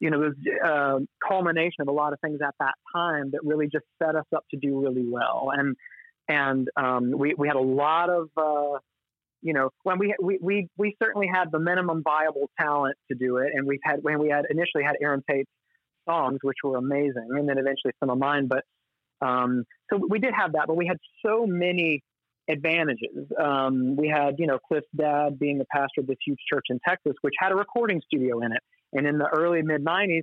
you 0.00 0.10
know, 0.10 0.18
was 0.18 0.34
uh, 0.64 0.98
culmination 1.26 1.80
of 1.80 1.88
a 1.88 1.92
lot 1.92 2.12
of 2.12 2.20
things 2.20 2.40
at 2.46 2.54
that 2.60 2.74
time 2.94 3.30
that 3.32 3.40
really 3.42 3.66
just 3.66 3.84
set 4.02 4.14
us 4.14 4.26
up 4.34 4.44
to 4.50 4.56
do 4.56 4.80
really 4.80 5.06
well. 5.08 5.50
And 5.52 5.76
and 6.28 6.68
um, 6.76 7.12
we 7.16 7.34
we 7.36 7.48
had 7.48 7.56
a 7.56 7.60
lot 7.60 8.08
of 8.08 8.28
uh, 8.36 8.78
you 9.42 9.52
know 9.52 9.70
when 9.82 9.98
we, 9.98 10.14
we 10.22 10.38
we 10.40 10.68
we 10.78 10.96
certainly 11.02 11.28
had 11.32 11.50
the 11.50 11.58
minimum 11.58 12.02
viable 12.02 12.48
talent 12.58 12.96
to 13.10 13.16
do 13.16 13.38
it, 13.38 13.50
and 13.54 13.66
we've 13.66 13.80
had 13.84 14.02
when 14.02 14.18
we 14.20 14.28
had 14.28 14.44
initially 14.48 14.84
had 14.84 14.96
Aaron 15.02 15.22
Tate's 15.28 15.50
songs, 16.08 16.38
which 16.42 16.58
were 16.62 16.76
amazing, 16.76 17.28
and 17.30 17.48
then 17.48 17.58
eventually 17.58 17.92
some 18.00 18.10
of 18.10 18.18
mine. 18.18 18.48
But 18.48 18.64
um, 19.26 19.64
so 19.92 20.00
we 20.08 20.18
did 20.18 20.32
have 20.34 20.52
that, 20.52 20.66
but 20.66 20.76
we 20.76 20.86
had 20.86 20.98
so 21.24 21.46
many 21.46 22.02
advantages. 22.50 23.30
Um, 23.42 23.96
we 23.96 24.08
had 24.08 24.36
you 24.38 24.46
know 24.46 24.58
Cliff's 24.58 24.86
dad 24.96 25.38
being 25.38 25.58
the 25.58 25.66
pastor 25.72 26.00
of 26.00 26.06
this 26.06 26.18
huge 26.24 26.38
church 26.52 26.66
in 26.70 26.80
Texas, 26.86 27.14
which 27.22 27.34
had 27.38 27.52
a 27.52 27.54
recording 27.54 28.00
studio 28.06 28.40
in 28.40 28.52
it, 28.52 28.62
and 28.92 29.06
in 29.06 29.18
the 29.18 29.28
early 29.28 29.62
mid 29.62 29.84
'90s, 29.84 30.22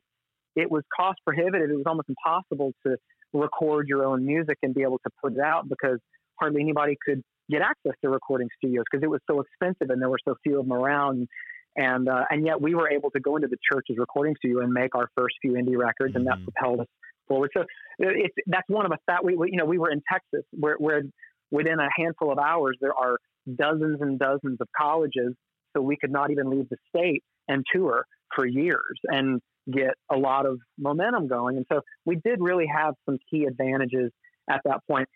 it 0.55 0.69
was 0.69 0.83
cost 0.95 1.19
prohibitive. 1.25 1.69
It 1.69 1.75
was 1.75 1.85
almost 1.85 2.09
impossible 2.09 2.73
to 2.85 2.97
record 3.33 3.87
your 3.87 4.05
own 4.05 4.25
music 4.25 4.57
and 4.63 4.73
be 4.73 4.83
able 4.83 4.99
to 4.99 5.11
put 5.21 5.33
it 5.33 5.39
out 5.39 5.67
because 5.69 5.99
hardly 6.39 6.61
anybody 6.61 6.97
could 7.05 7.21
get 7.49 7.61
access 7.61 7.93
to 8.03 8.09
recording 8.09 8.49
studios 8.57 8.83
because 8.89 9.03
it 9.03 9.09
was 9.09 9.21
so 9.29 9.41
expensive 9.41 9.89
and 9.89 10.01
there 10.01 10.09
were 10.09 10.19
so 10.25 10.35
few 10.43 10.59
of 10.59 10.67
them 10.67 10.73
around. 10.73 11.27
And 11.75 12.09
uh, 12.09 12.25
and 12.31 12.45
yet 12.45 12.59
we 12.59 12.73
were 12.73 12.89
able 12.89 13.11
to 13.11 13.19
go 13.19 13.35
into 13.35 13.47
the 13.47 13.57
church's 13.71 13.97
recording 13.99 14.35
studio 14.37 14.61
and 14.61 14.73
make 14.73 14.95
our 14.95 15.09
first 15.15 15.35
few 15.41 15.53
indie 15.53 15.77
records, 15.77 16.15
and 16.15 16.25
that 16.25 16.39
propelled 16.43 16.79
us 16.79 16.87
forward. 17.27 17.51
So 17.55 17.65
it's 17.99 18.33
that's 18.47 18.67
one 18.67 18.87
of 18.87 18.91
us 18.91 18.97
that 19.07 19.23
we, 19.23 19.35
we 19.35 19.51
you 19.51 19.57
know 19.57 19.65
we 19.65 19.77
were 19.77 19.91
in 19.91 20.01
Texas 20.11 20.43
where 20.51 20.75
where 20.79 21.03
within 21.51 21.79
a 21.79 21.89
handful 21.95 22.31
of 22.31 22.39
hours 22.39 22.77
there 22.81 22.93
are 22.93 23.17
dozens 23.55 24.01
and 24.01 24.19
dozens 24.19 24.57
of 24.59 24.67
colleges, 24.77 25.33
so 25.75 25.81
we 25.81 25.97
could 25.97 26.11
not 26.11 26.31
even 26.31 26.49
leave 26.49 26.67
the 26.69 26.77
state 26.89 27.23
and 27.47 27.63
tour 27.73 28.05
for 28.35 28.45
years 28.45 28.99
and 29.05 29.41
get 29.71 29.95
a 30.11 30.17
lot 30.17 30.45
of 30.45 30.59
momentum 30.77 31.27
going. 31.27 31.57
And 31.57 31.65
so 31.71 31.81
we 32.05 32.15
did 32.15 32.39
really 32.39 32.67
have 32.67 32.93
some 33.05 33.17
key 33.29 33.45
advantages 33.45 34.11
at 34.49 34.61
that 34.65 34.79
point. 34.89 35.07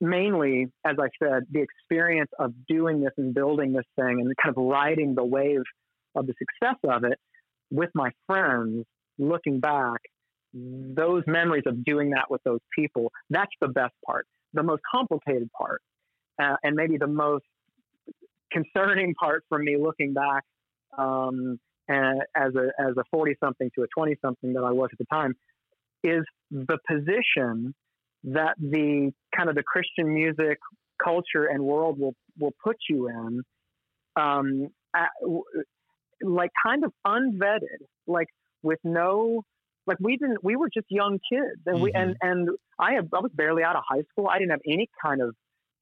Mainly, 0.00 0.68
as 0.84 0.96
I 0.98 1.08
said, 1.22 1.44
the 1.50 1.60
experience 1.60 2.30
of 2.38 2.52
doing 2.68 3.00
this 3.00 3.12
and 3.18 3.34
building 3.34 3.72
this 3.72 3.84
thing 3.96 4.20
and 4.20 4.32
kind 4.42 4.56
of 4.56 4.62
riding 4.62 5.14
the 5.14 5.24
wave 5.24 5.62
of 6.14 6.26
the 6.26 6.34
success 6.38 6.76
of 6.84 7.04
it 7.04 7.18
with 7.70 7.90
my 7.94 8.10
friends, 8.26 8.86
looking 9.18 9.60
back, 9.60 10.00
those 10.54 11.22
memories 11.26 11.64
of 11.66 11.84
doing 11.84 12.10
that 12.10 12.30
with 12.30 12.42
those 12.44 12.60
people, 12.74 13.12
that's 13.28 13.52
the 13.60 13.68
best 13.68 13.94
part. 14.06 14.26
The 14.58 14.64
most 14.64 14.82
complicated 14.90 15.50
part, 15.56 15.80
uh, 16.42 16.56
and 16.64 16.74
maybe 16.74 16.96
the 16.96 17.06
most 17.06 17.44
concerning 18.50 19.14
part 19.14 19.44
for 19.48 19.56
me 19.56 19.76
looking 19.76 20.14
back 20.14 20.42
um, 20.98 21.60
as 21.88 22.54
a 22.56 22.72
as 22.80 22.96
a 22.98 23.04
40 23.08 23.36
something 23.38 23.70
to 23.76 23.82
a 23.82 23.86
20 23.96 24.16
something 24.20 24.54
that 24.54 24.64
I 24.64 24.72
was 24.72 24.88
at 24.92 24.98
the 24.98 25.04
time 25.04 25.36
is 26.02 26.24
the 26.50 26.76
position 26.90 27.72
that 28.24 28.54
the 28.58 29.12
kind 29.36 29.48
of 29.48 29.54
the 29.54 29.62
Christian 29.62 30.12
music 30.12 30.58
culture 31.02 31.44
and 31.44 31.62
world 31.62 32.00
will 32.00 32.16
will 32.38 32.54
put 32.64 32.78
you 32.90 33.08
in 33.08 33.42
um, 34.16 34.68
at, 34.96 35.10
like 36.20 36.50
kind 36.66 36.84
of 36.84 36.92
unvetted 37.06 37.86
like 38.08 38.26
with 38.62 38.80
no 38.82 39.44
like 39.88 39.96
we 40.00 40.16
didn't 40.18 40.44
we 40.44 40.54
were 40.54 40.68
just 40.72 40.86
young 40.90 41.18
kids 41.32 41.60
and 41.66 41.80
we 41.80 41.92
and 41.92 42.14
and 42.20 42.50
I 42.78 42.92
have 42.94 43.08
I 43.12 43.20
was 43.20 43.32
barely 43.34 43.62
out 43.64 43.74
of 43.74 43.82
high 43.88 44.02
school. 44.12 44.28
I 44.28 44.38
didn't 44.38 44.50
have 44.50 44.60
any 44.66 44.88
kind 45.02 45.22
of 45.22 45.34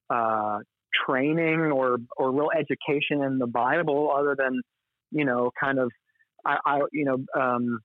uh, 0.08 0.58
training 1.04 1.72
or 1.72 1.98
or 2.16 2.30
real 2.30 2.50
education 2.56 3.22
in 3.22 3.38
the 3.38 3.48
Bible 3.48 4.14
other 4.16 4.36
than 4.38 4.62
you 5.10 5.24
know 5.24 5.50
kind 5.60 5.78
of 5.80 5.90
I, 6.44 6.58
I 6.64 6.80
you 6.92 7.04
know 7.04 7.24
um, 7.38 7.80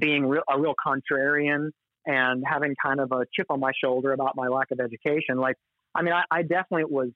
being 0.00 0.26
real, 0.26 0.42
a 0.48 0.58
real 0.58 0.74
contrarian 0.86 1.70
and 2.06 2.44
having 2.46 2.74
kind 2.82 3.00
of 3.00 3.10
a 3.10 3.24
chip 3.34 3.46
on 3.50 3.58
my 3.60 3.72
shoulder 3.82 4.12
about 4.12 4.36
my 4.36 4.46
lack 4.46 4.70
of 4.70 4.78
education. 4.78 5.38
Like 5.38 5.56
I 5.94 6.02
mean 6.02 6.14
I, 6.14 6.22
I 6.30 6.42
definitely 6.42 6.84
was 6.84 7.10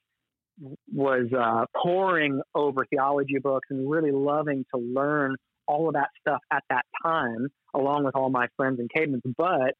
was 0.92 1.28
uh, 1.32 1.64
poring 1.80 2.42
over 2.56 2.84
theology 2.90 3.38
books 3.40 3.68
and 3.70 3.88
really 3.88 4.10
loving 4.10 4.66
to 4.74 4.80
learn 4.80 5.36
all 5.72 5.88
of 5.88 5.94
that 5.94 6.08
stuff 6.20 6.40
at 6.52 6.62
that 6.68 6.84
time, 7.02 7.48
along 7.74 8.04
with 8.04 8.14
all 8.14 8.28
my 8.28 8.46
friends 8.56 8.78
and 8.78 8.90
Caedmon's. 8.94 9.22
But 9.36 9.74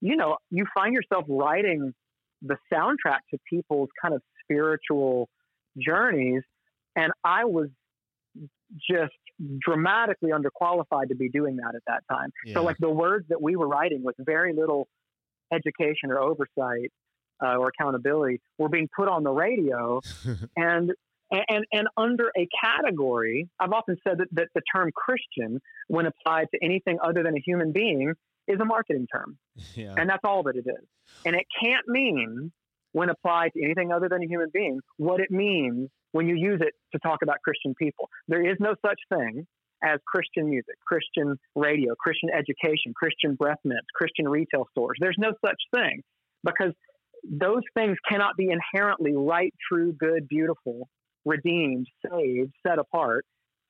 you 0.00 0.16
know, 0.16 0.36
you 0.50 0.66
find 0.74 0.94
yourself 0.94 1.24
writing 1.28 1.92
the 2.42 2.56
soundtrack 2.72 3.20
to 3.32 3.38
people's 3.48 3.88
kind 4.00 4.14
of 4.14 4.22
spiritual 4.42 5.28
journeys, 5.78 6.42
and 6.94 7.12
I 7.24 7.46
was 7.46 7.68
just 8.90 9.12
dramatically 9.60 10.30
underqualified 10.30 11.08
to 11.08 11.14
be 11.14 11.28
doing 11.28 11.56
that 11.56 11.74
at 11.74 11.82
that 11.86 12.02
time. 12.10 12.30
Yeah. 12.44 12.54
So, 12.54 12.62
like 12.62 12.76
the 12.78 12.90
words 12.90 13.26
that 13.30 13.42
we 13.42 13.56
were 13.56 13.68
writing 13.68 14.02
with 14.02 14.14
very 14.18 14.52
little 14.54 14.88
education 15.52 16.10
or 16.10 16.20
oversight 16.20 16.92
uh, 17.42 17.56
or 17.56 17.68
accountability 17.68 18.40
were 18.58 18.68
being 18.68 18.88
put 18.94 19.08
on 19.08 19.24
the 19.24 19.32
radio, 19.32 20.00
and 20.56 20.92
and 21.30 21.64
and 21.72 21.88
under 21.96 22.30
a 22.36 22.46
category. 22.62 23.48
I've 23.58 23.72
often 23.72 23.96
said 24.06 24.18
that, 24.18 24.28
that 24.32 24.48
the 24.54 24.62
term 24.74 24.90
Christian, 24.94 25.60
when 25.88 26.06
applied 26.06 26.48
to 26.54 26.64
anything 26.64 26.98
other 27.02 27.22
than 27.22 27.36
a 27.36 27.40
human 27.40 27.72
being, 27.72 28.14
is 28.46 28.60
a 28.60 28.64
marketing 28.64 29.06
term, 29.12 29.38
yeah. 29.74 29.94
and 29.96 30.08
that's 30.08 30.24
all 30.24 30.42
that 30.44 30.56
it 30.56 30.66
is. 30.66 30.86
And 31.24 31.34
it 31.34 31.46
can't 31.62 31.86
mean 31.88 32.52
when 32.92 33.10
applied 33.10 33.52
to 33.56 33.64
anything 33.64 33.92
other 33.92 34.08
than 34.08 34.22
a 34.22 34.26
human 34.26 34.48
being 34.52 34.80
what 34.98 35.20
it 35.20 35.30
means 35.30 35.90
when 36.12 36.28
you 36.28 36.36
use 36.36 36.60
it 36.60 36.74
to 36.92 36.98
talk 37.00 37.22
about 37.22 37.38
Christian 37.42 37.74
people. 37.74 38.08
There 38.28 38.48
is 38.48 38.56
no 38.60 38.74
such 38.86 38.98
thing 39.12 39.46
as 39.82 39.98
Christian 40.06 40.48
music, 40.48 40.76
Christian 40.86 41.36
radio, 41.56 41.94
Christian 41.96 42.30
education, 42.30 42.94
Christian 42.94 43.34
breath 43.34 43.58
mints, 43.64 43.86
Christian 43.94 44.28
retail 44.28 44.66
stores. 44.70 44.96
There's 45.00 45.16
no 45.18 45.32
such 45.44 45.58
thing 45.74 46.02
because 46.44 46.72
those 47.28 47.62
things 47.76 47.96
cannot 48.08 48.36
be 48.36 48.48
inherently 48.50 49.12
right, 49.14 49.52
true, 49.70 49.92
good, 49.92 50.28
beautiful, 50.28 50.88
redeemed, 51.24 51.88
saved, 52.08 52.52
set 52.66 52.78
apart. 52.78 53.24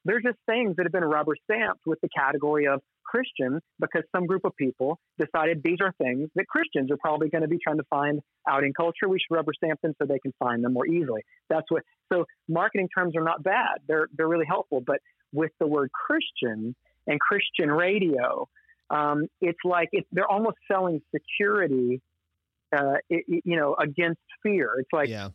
They're 0.05 0.21
just 0.21 0.37
things 0.47 0.77
that 0.77 0.85
have 0.85 0.93
been 0.93 1.05
rubber 1.05 1.35
stamped 1.45 1.87
with 1.87 1.99
the 2.03 2.09
category 2.15 2.67
of 2.67 2.83
Christian 3.05 3.61
because 3.81 4.03
some 4.15 4.27
group 4.27 4.45
of 4.45 4.55
people 4.57 4.99
decided 5.19 5.63
these 5.63 5.79
are 5.81 5.93
things 5.99 6.29
that 6.35 6.47
Christians 6.49 6.91
are 6.91 6.97
probably 6.97 7.29
going 7.29 7.43
to 7.43 7.49
be 7.49 7.59
trying 7.63 7.77
to 7.77 7.85
find 7.89 8.21
out 8.49 8.65
in 8.65 8.73
culture. 8.75 9.09
We 9.09 9.19
should 9.19 9.35
rubber 9.35 9.53
stamp 9.57 9.81
them 9.83 9.95
so 9.99 10.07
they 10.07 10.19
can 10.19 10.33
find 10.39 10.65
them 10.65 10.73
more 10.73 10.87
easily. 10.87 11.23
That's 11.49 11.67
what. 11.69 11.83
So 12.13 12.25
marketing 12.49 12.89
terms 12.97 13.17
are 13.17 13.23
not 13.23 13.43
bad. 13.43 13.79
They're 13.87 14.09
they're 14.17 14.29
really 14.29 14.47
helpful. 14.47 14.83
But 14.85 14.99
with 15.33 15.53
the 15.61 15.67
word 15.67 15.91
Christian 15.93 16.75
and 17.07 17.21
Christian 17.21 17.71
radio, 17.71 18.49
um, 18.91 19.27
it's 19.41 19.59
like 19.65 19.89
they're 20.13 20.31
almost 20.31 20.57
selling 20.71 21.01
security, 21.15 22.03
uh, 22.77 22.95
it, 23.09 23.43
you 23.45 23.57
know, 23.57 23.77
against 23.81 24.21
fear. 24.43 24.73
It's 24.79 24.93
like 24.93 25.09
yeah. 25.09 25.29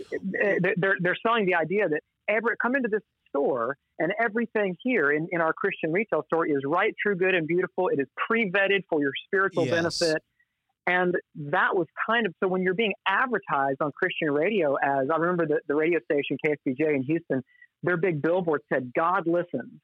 Eh, 0.00 0.58
they're 0.76 0.96
they're 1.00 1.16
selling 1.24 1.46
the 1.46 1.54
idea 1.54 1.88
that 1.88 2.00
ever 2.28 2.56
come 2.60 2.74
into 2.74 2.88
this 2.88 3.02
store 3.28 3.76
and 3.98 4.12
everything 4.18 4.76
here 4.82 5.10
in, 5.10 5.28
in 5.30 5.40
our 5.40 5.52
Christian 5.52 5.92
retail 5.92 6.24
store 6.26 6.46
is 6.46 6.62
right, 6.64 6.94
true, 7.00 7.14
good, 7.14 7.34
and 7.34 7.46
beautiful. 7.46 7.88
It 7.88 8.00
is 8.00 8.06
pre 8.28 8.50
vetted 8.50 8.84
for 8.88 9.00
your 9.00 9.12
spiritual 9.26 9.66
yes. 9.66 9.74
benefit. 9.74 10.22
And 10.86 11.14
that 11.36 11.74
was 11.74 11.86
kind 12.06 12.26
of 12.26 12.34
so 12.42 12.48
when 12.48 12.62
you're 12.62 12.74
being 12.74 12.92
advertised 13.08 13.80
on 13.80 13.90
Christian 13.92 14.30
radio 14.30 14.74
as 14.74 15.08
I 15.12 15.16
remember 15.16 15.46
the, 15.46 15.60
the 15.66 15.74
radio 15.74 15.98
station 16.04 16.36
KSBJ 16.44 16.94
in 16.94 17.02
Houston, 17.04 17.42
their 17.82 17.96
big 17.96 18.20
billboard 18.20 18.60
said, 18.72 18.92
God 18.94 19.26
listens. 19.26 19.80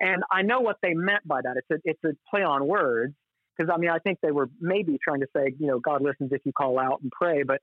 And 0.00 0.24
I 0.30 0.42
know 0.42 0.60
what 0.60 0.76
they 0.82 0.94
meant 0.94 1.26
by 1.26 1.40
that. 1.42 1.56
It's 1.56 1.70
a, 1.70 1.76
it's 1.84 2.04
a 2.04 2.16
play 2.28 2.42
on 2.42 2.66
words 2.66 3.14
because 3.56 3.72
I 3.72 3.78
mean, 3.78 3.90
I 3.90 3.98
think 3.98 4.18
they 4.20 4.32
were 4.32 4.48
maybe 4.60 4.98
trying 5.02 5.20
to 5.20 5.26
say, 5.34 5.54
you 5.58 5.66
know, 5.66 5.78
God 5.78 6.02
listens 6.02 6.32
if 6.32 6.42
you 6.44 6.52
call 6.52 6.78
out 6.78 7.00
and 7.02 7.10
pray, 7.10 7.42
but 7.42 7.60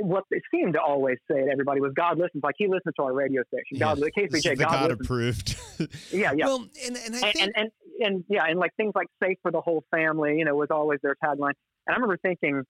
what 0.00 0.24
they 0.30 0.40
seemed 0.50 0.74
to 0.74 0.80
always 0.80 1.16
say 1.30 1.44
to 1.44 1.50
everybody 1.50 1.80
was 1.80 1.92
God 1.94 2.18
listens, 2.18 2.42
like 2.42 2.54
He 2.58 2.66
listens 2.66 2.94
to 2.96 3.02
our 3.02 3.12
radio 3.12 3.42
station. 3.44 3.78
God, 3.78 3.98
yeah, 3.98 4.04
the 4.04 4.28
KSBJ, 4.28 4.58
God, 4.58 4.70
God 4.70 4.90
approved. 4.92 5.56
yeah, 6.12 6.32
yeah. 6.36 6.46
Well, 6.46 6.66
and 6.86 6.96
and, 6.96 7.14
think... 7.14 7.40
and, 7.40 7.52
and 7.56 7.70
and 8.00 8.24
yeah, 8.28 8.44
and 8.48 8.58
like 8.58 8.74
things 8.76 8.92
like 8.94 9.08
"safe 9.22 9.38
for 9.42 9.50
the 9.50 9.60
whole 9.60 9.84
family," 9.90 10.36
you 10.38 10.44
know, 10.44 10.54
was 10.54 10.68
always 10.70 11.00
their 11.02 11.16
tagline. 11.22 11.52
And 11.86 11.90
I 11.90 11.94
remember 11.94 12.18
thinking 12.18 12.62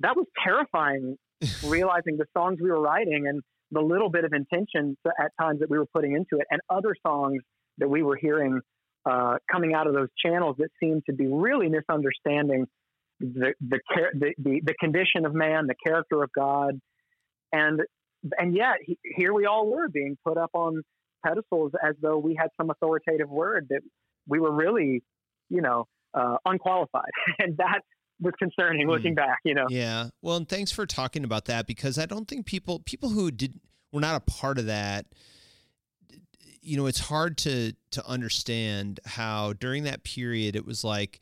that 0.00 0.16
was 0.16 0.26
terrifying, 0.44 1.16
realizing 1.66 2.16
the 2.16 2.26
songs 2.36 2.58
we 2.62 2.70
were 2.70 2.80
writing 2.80 3.26
and 3.28 3.42
the 3.70 3.80
little 3.80 4.10
bit 4.10 4.24
of 4.24 4.32
intention 4.32 4.96
at 5.06 5.30
times 5.40 5.60
that 5.60 5.70
we 5.70 5.78
were 5.78 5.86
putting 5.86 6.12
into 6.12 6.40
it, 6.40 6.46
and 6.50 6.60
other 6.68 6.94
songs 7.06 7.42
that 7.78 7.88
we 7.88 8.02
were 8.02 8.16
hearing 8.16 8.60
uh, 9.04 9.36
coming 9.50 9.74
out 9.74 9.86
of 9.86 9.94
those 9.94 10.08
channels 10.24 10.56
that 10.58 10.68
seemed 10.78 11.02
to 11.06 11.14
be 11.14 11.26
really 11.26 11.68
misunderstanding 11.68 12.66
the 13.22 13.54
the, 13.60 13.78
the 14.14 14.34
the 14.38 14.60
the 14.64 14.74
condition 14.80 15.24
of 15.24 15.34
man, 15.34 15.66
the 15.66 15.74
character 15.74 16.22
of 16.22 16.30
God, 16.34 16.80
and 17.52 17.80
and 18.38 18.54
yet 18.54 18.76
he, 18.82 18.98
here 19.02 19.32
we 19.32 19.46
all 19.46 19.70
were 19.70 19.88
being 19.88 20.16
put 20.24 20.36
up 20.36 20.50
on 20.54 20.82
pedestals 21.24 21.72
as 21.82 21.94
though 22.00 22.18
we 22.18 22.34
had 22.34 22.48
some 22.60 22.70
authoritative 22.70 23.30
word 23.30 23.66
that 23.70 23.80
we 24.26 24.40
were 24.40 24.52
really, 24.52 25.02
you 25.48 25.60
know, 25.60 25.86
uh, 26.14 26.36
unqualified, 26.44 27.10
and 27.38 27.56
that 27.56 27.80
was 28.20 28.34
concerning 28.38 28.86
looking 28.86 29.14
mm. 29.14 29.16
back. 29.16 29.38
You 29.44 29.54
know. 29.54 29.66
Yeah. 29.68 30.08
Well, 30.20 30.36
and 30.36 30.48
thanks 30.48 30.72
for 30.72 30.84
talking 30.84 31.24
about 31.24 31.46
that 31.46 31.66
because 31.66 31.98
I 31.98 32.06
don't 32.06 32.28
think 32.28 32.46
people 32.46 32.80
people 32.80 33.10
who 33.10 33.30
did 33.30 33.60
were 33.92 34.00
not 34.00 34.16
a 34.16 34.30
part 34.30 34.58
of 34.58 34.66
that 34.66 35.06
you 36.62 36.76
know 36.76 36.86
it's 36.86 37.00
hard 37.00 37.36
to 37.36 37.72
to 37.90 38.06
understand 38.06 39.00
how 39.04 39.52
during 39.52 39.82
that 39.82 40.04
period 40.04 40.54
it 40.56 40.64
was 40.64 40.84
like 40.84 41.20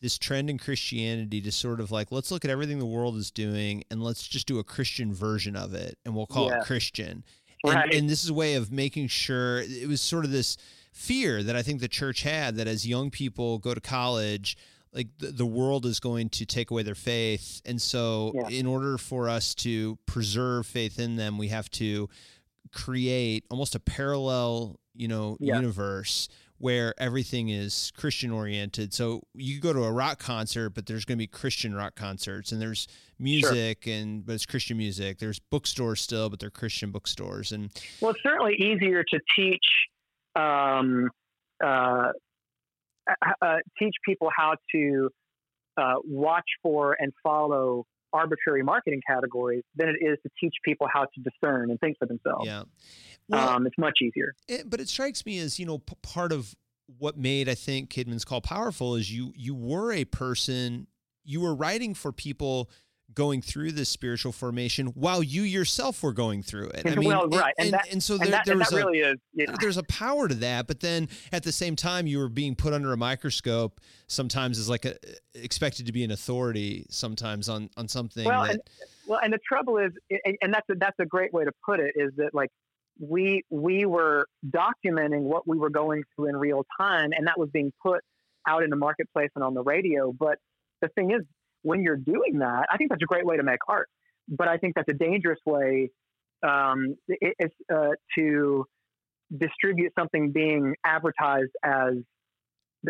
this 0.00 0.18
trend 0.18 0.48
in 0.48 0.58
Christianity 0.58 1.40
to 1.40 1.52
sort 1.52 1.80
of 1.80 1.90
like 1.90 2.12
let's 2.12 2.30
look 2.30 2.44
at 2.44 2.50
everything 2.50 2.78
the 2.78 2.86
world 2.86 3.16
is 3.16 3.30
doing 3.30 3.84
and 3.90 4.02
let's 4.02 4.26
just 4.26 4.46
do 4.46 4.58
a 4.58 4.64
Christian 4.64 5.12
version 5.12 5.56
of 5.56 5.74
it 5.74 5.98
and 6.04 6.14
we'll 6.14 6.26
call 6.26 6.48
yeah. 6.48 6.58
it 6.58 6.64
Christian. 6.64 7.24
Right. 7.64 7.84
And, 7.84 7.94
and 7.94 8.10
this 8.10 8.22
is 8.22 8.30
a 8.30 8.34
way 8.34 8.54
of 8.54 8.70
making 8.70 9.08
sure 9.08 9.60
it 9.60 9.88
was 9.88 10.00
sort 10.00 10.24
of 10.24 10.30
this 10.30 10.56
fear 10.92 11.42
that 11.42 11.56
I 11.56 11.62
think 11.62 11.80
the 11.80 11.88
church 11.88 12.22
had 12.22 12.56
that 12.56 12.68
as 12.68 12.86
young 12.86 13.10
people 13.10 13.58
go 13.58 13.74
to 13.74 13.80
college, 13.80 14.56
like 14.92 15.08
the, 15.18 15.28
the 15.28 15.46
world 15.46 15.84
is 15.84 16.00
going 16.00 16.28
to 16.30 16.46
take 16.46 16.70
away 16.70 16.82
their 16.82 16.94
faith. 16.94 17.60
And 17.64 17.80
so, 17.82 18.32
yeah. 18.34 18.48
in 18.48 18.66
order 18.66 18.96
for 18.96 19.28
us 19.28 19.54
to 19.56 19.98
preserve 20.06 20.66
faith 20.66 20.98
in 20.98 21.16
them, 21.16 21.36
we 21.38 21.48
have 21.48 21.70
to 21.72 22.08
create 22.72 23.44
almost 23.50 23.74
a 23.74 23.80
parallel, 23.80 24.78
you 24.94 25.08
know, 25.08 25.36
yeah. 25.40 25.56
universe 25.56 26.28
where 26.58 26.94
everything 26.98 27.48
is 27.48 27.92
Christian 27.96 28.30
oriented. 28.30 28.92
So 28.92 29.22
you 29.34 29.60
go 29.60 29.72
to 29.72 29.84
a 29.84 29.92
rock 29.92 30.18
concert, 30.18 30.70
but 30.70 30.86
there's 30.86 31.04
going 31.04 31.16
to 31.16 31.22
be 31.22 31.26
Christian 31.26 31.74
rock 31.74 31.94
concerts, 31.94 32.52
and 32.52 32.60
there's 32.60 32.88
music, 33.18 33.84
sure. 33.84 33.94
and 33.94 34.26
but 34.26 34.34
it's 34.34 34.46
Christian 34.46 34.76
music. 34.76 35.18
There's 35.18 35.38
bookstores 35.38 36.00
still, 36.00 36.28
but 36.28 36.40
they're 36.40 36.50
Christian 36.50 36.90
bookstores. 36.90 37.52
And 37.52 37.70
well, 38.00 38.10
it's 38.10 38.22
certainly 38.22 38.54
easier 38.54 39.04
to 39.04 39.20
teach 39.36 39.64
um, 40.34 41.10
uh, 41.64 42.12
uh, 43.40 43.56
teach 43.78 43.94
people 44.04 44.28
how 44.36 44.56
to 44.74 45.10
uh, 45.76 45.94
watch 46.04 46.48
for 46.62 46.96
and 46.98 47.12
follow 47.22 47.86
arbitrary 48.12 48.62
marketing 48.62 49.00
categories 49.06 49.64
than 49.76 49.88
it 49.88 49.96
is 50.00 50.18
to 50.22 50.30
teach 50.40 50.54
people 50.64 50.86
how 50.92 51.02
to 51.04 51.20
discern 51.20 51.70
and 51.70 51.78
think 51.80 51.98
for 51.98 52.06
themselves. 52.06 52.46
Yeah. 52.46 52.62
Well, 53.28 53.48
um, 53.48 53.66
it's 53.66 53.78
much 53.78 53.98
easier. 54.02 54.34
It, 54.48 54.68
but 54.70 54.80
it 54.80 54.88
strikes 54.88 55.24
me 55.26 55.38
as, 55.38 55.58
you 55.58 55.66
know, 55.66 55.78
p- 55.78 55.94
part 56.02 56.32
of 56.32 56.54
what 56.98 57.18
made, 57.18 57.48
I 57.48 57.54
think, 57.54 57.90
Caedmon's 57.90 58.24
Call 58.24 58.40
powerful 58.40 58.94
is 58.94 59.12
you 59.12 59.32
you 59.36 59.54
were 59.54 59.92
a 59.92 60.04
person, 60.04 60.86
you 61.24 61.40
were 61.40 61.54
writing 61.54 61.94
for 61.94 62.12
people– 62.12 62.70
going 63.14 63.40
through 63.40 63.72
this 63.72 63.88
spiritual 63.88 64.32
formation 64.32 64.88
while 64.88 65.22
you 65.22 65.42
yourself 65.42 66.02
were 66.02 66.12
going 66.12 66.42
through 66.42 66.68
it. 66.68 66.82
I 66.86 66.94
mean, 66.94 67.08
well, 67.08 67.26
right, 67.28 67.54
and, 67.58 67.66
and, 67.66 67.74
that, 67.74 67.92
and 67.92 68.02
so 68.02 68.18
there, 68.18 68.28
that, 68.28 68.46
there 68.46 68.56
was 68.56 68.72
a, 68.72 68.76
really 68.76 68.98
is, 68.98 69.16
there's 69.60 69.76
a 69.76 69.82
power 69.84 70.28
to 70.28 70.34
that, 70.36 70.66
but 70.66 70.80
then 70.80 71.08
at 71.32 71.42
the 71.42 71.52
same 71.52 71.74
time, 71.74 72.06
you 72.06 72.18
were 72.18 72.28
being 72.28 72.54
put 72.54 72.72
under 72.72 72.92
a 72.92 72.96
microscope. 72.96 73.80
Sometimes 74.06 74.58
as 74.58 74.68
like 74.68 74.84
a, 74.84 74.96
expected 75.34 75.86
to 75.86 75.92
be 75.92 76.04
an 76.04 76.10
authority. 76.10 76.86
Sometimes 76.90 77.48
on 77.48 77.70
on 77.76 77.88
something. 77.88 78.24
Well, 78.24 78.44
that, 78.44 78.52
and, 78.52 78.60
well, 79.06 79.20
and 79.22 79.32
the 79.32 79.38
trouble 79.46 79.78
is, 79.78 79.92
and 80.40 80.52
that's 80.52 80.68
a, 80.70 80.74
that's 80.76 80.98
a 80.98 81.06
great 81.06 81.32
way 81.32 81.44
to 81.44 81.52
put 81.64 81.80
it, 81.80 81.94
is 81.96 82.12
that 82.16 82.34
like 82.34 82.50
we 83.00 83.42
we 83.50 83.86
were 83.86 84.26
documenting 84.46 85.22
what 85.22 85.46
we 85.46 85.56
were 85.56 85.70
going 85.70 86.02
through 86.14 86.28
in 86.28 86.36
real 86.36 86.64
time, 86.78 87.10
and 87.12 87.26
that 87.26 87.38
was 87.38 87.48
being 87.50 87.72
put 87.82 88.00
out 88.46 88.62
in 88.62 88.70
the 88.70 88.76
marketplace 88.76 89.30
and 89.34 89.44
on 89.44 89.54
the 89.54 89.62
radio. 89.62 90.12
But 90.12 90.38
the 90.80 90.88
thing 90.88 91.10
is, 91.10 91.22
when 91.62 91.82
you're 91.82 91.96
doing 91.96 92.38
that, 92.38 92.66
I 92.72 92.76
think 92.76 92.90
that's 92.90 93.02
a 93.02 93.06
great 93.06 93.26
way 93.26 93.36
to 93.36 93.42
make 93.42 93.58
art. 93.68 93.88
But 94.28 94.48
I 94.48 94.58
think 94.58 94.74
that's 94.74 94.88
a 94.90 94.94
dangerous 94.94 95.38
way 95.46 95.90
um, 96.46 96.96
it, 97.08 97.52
uh, 97.72 97.90
to 98.16 98.64
distribute 99.36 99.92
something 99.98 100.32
being 100.32 100.74
advertised 100.84 101.52
as 101.62 101.94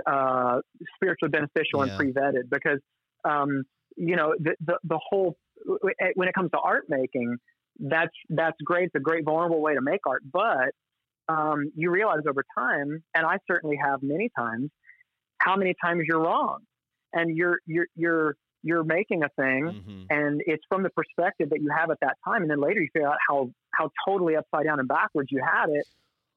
uh, 0.06 0.60
spiritually 0.96 1.30
beneficial 1.30 1.84
yeah. 1.84 1.92
and 1.92 1.98
pre-vetted 1.98 2.50
because 2.50 2.78
um, 3.24 3.64
you 3.96 4.16
know 4.16 4.34
the, 4.38 4.54
the, 4.64 4.78
the 4.84 4.98
whole 5.08 5.36
when 6.14 6.28
it 6.28 6.34
comes 6.34 6.50
to 6.52 6.58
art 6.58 6.84
making 6.88 7.36
that's 7.80 8.12
that's 8.28 8.56
great 8.64 8.84
it's 8.84 8.94
a 8.94 9.00
great 9.00 9.24
vulnerable 9.24 9.60
way 9.60 9.74
to 9.74 9.80
make 9.80 10.00
art 10.06 10.22
but 10.30 10.70
um, 11.28 11.72
you 11.74 11.90
realize 11.90 12.20
over 12.28 12.44
time 12.56 13.02
and 13.14 13.26
I 13.26 13.38
certainly 13.50 13.78
have 13.82 14.02
many 14.02 14.30
times 14.38 14.70
how 15.38 15.56
many 15.56 15.74
times 15.82 16.02
you're 16.06 16.20
wrong 16.20 16.60
and 17.12 17.36
you're 17.36 17.58
you're 17.66 17.86
you're 17.96 18.36
you're 18.62 18.84
making 18.84 19.22
a 19.22 19.28
thing 19.30 19.64
mm-hmm. 19.66 20.02
and 20.10 20.42
it's 20.46 20.64
from 20.68 20.82
the 20.82 20.90
perspective 20.90 21.50
that 21.50 21.60
you 21.60 21.70
have 21.76 21.90
at 21.90 21.98
that 22.00 22.16
time. 22.24 22.42
And 22.42 22.50
then 22.50 22.60
later 22.60 22.80
you 22.80 22.88
figure 22.92 23.08
out 23.08 23.18
how 23.28 23.50
how 23.72 23.90
totally 24.06 24.36
upside 24.36 24.64
down 24.64 24.80
and 24.80 24.88
backwards 24.88 25.28
you 25.30 25.40
had 25.44 25.66
it. 25.70 25.86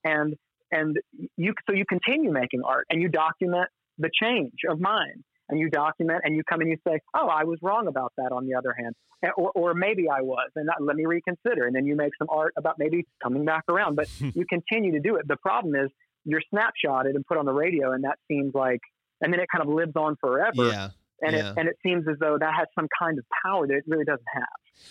And 0.03 0.35
and 0.71 0.97
you 1.37 1.53
so 1.67 1.75
you 1.75 1.85
continue 1.85 2.31
making 2.31 2.61
art 2.63 2.85
and 2.89 3.01
you 3.01 3.09
document 3.09 3.69
the 3.97 4.09
change 4.21 4.53
of 4.69 4.79
mind 4.79 5.23
and 5.49 5.59
you 5.59 5.69
document 5.69 6.21
and 6.23 6.35
you 6.35 6.43
come 6.47 6.61
and 6.61 6.69
you 6.69 6.77
say 6.87 6.99
oh 7.13 7.27
i 7.27 7.43
was 7.43 7.59
wrong 7.61 7.87
about 7.87 8.13
that 8.17 8.31
on 8.31 8.45
the 8.45 8.55
other 8.55 8.73
hand. 8.77 8.95
Or, 9.37 9.51
or 9.51 9.73
maybe 9.73 10.07
i 10.09 10.21
was 10.21 10.49
and 10.55 10.67
that, 10.67 10.77
let 10.79 10.95
me 10.95 11.05
reconsider. 11.05 11.65
And 11.65 11.75
then 11.75 11.85
you 11.85 11.95
make 11.95 12.13
some 12.17 12.27
art 12.29 12.53
about 12.57 12.75
maybe 12.77 13.05
coming 13.21 13.45
back 13.45 13.63
around 13.67 13.95
but 13.95 14.09
you 14.19 14.45
continue 14.45 14.91
to 14.93 14.99
do 14.99 15.15
it. 15.15 15.27
The 15.27 15.37
problem 15.37 15.75
is 15.75 15.89
you're 16.23 16.41
snapshotted 16.53 17.15
and 17.15 17.25
put 17.25 17.37
on 17.37 17.45
the 17.45 17.53
radio 17.53 17.93
and 17.93 18.03
that 18.03 18.19
seems 18.27 18.53
like 18.53 18.81
and 19.21 19.31
then 19.31 19.39
it 19.39 19.47
kind 19.51 19.67
of 19.67 19.73
lives 19.73 19.95
on 19.95 20.15
forever. 20.21 20.67
Yeah 20.67 20.89
and 21.21 21.35
Yeah. 21.35 21.51
it 21.51 21.57
and 21.57 21.67
it 21.69 21.77
seems 21.83 22.07
as 22.07 22.17
though 22.19 22.37
that 22.39 22.53
has 22.53 22.67
some 22.75 22.87
kind 22.97 23.17
of 23.17 23.25
power 23.43 23.67
that 23.67 23.75
it 23.77 23.83
really 23.87 24.05
doesn't 24.05 24.25
have. 24.33 24.43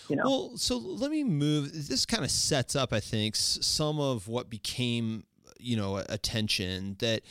You 0.08 0.16
know, 0.16 0.22
Well, 0.24 0.56
so 0.56 0.76
let 0.78 1.10
me 1.10 1.24
move. 1.24 1.72
This 1.88 2.06
kind 2.06 2.24
of 2.24 2.30
sets 2.30 2.76
up, 2.76 2.92
I 2.92 3.00
think, 3.00 3.34
some 3.36 3.98
of 3.98 4.28
what 4.28 4.48
became, 4.48 5.24
you 5.58 5.76
know, 5.76 5.96
attention 6.08 6.96
that, 7.00 7.22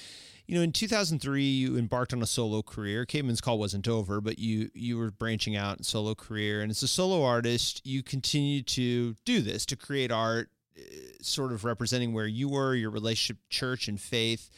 you 0.45 0.55
know, 0.55 0.61
in 0.61 0.71
2003 0.71 1.43
you 1.43 1.77
embarked 1.77 2.11
on 2.13 2.21
a 2.21 2.25
solo 2.27 2.61
career. 2.61 3.05
Caedmon's 3.05 3.39
Call 3.41 3.57
wasn't 3.59 3.87
over, 3.87 4.19
but 4.19 4.39
you 4.39 4.69
you 4.73 4.97
were 4.97 5.11
branching 5.11 5.55
out 5.55 5.77
in 5.77 5.83
solo 5.83 6.15
career, 6.15 6.61
and 6.61 6.69
as 6.71 6.83
a 6.83 6.87
solo 6.87 7.23
artist, 7.23 7.81
you 7.85 8.01
continue 8.03 8.61
to 8.63 9.15
do 9.25 9.41
this 9.41 9.65
to 9.67 9.75
create 9.75 10.11
art, 10.11 10.49
eh, 10.75 10.81
sort 11.21 11.51
of 11.51 11.63
representing 11.63 12.13
where 12.13 12.27
you 12.27 12.49
were, 12.49 12.73
your 12.75 12.89
relationship, 12.89 13.37
church, 13.49 13.87
and 13.87 14.01
faith. 14.01 14.49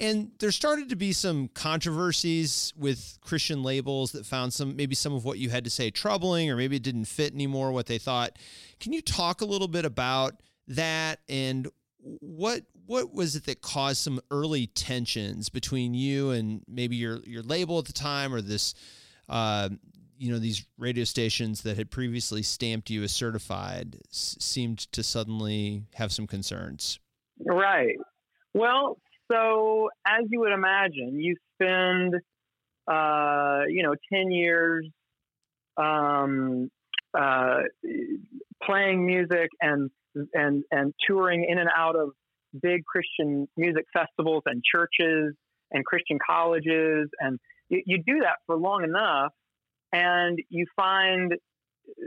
And 0.00 0.30
there 0.38 0.52
started 0.52 0.90
to 0.90 0.96
be 0.96 1.12
some 1.12 1.48
controversies 1.48 2.72
with 2.76 3.18
Christian 3.20 3.62
labels 3.62 4.12
that 4.12 4.24
found 4.24 4.52
some 4.52 4.76
maybe 4.76 4.94
some 4.94 5.12
of 5.12 5.24
what 5.24 5.38
you 5.38 5.50
had 5.50 5.64
to 5.64 5.70
say 5.70 5.90
troubling, 5.90 6.50
or 6.50 6.56
maybe 6.56 6.76
it 6.76 6.82
didn't 6.82 7.06
fit 7.06 7.34
anymore 7.34 7.72
what 7.72 7.86
they 7.86 7.98
thought. 7.98 8.38
Can 8.78 8.92
you 8.92 9.02
talk 9.02 9.40
a 9.40 9.44
little 9.44 9.66
bit 9.66 9.84
about 9.84 10.40
that 10.68 11.20
and 11.28 11.68
what 12.00 12.62
what 12.86 13.12
was 13.12 13.36
it 13.36 13.44
that 13.46 13.60
caused 13.60 13.98
some 13.98 14.20
early 14.30 14.68
tensions 14.68 15.48
between 15.48 15.94
you 15.94 16.30
and 16.30 16.62
maybe 16.68 16.96
your 16.96 17.18
your 17.24 17.42
label 17.42 17.78
at 17.78 17.86
the 17.86 17.92
time, 17.92 18.32
or 18.32 18.40
this, 18.40 18.74
uh, 19.28 19.68
you 20.16 20.30
know, 20.30 20.38
these 20.38 20.64
radio 20.78 21.04
stations 21.04 21.62
that 21.62 21.76
had 21.76 21.90
previously 21.90 22.42
stamped 22.42 22.88
you 22.88 23.02
as 23.02 23.12
certified 23.12 23.98
s- 24.10 24.36
seemed 24.38 24.78
to 24.92 25.02
suddenly 25.02 25.84
have 25.94 26.12
some 26.12 26.26
concerns. 26.26 27.00
Right. 27.44 27.96
Well, 28.54 28.98
so 29.30 29.90
as 30.06 30.24
you 30.30 30.40
would 30.40 30.52
imagine, 30.52 31.18
you 31.20 31.36
spend, 31.54 32.14
uh, 32.90 33.62
you 33.68 33.82
know, 33.82 33.94
10 34.12 34.30
years 34.30 34.86
um, 35.76 36.70
uh, 37.16 37.60
playing 38.62 39.06
music 39.06 39.48
and, 39.60 39.90
and, 40.34 40.64
and 40.70 40.94
touring 41.06 41.46
in 41.48 41.58
and 41.58 41.68
out 41.76 41.96
of 41.96 42.10
big 42.60 42.84
Christian 42.84 43.46
music 43.56 43.84
festivals 43.92 44.42
and 44.46 44.62
churches 44.64 45.34
and 45.70 45.84
Christian 45.84 46.18
colleges. 46.24 47.08
And 47.20 47.38
you, 47.68 47.82
you 47.86 47.98
do 47.98 48.20
that 48.20 48.36
for 48.46 48.56
long 48.56 48.84
enough, 48.84 49.32
and 49.92 50.38
you 50.48 50.66
find 50.76 51.32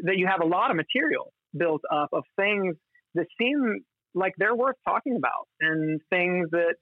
that 0.03 0.17
you 0.17 0.27
have 0.27 0.41
a 0.41 0.45
lot 0.45 0.69
of 0.71 0.77
material 0.77 1.31
built 1.57 1.81
up 1.91 2.09
of 2.13 2.23
things 2.37 2.75
that 3.15 3.25
seem 3.39 3.79
like 4.13 4.33
they're 4.37 4.55
worth 4.55 4.75
talking 4.87 5.15
about 5.15 5.47
and 5.59 5.99
things 6.09 6.49
that 6.51 6.75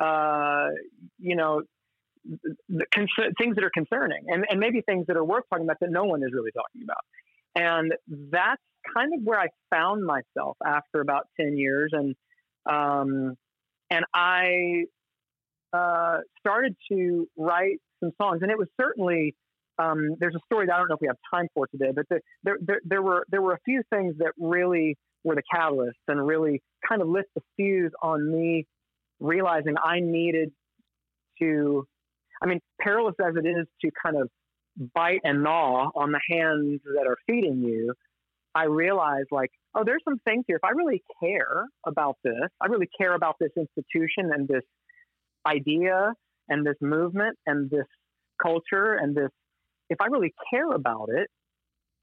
uh, 0.00 0.68
you 1.18 1.36
know 1.36 1.62
things 2.94 3.54
that 3.54 3.64
are 3.64 3.70
concerning 3.74 4.24
and, 4.28 4.46
and 4.48 4.58
maybe 4.58 4.80
things 4.80 5.04
that 5.08 5.16
are 5.16 5.24
worth 5.24 5.44
talking 5.50 5.66
about 5.66 5.78
that 5.80 5.90
no 5.90 6.04
one 6.04 6.22
is 6.22 6.30
really 6.32 6.50
talking 6.52 6.82
about. 6.82 7.04
And 7.54 7.92
that's 8.30 8.62
kind 8.96 9.12
of 9.14 9.20
where 9.22 9.38
i 9.38 9.46
found 9.70 10.04
myself 10.04 10.56
after 10.64 11.00
about 11.00 11.26
10 11.40 11.56
years 11.56 11.90
and 11.92 12.14
um, 12.66 13.34
and 13.90 14.04
i 14.12 14.84
uh, 15.74 16.18
started 16.38 16.76
to 16.90 17.28
write 17.36 17.80
some 18.00 18.12
songs. 18.20 18.40
And 18.42 18.50
it 18.50 18.58
was 18.58 18.68
certainly 18.80 19.34
um, 19.78 20.14
there's 20.20 20.34
a 20.36 20.44
story 20.46 20.66
that 20.66 20.74
I 20.74 20.78
don't 20.78 20.88
know 20.88 20.94
if 20.94 21.00
we 21.00 21.08
have 21.08 21.16
time 21.32 21.48
for 21.52 21.66
today, 21.66 21.90
but 21.94 22.06
the, 22.08 22.20
there, 22.44 22.58
there, 22.60 22.80
there 22.84 23.02
were 23.02 23.24
there 23.28 23.42
were 23.42 23.54
a 23.54 23.60
few 23.64 23.82
things 23.90 24.14
that 24.18 24.32
really 24.38 24.96
were 25.24 25.34
the 25.34 25.42
catalysts 25.52 25.92
and 26.06 26.24
really 26.24 26.62
kind 26.88 27.02
of 27.02 27.08
lit 27.08 27.24
the 27.34 27.42
fuse 27.56 27.90
on 28.02 28.30
me 28.30 28.66
realizing 29.20 29.74
I 29.82 30.00
needed 30.00 30.50
to. 31.40 31.86
I 32.42 32.46
mean, 32.46 32.60
perilous 32.80 33.14
as 33.24 33.34
it 33.36 33.46
is 33.46 33.66
to 33.80 33.90
kind 34.04 34.16
of 34.20 34.28
bite 34.94 35.20
and 35.24 35.42
gnaw 35.42 35.90
on 35.94 36.12
the 36.12 36.20
hands 36.28 36.80
that 36.84 37.06
are 37.06 37.16
feeding 37.26 37.62
you, 37.62 37.94
I 38.54 38.64
realized 38.64 39.28
like, 39.30 39.50
oh, 39.74 39.84
there's 39.84 40.02
some 40.04 40.18
things 40.24 40.44
here. 40.46 40.56
If 40.56 40.64
I 40.64 40.70
really 40.70 41.02
care 41.22 41.66
about 41.86 42.16
this, 42.22 42.48
I 42.60 42.66
really 42.66 42.88
care 42.98 43.14
about 43.14 43.36
this 43.40 43.50
institution 43.56 44.30
and 44.34 44.46
this 44.46 44.64
idea 45.46 46.12
and 46.48 46.66
this 46.66 46.76
movement 46.80 47.38
and 47.46 47.70
this 47.70 47.86
culture 48.42 48.94
and 48.94 49.14
this 49.14 49.30
if 49.90 50.00
I 50.00 50.06
really 50.06 50.32
care 50.50 50.72
about 50.72 51.08
it, 51.10 51.28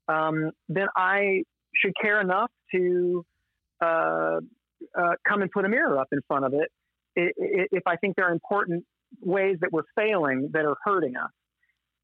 um, 0.08 0.52
then 0.70 0.88
I 0.96 1.44
should 1.76 1.94
care 2.02 2.22
enough 2.22 2.52
to 2.74 3.26
uh, 3.84 4.38
uh, 4.98 5.14
come 5.28 5.42
and 5.42 5.52
put 5.52 5.66
a 5.66 5.70
mirror 5.70 5.98
up 6.00 6.08
in 6.12 6.20
front 6.28 6.46
of 6.46 6.54
it 6.54 6.70
if 7.16 7.84
I 7.86 7.96
think 7.98 8.16
there 8.16 8.28
are 8.28 8.34
important 8.34 8.86
ways 9.20 9.58
that 9.62 9.72
we're 9.72 9.84
failing 9.96 10.50
that 10.54 10.66
are 10.66 10.78
hurting 10.84 11.16
us. 11.18 11.32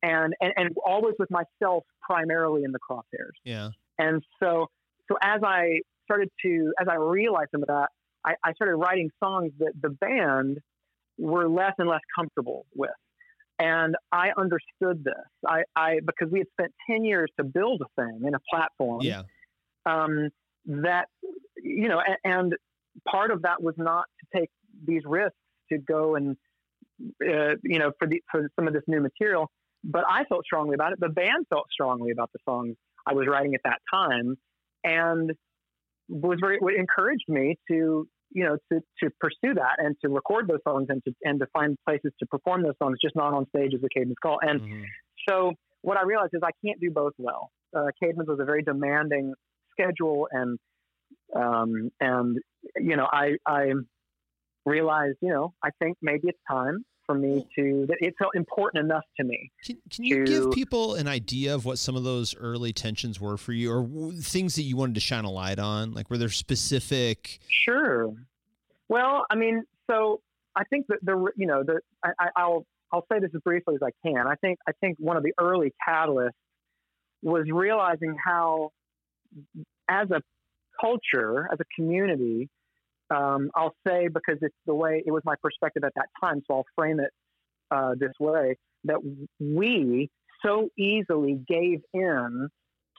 And, 0.03 0.35
and, 0.39 0.53
and 0.55 0.69
always 0.85 1.15
with 1.17 1.29
myself 1.31 1.83
primarily 2.01 2.63
in 2.63 2.71
the 2.71 2.77
crosshairs. 2.77 3.31
Yeah. 3.43 3.69
And 3.97 4.21
so, 4.39 4.67
so 5.11 5.17
as 5.23 5.41
I 5.43 5.79
started 6.05 6.29
to, 6.43 6.71
as 6.79 6.87
I 6.87 6.97
realized 6.97 7.49
some 7.51 7.63
of 7.63 7.67
that, 7.67 7.87
I, 8.23 8.35
I 8.43 8.53
started 8.53 8.75
writing 8.75 9.09
songs 9.21 9.53
that 9.57 9.73
the 9.81 9.89
band 9.89 10.59
were 11.17 11.49
less 11.49 11.73
and 11.79 11.89
less 11.89 12.01
comfortable 12.15 12.67
with. 12.75 12.91
And 13.57 13.95
I 14.11 14.29
understood 14.37 15.03
this. 15.03 15.15
I, 15.47 15.63
I 15.75 15.99
because 16.05 16.31
we 16.31 16.39
had 16.39 16.47
spent 16.51 16.73
ten 16.87 17.03
years 17.03 17.31
to 17.39 17.43
build 17.43 17.81
a 17.81 18.01
thing 18.01 18.21
and 18.23 18.35
a 18.35 18.39
platform. 18.53 19.01
Yeah. 19.01 19.23
Um, 19.87 20.29
that 20.67 21.07
you 21.57 21.87
know, 21.87 21.99
and, 22.05 22.17
and 22.23 22.53
part 23.09 23.31
of 23.31 23.41
that 23.41 23.63
was 23.63 23.73
not 23.77 24.05
to 24.19 24.39
take 24.39 24.51
these 24.85 25.03
risks 25.05 25.37
to 25.71 25.77
go 25.77 26.15
and 26.15 26.37
uh, 27.21 27.55
you 27.63 27.79
know 27.79 27.91
for 27.99 28.07
the 28.07 28.21
for 28.31 28.49
some 28.55 28.67
of 28.67 28.73
this 28.73 28.83
new 28.87 29.01
material. 29.01 29.49
But 29.83 30.05
I 30.09 30.23
felt 30.25 30.43
strongly 30.43 30.73
about 30.73 30.93
it. 30.93 30.99
The 30.99 31.09
band 31.09 31.45
felt 31.49 31.65
strongly 31.71 32.11
about 32.11 32.31
the 32.33 32.39
songs 32.43 32.75
I 33.05 33.13
was 33.13 33.27
writing 33.27 33.53
at 33.55 33.61
that 33.63 33.79
time, 33.93 34.35
and 34.83 35.31
was 36.09 36.39
very 36.41 36.57
what 36.59 36.73
encouraged 36.73 37.25
me 37.27 37.57
to 37.69 38.07
you 38.31 38.43
know 38.43 38.57
to 38.71 38.81
to 39.03 39.09
pursue 39.19 39.53
that 39.53 39.75
and 39.77 39.95
to 40.03 40.09
record 40.09 40.47
those 40.47 40.59
songs 40.67 40.87
and 40.89 41.03
to 41.05 41.13
and 41.23 41.39
to 41.39 41.47
find 41.53 41.77
places 41.87 42.11
to 42.19 42.25
perform 42.25 42.63
those 42.63 42.75
songs, 42.81 42.97
just 43.01 43.15
not 43.15 43.33
on 43.33 43.47
stage 43.55 43.73
as 43.73 43.81
a 43.83 43.99
Caedmon's 43.99 44.15
Call. 44.21 44.39
And 44.41 44.61
Mhm. 44.61 44.83
so 45.29 45.53
what 45.81 45.97
I 45.97 46.03
realized 46.03 46.33
is 46.33 46.41
I 46.43 46.51
can't 46.65 46.79
do 46.79 46.91
both 46.91 47.13
well. 47.17 47.51
Uh, 47.75 47.87
Caedmon's 48.01 48.27
was 48.27 48.39
a 48.39 48.45
very 48.45 48.63
demanding 48.63 49.33
schedule, 49.71 50.27
and 50.31 50.57
um, 51.35 51.91
and 51.99 52.37
you 52.77 52.95
know 52.95 53.07
I 53.11 53.37
I 53.45 53.71
realized 54.67 55.17
you 55.21 55.29
know 55.29 55.53
I 55.63 55.69
think 55.79 55.97
maybe 56.01 56.27
it's 56.29 56.39
time 56.49 56.85
for 57.07 57.15
me 57.15 57.39
mm. 57.39 57.47
to 57.55 57.85
that 57.87 57.97
it 58.01 58.13
felt 58.19 58.35
important 58.35 58.83
enough 58.83 59.05
to 59.17 59.23
me. 59.23 59.49
Can, 59.65 59.77
can 59.89 60.03
you 60.03 60.25
give 60.25 60.51
people 60.51 60.95
an 60.95 61.07
idea 61.07 61.55
of 61.55 61.65
what 61.65 61.79
some 61.79 61.95
of 61.95 62.03
those 62.03 62.35
early 62.35 62.73
tensions 62.73 63.19
were 63.19 63.37
for 63.37 63.53
you, 63.53 63.71
or 63.71 64.11
things 64.21 64.55
that 64.55 64.63
you 64.63 64.77
wanted 64.77 64.95
to 64.95 65.01
shine 65.01 65.23
a 65.23 65.31
light 65.31 65.57
on? 65.57 65.93
Like, 65.93 66.09
were 66.09 66.17
there 66.17 66.29
specific? 66.29 67.39
Sure. 67.47 68.13
Well, 68.89 69.25
I 69.29 69.35
mean, 69.35 69.63
so 69.89 70.21
I 70.55 70.65
think 70.65 70.87
that 70.87 70.99
the 71.01 71.31
you 71.35 71.47
know 71.47 71.63
the 71.63 71.79
I, 72.03 72.11
I- 72.19 72.29
I'll 72.35 72.65
I'll 72.91 73.05
say 73.11 73.19
this 73.19 73.31
as 73.33 73.41
briefly 73.41 73.75
as 73.75 73.81
I 73.81 73.91
can. 74.05 74.27
I 74.27 74.35
think 74.35 74.59
I 74.67 74.73
think 74.73 74.97
one 74.99 75.17
of 75.17 75.23
the 75.23 75.33
early 75.39 75.73
catalysts 75.87 76.31
was 77.23 77.45
realizing 77.51 78.15
how, 78.23 78.71
as 79.89 80.11
a 80.11 80.21
culture, 80.79 81.49
as 81.51 81.59
a 81.59 81.65
community, 81.75 82.47
um, 83.09 83.49
I'll 83.55 83.75
say 83.87 84.07
because 84.07 84.37
it's 84.41 84.55
the 84.65 84.75
way 84.75 85.03
it 85.05 85.11
was 85.11 85.21
my 85.25 85.35
perspective 85.41 85.83
at 85.83 85.93
that 85.95 86.07
time, 86.21 86.41
so 86.47 86.55
I'll 86.57 86.65
frame 86.75 86.99
it 86.99 87.11
uh, 87.71 87.95
this 87.99 88.13
way 88.19 88.57
that 88.85 88.99
we 89.39 90.09
so 90.45 90.69
easily 90.77 91.39
gave 91.47 91.81
in 91.93 92.49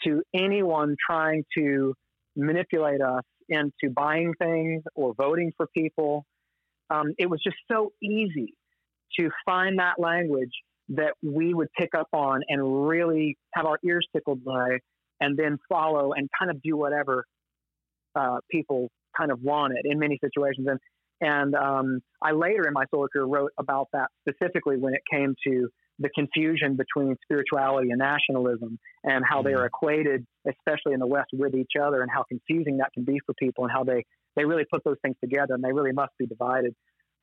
to 0.04 0.22
anyone 0.34 0.96
trying 1.08 1.44
to 1.56 1.94
manipulate 2.36 3.00
us 3.00 3.22
into 3.48 3.92
buying 3.94 4.34
things 4.40 4.82
or 4.94 5.14
voting 5.14 5.52
for 5.56 5.66
people. 5.74 6.24
Um, 6.90 7.14
it 7.18 7.28
was 7.28 7.40
just 7.42 7.56
so 7.70 7.92
easy 8.02 8.54
to 9.18 9.30
find 9.44 9.78
that 9.78 9.94
language 9.98 10.52
that 10.90 11.14
we 11.22 11.52
would 11.52 11.68
pick 11.76 11.90
up 11.94 12.09
on 12.12 12.42
and 12.48 12.88
really 12.88 13.36
have 13.54 13.66
our 13.66 13.78
ears 13.84 14.06
tickled 14.14 14.44
by 14.44 14.78
and 15.20 15.36
then 15.36 15.59
follow 15.68 16.12
and 16.12 16.28
kind 16.38 16.50
of 16.50 16.62
do 16.62 16.76
whatever 16.76 17.26
uh, 18.14 18.38
people 18.50 18.88
kind 19.16 19.30
of 19.30 19.42
wanted 19.42 19.84
in 19.84 19.98
many 19.98 20.18
situations. 20.22 20.66
And, 20.68 20.80
and 21.20 21.54
um, 21.54 22.00
I 22.22 22.32
later 22.32 22.66
in 22.66 22.72
my 22.74 22.84
solo 22.92 23.09
career 23.09 23.24
wrote 23.26 23.52
about 23.59 23.88
that 23.92 24.09
specifically 24.26 24.76
when 24.76 24.94
it 24.94 25.02
came 25.11 25.34
to 25.46 25.68
the 25.98 26.09
confusion 26.11 26.76
between 26.76 27.16
spirituality 27.24 27.90
and 27.90 27.98
nationalism 27.98 28.78
and 29.02 29.24
how 29.28 29.42
they 29.42 29.50
Mhm. 29.50 29.56
are 29.56 29.66
equated, 29.66 30.24
especially 30.46 30.92
in 30.94 31.00
the 31.00 31.06
West, 31.06 31.30
with 31.32 31.54
each 31.56 31.72
other 31.80 32.02
and 32.02 32.11
how 32.11 32.22
confusing 32.22 32.76
that 32.78 32.92
can 32.92 33.04
be 33.04 33.18
for 33.26 33.34
people 33.34 33.64
and 33.64 33.72
how 33.72 33.82
they, 33.82 34.04
they 34.36 34.44
really 34.44 34.64
put 34.72 34.84
those 34.84 34.96
things 35.02 35.16
together 35.20 35.54
and 35.54 35.64
they 35.64 35.72
really 35.72 35.92
must 35.92 36.12
be 36.16 36.26
divided 36.26 36.74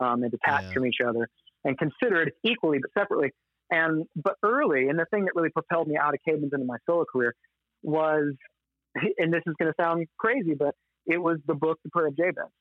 um, 0.01 0.23
and 0.23 0.31
detached 0.31 0.67
Yeah. 0.67 0.73
from 0.73 0.86
each 0.86 0.97
other 1.05 1.29
and 1.63 1.77
considered 1.77 2.33
equally 2.43 2.79
but 2.79 2.91
separately. 2.99 3.31
And 3.71 4.05
but 4.15 4.36
early, 4.43 4.89
and 4.89 4.99
the 4.99 5.05
thing 5.09 5.25
that 5.25 5.31
really 5.36 5.49
propelled 5.49 5.88
me 5.88 5.97
out 5.97 6.13
of 6.13 6.19
Caedmon's 6.27 6.53
into 6.53 6.65
my 6.65 6.77
solo 6.86 7.05
career 7.05 7.33
was, 7.81 8.33
and 9.17 9.33
this 9.33 9.41
is 9.47 9.55
going 9.57 9.71
to 9.71 9.83
sound 9.83 10.05
crazy, 10.17 10.53
but 10.53 10.75
it 11.06 11.18
was 11.18 11.38
the 11.47 11.56
book 11.56 11.80
The 11.84 11.89
Prayer 11.89 12.08
of 12.08 12.18
Jabez. 12.18 12.51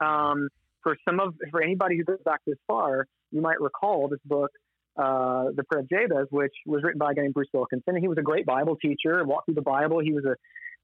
Um, 0.00 0.48
for 0.82 0.96
some 1.08 1.20
of 1.20 1.34
for 1.50 1.62
anybody 1.62 1.96
who 1.96 2.04
goes 2.04 2.22
back 2.24 2.40
this 2.46 2.58
far, 2.66 3.06
you 3.30 3.40
might 3.40 3.60
recall 3.60 4.08
this 4.08 4.20
book 4.24 4.50
uh, 4.96 5.46
the 5.56 5.64
prayer 5.64 5.80
of 5.80 5.88
Jabez, 5.88 6.28
which 6.30 6.52
was 6.66 6.82
written 6.84 6.98
by 6.98 7.10
a 7.10 7.14
guy 7.14 7.22
named 7.22 7.34
Bruce 7.34 7.48
Wilkinson. 7.52 7.96
He 7.96 8.06
was 8.06 8.18
a 8.18 8.22
great 8.22 8.46
Bible 8.46 8.76
teacher, 8.76 9.18
and 9.18 9.28
walked 9.28 9.46
through 9.46 9.56
the 9.56 9.62
Bible. 9.62 9.98
He 10.00 10.12
was 10.12 10.24
a, 10.24 10.36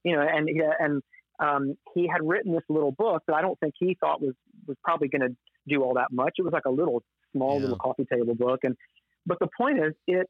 you 0.03 0.15
know, 0.15 0.21
and 0.21 0.49
and 0.79 1.01
um, 1.39 1.77
he 1.95 2.07
had 2.07 2.19
written 2.21 2.51
this 2.53 2.63
little 2.67 2.91
book 2.91 3.23
that 3.27 3.35
I 3.35 3.41
don't 3.41 3.59
think 3.59 3.73
he 3.79 3.95
thought 3.99 4.21
was 4.21 4.33
was 4.67 4.77
probably 4.83 5.07
going 5.07 5.21
to 5.21 5.35
do 5.67 5.81
all 5.81 5.93
that 5.93 6.07
much. 6.11 6.33
It 6.37 6.41
was 6.41 6.51
like 6.51 6.65
a 6.65 6.71
little 6.71 7.03
small 7.33 7.55
yeah. 7.55 7.61
little 7.61 7.77
coffee 7.77 8.05
table 8.11 8.35
book, 8.35 8.59
and 8.63 8.75
but 9.25 9.39
the 9.39 9.47
point 9.57 9.79
is, 9.79 9.93
it 10.07 10.27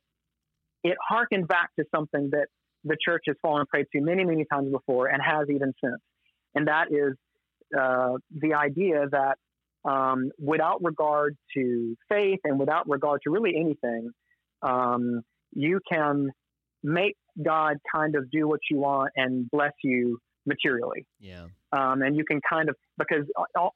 it 0.83 0.97
harkened 1.07 1.47
back 1.47 1.69
to 1.79 1.85
something 1.95 2.29
that 2.31 2.47
the 2.83 2.97
church 3.03 3.23
has 3.27 3.35
fallen 3.41 3.65
prey 3.67 3.83
to 3.83 4.01
many 4.01 4.23
many 4.23 4.45
times 4.45 4.71
before 4.71 5.07
and 5.07 5.21
has 5.23 5.49
even 5.49 5.73
since, 5.83 6.01
and 6.55 6.67
that 6.67 6.87
is 6.91 7.13
uh, 7.77 8.17
the 8.31 8.53
idea 8.53 9.05
that 9.11 9.37
um, 9.89 10.31
without 10.39 10.83
regard 10.83 11.35
to 11.55 11.95
faith 12.09 12.39
and 12.43 12.59
without 12.59 12.87
regard 12.89 13.21
to 13.23 13.31
really 13.31 13.53
anything, 13.55 14.11
um, 14.61 15.21
you 15.53 15.79
can 15.91 16.29
make 16.83 17.15
God 17.43 17.77
kind 17.93 18.15
of 18.15 18.29
do 18.29 18.47
what 18.47 18.59
you 18.69 18.77
want 18.77 19.11
and 19.15 19.49
bless 19.49 19.73
you 19.83 20.19
materially. 20.45 21.05
Yeah. 21.19 21.45
Um, 21.71 22.01
and 22.01 22.15
you 22.15 22.25
can 22.25 22.41
kind 22.47 22.67
of, 22.69 22.75
because 22.97 23.25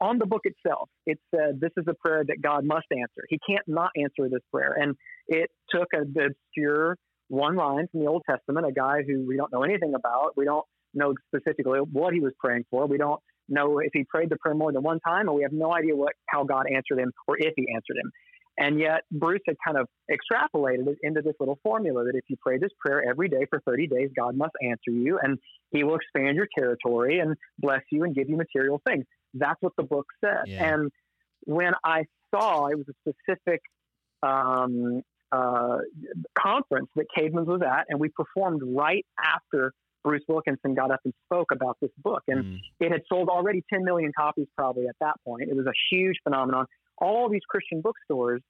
on 0.02 0.18
the 0.18 0.26
book 0.26 0.42
itself, 0.44 0.90
it 1.06 1.18
said 1.34 1.60
this 1.62 1.72
is 1.78 1.86
a 1.88 1.94
prayer 1.94 2.24
that 2.28 2.42
God 2.42 2.66
must 2.66 2.88
answer. 2.92 3.24
He 3.30 3.40
can't 3.48 3.66
not 3.68 3.92
answer 3.96 4.30
this 4.30 4.42
prayer. 4.52 4.76
And 4.78 4.96
it 5.28 5.50
took 5.70 5.88
an 5.94 6.14
obscure 6.18 6.98
one 7.30 7.56
line 7.56 7.88
from 7.92 8.02
the 8.02 8.08
Old 8.08 8.24
Testament, 8.30 8.66
a 8.68 8.72
guy 8.72 9.04
who 9.08 9.26
we 9.26 9.38
don't 9.38 9.52
know 9.52 9.64
anything 9.64 9.94
about. 9.96 10.32
We 10.36 10.46
don't 10.46 10.66
know 10.96 11.14
specifically 11.28 11.80
what 11.80 12.14
he 12.14 12.20
was 12.20 12.34
praying 12.40 12.66
for. 12.70 12.86
We 12.86 12.98
don't 12.98 13.20
know 13.48 13.80
if 13.80 13.92
he 13.94 14.04
prayed 14.04 14.30
the 14.30 14.38
prayer 14.38 14.56
more 14.56 14.72
than 14.72 14.84
one 14.84 15.00
time, 15.00 15.28
and 15.28 15.36
we 15.36 15.44
have 15.44 15.54
no 15.54 15.74
idea 15.74 15.96
what 15.96 16.14
how 16.28 16.44
God 16.44 16.66
answered 16.72 17.00
him 17.00 17.12
or 17.28 17.38
if 17.38 17.54
he 17.56 17.68
answered 17.74 17.98
him. 17.98 18.12
And 18.58 18.80
yet, 18.80 19.02
Bruce 19.12 19.42
had 19.46 19.58
kind 19.66 19.78
of 19.78 19.88
extrapolated 20.10 20.88
it 20.88 20.98
into 21.04 21.22
this 21.22 21.34
little 21.40 21.60
formula 21.62 22.06
that 22.06 22.16
if 22.16 22.24
you 22.30 22.38
pray 22.42 22.58
this 22.58 22.72
prayer 22.80 23.04
every 23.08 23.28
day 23.28 23.46
for 23.50 23.60
30 23.66 23.88
days, 23.88 24.10
God 24.16 24.38
must 24.38 24.54
answer 24.64 24.92
you 24.92 25.20
and 25.22 25.38
he 25.72 25.84
will 25.84 25.96
expand 25.96 26.38
your 26.38 26.48
territory 26.58 27.20
and 27.20 27.36
bless 27.60 27.82
you 27.92 28.04
and 28.04 28.16
give 28.16 28.30
you 28.30 28.38
material 28.38 28.82
things. 28.88 29.04
That's 29.34 29.62
what 29.62 29.74
the 29.78 29.84
book 29.84 30.06
said. 30.24 30.44
Yeah. 30.46 30.74
And 30.74 30.92
when 31.42 31.74
I 31.84 32.06
saw 32.34 32.68
it 32.68 32.78
was 32.78 32.86
a 32.90 33.12
specific 33.12 33.62
um, 34.24 35.02
uh, 35.34 35.80
conference 36.38 36.88
that 36.96 37.08
Caedmon's 37.18 37.48
was 37.48 37.62
at, 37.62 37.88
and 37.90 38.00
we 38.00 38.10
performed 38.10 38.62
right 38.64 39.06
after 39.20 39.74
Bruce 40.06 40.24
Wilkinson 40.30 40.76
got 40.76 40.92
up 40.92 41.02
and 41.04 41.14
spoke 41.26 41.52
about 41.52 41.78
this 41.82 41.92
book. 41.98 42.24
And 42.30 42.46
mm. 42.46 42.58
it 42.80 42.92
had 42.92 43.02
sold 43.12 43.28
already 43.28 43.64
10 43.74 43.84
million 43.84 44.12
copies 44.18 44.48
probably 44.56 44.88
at 44.88 44.96
that 45.02 45.16
point. 45.26 45.50
It 45.50 45.56
was 45.58 45.66
a 45.66 45.74
huge 45.92 46.16
phenomenon 46.24 46.68
all 46.98 47.30
these 47.30 47.42
Christian 47.48 47.82
bookstores 47.82 48.42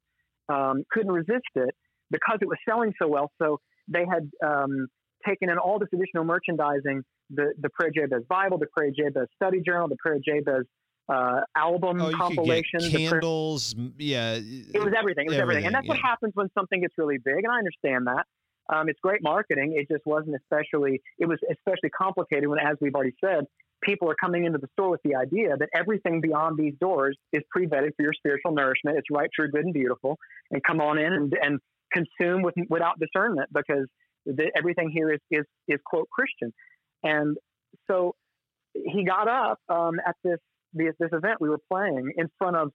um, 0.49 0.84
couldn't 0.91 1.12
resist 1.12 1.49
it 1.56 1.76
because 2.12 2.38
it 2.41 2.47
was 2.47 2.58
selling 2.68 2.93
so 3.01 3.08
well. 3.08 3.32
So 3.41 3.60
they 3.88 4.06
had 4.10 4.30
um, 4.45 4.88
taken 5.28 5.49
in 5.49 5.58
all 5.58 5.80
this 5.80 5.89
additional 5.93 6.24
merchandising 6.24 7.03
the, 7.32 7.53
the 7.60 7.70
Prayer 7.70 7.91
Jabez 7.95 8.24
Bible, 8.30 8.58
the 8.58 8.68
Prayer 8.68 8.91
Jabez 8.95 9.28
Study 9.36 9.62
Journal, 9.66 9.88
the 9.88 9.97
Prayer 9.97 10.20
Jabez 10.24 10.66
uh, 11.10 11.41
album 11.56 12.01
oh, 12.01 12.12
compilation. 12.12 12.80
candles, 12.91 13.74
prayer, 13.74 13.89
yeah. 13.97 14.34
It 14.34 14.84
was 14.84 14.93
everything. 14.97 15.26
It 15.26 15.30
was 15.30 15.38
everything. 15.38 15.39
everything. 15.39 15.66
And 15.66 15.76
that's 15.76 15.86
yeah. 15.86 15.93
what 15.93 15.99
happens 15.99 16.34
when 16.36 16.49
something 16.58 16.82
gets 16.82 16.93
really 16.97 17.18
big. 17.18 17.43
And 17.43 17.47
I 17.51 17.58
understand 17.58 18.08
that. 18.08 18.26
Um, 18.74 18.89
it's 18.89 18.99
great 19.01 19.22
marketing. 19.22 19.74
It 19.76 19.88
just 19.93 20.05
wasn't 20.05 20.36
especially, 20.36 21.01
it 21.20 21.28
was 21.28 21.39
especially 21.51 21.89
complicated 21.89 22.47
when, 22.47 22.59
as 22.59 22.78
we've 22.82 22.95
already 22.95 23.16
said, 23.24 23.45
people 23.84 24.09
are 24.09 24.16
coming 24.20 24.45
into 24.45 24.57
the 24.57 24.68
store 24.74 24.89
with 24.89 25.01
the 25.03 25.16
idea 25.16 25.55
that 25.57 25.70
everything 25.76 26.22
beyond 26.22 26.57
these 26.57 26.74
doors 26.80 27.16
is 27.32 27.43
pre-vetted 27.51 27.91
for 27.95 28.03
your 28.03 28.13
spiritual 28.13 28.51
nourishment. 28.51 28.97
It's 28.97 29.07
right, 29.11 29.30
true, 29.34 29.49
good, 29.51 29.66
and 29.66 29.74
beautiful, 29.74 30.18
and 30.51 30.63
come 30.63 30.82
on 30.82 30.97
in 30.97 31.13
and, 31.13 31.34
and 31.41 31.59
consume 31.93 32.41
with, 32.41 32.55
without 32.70 32.99
discernment 32.99 33.49
because 33.53 33.88
the, 34.26 34.51
everything 34.57 34.89
here 34.89 35.11
is, 35.11 35.20
is, 35.30 35.45
is 35.68 35.80
quote 35.86 36.09
Christian. 36.09 36.51
And 37.03 37.38
so 37.89 38.16
he 38.74 39.03
got 39.05 39.28
up 39.28 39.59
um, 39.70 39.99
at 40.05 40.16
this, 40.24 40.39
this, 40.74 40.93
this 40.99 41.09
event 41.13 41.39
we 41.39 41.49
were 41.49 41.61
playing 41.72 42.11
in 42.18 42.28
front 42.38 42.55
of 42.57 42.72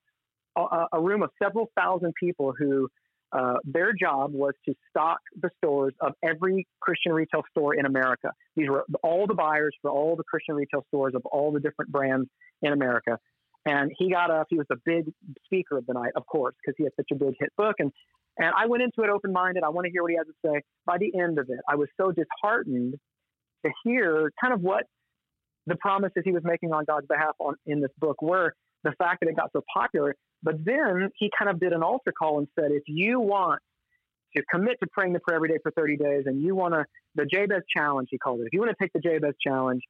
a, 0.57 0.85
a 0.93 1.01
room 1.01 1.23
of 1.23 1.29
several 1.41 1.69
thousand 1.77 2.13
people 2.19 2.53
who 2.57 2.87
uh, 3.31 3.55
their 3.63 3.93
job 3.93 4.33
was 4.33 4.53
to 4.65 4.73
stock 4.89 5.19
the 5.41 5.49
stores 5.57 5.93
of 6.01 6.13
every 6.23 6.67
Christian 6.81 7.13
retail 7.13 7.43
store 7.51 7.75
in 7.75 7.85
America. 7.85 8.31
These 8.55 8.69
were 8.69 8.85
all 9.03 9.25
the 9.27 9.33
buyers 9.33 9.75
for 9.81 9.89
all 9.89 10.15
the 10.15 10.23
Christian 10.23 10.55
retail 10.55 10.83
stores 10.87 11.13
of 11.15 11.25
all 11.25 11.51
the 11.51 11.59
different 11.59 11.91
brands 11.91 12.29
in 12.61 12.73
America. 12.73 13.17
And 13.65 13.91
he 13.97 14.11
got 14.11 14.31
up. 14.31 14.47
He 14.49 14.57
was 14.57 14.65
the 14.69 14.77
big 14.85 15.05
speaker 15.45 15.77
of 15.77 15.85
the 15.85 15.93
night, 15.93 16.11
of 16.15 16.25
course, 16.25 16.55
because 16.61 16.75
he 16.77 16.83
had 16.83 16.93
such 16.95 17.09
a 17.11 17.15
big 17.15 17.35
hit 17.39 17.49
book. 17.57 17.75
And 17.79 17.91
and 18.37 18.51
I 18.57 18.65
went 18.67 18.81
into 18.81 19.03
it 19.03 19.09
open 19.09 19.33
minded. 19.33 19.63
I 19.63 19.69
want 19.69 19.85
to 19.85 19.91
hear 19.91 20.01
what 20.01 20.11
he 20.11 20.17
has 20.17 20.25
to 20.25 20.33
say. 20.45 20.61
By 20.85 20.97
the 20.97 21.11
end 21.19 21.37
of 21.37 21.49
it, 21.49 21.59
I 21.69 21.75
was 21.75 21.89
so 21.99 22.11
disheartened 22.11 22.95
to 23.65 23.71
hear 23.83 24.31
kind 24.41 24.53
of 24.53 24.61
what 24.61 24.85
the 25.67 25.75
promises 25.75 26.23
he 26.25 26.31
was 26.31 26.43
making 26.43 26.71
on 26.71 26.85
God's 26.85 27.07
behalf 27.07 27.35
on 27.39 27.55
in 27.65 27.81
this 27.81 27.91
book 27.99 28.21
were. 28.21 28.53
The 28.83 28.93
fact 28.93 29.19
that 29.21 29.29
it 29.29 29.35
got 29.35 29.51
so 29.53 29.63
popular 29.73 30.15
but 30.43 30.63
then 30.63 31.09
he 31.17 31.29
kind 31.37 31.49
of 31.49 31.59
did 31.59 31.73
an 31.73 31.83
altar 31.83 32.11
call 32.17 32.39
and 32.39 32.47
said, 32.59 32.71
if 32.71 32.83
you 32.87 33.19
want 33.19 33.61
to 34.35 34.43
commit 34.51 34.77
to 34.81 34.87
praying 34.91 35.13
the 35.13 35.19
prayer 35.19 35.35
every 35.35 35.49
day 35.49 35.57
for 35.61 35.71
30 35.71 35.97
days 35.97 36.23
and 36.25 36.41
you 36.41 36.55
want 36.55 36.73
to, 36.73 36.85
the 37.15 37.25
Jabez 37.25 37.63
challenge, 37.75 38.07
he 38.11 38.17
called 38.17 38.39
it, 38.41 38.47
if 38.47 38.53
you 38.53 38.59
want 38.59 38.71
to 38.71 38.83
take 38.83 38.93
the 38.93 38.99
Jabez 38.99 39.35
challenge, 39.45 39.81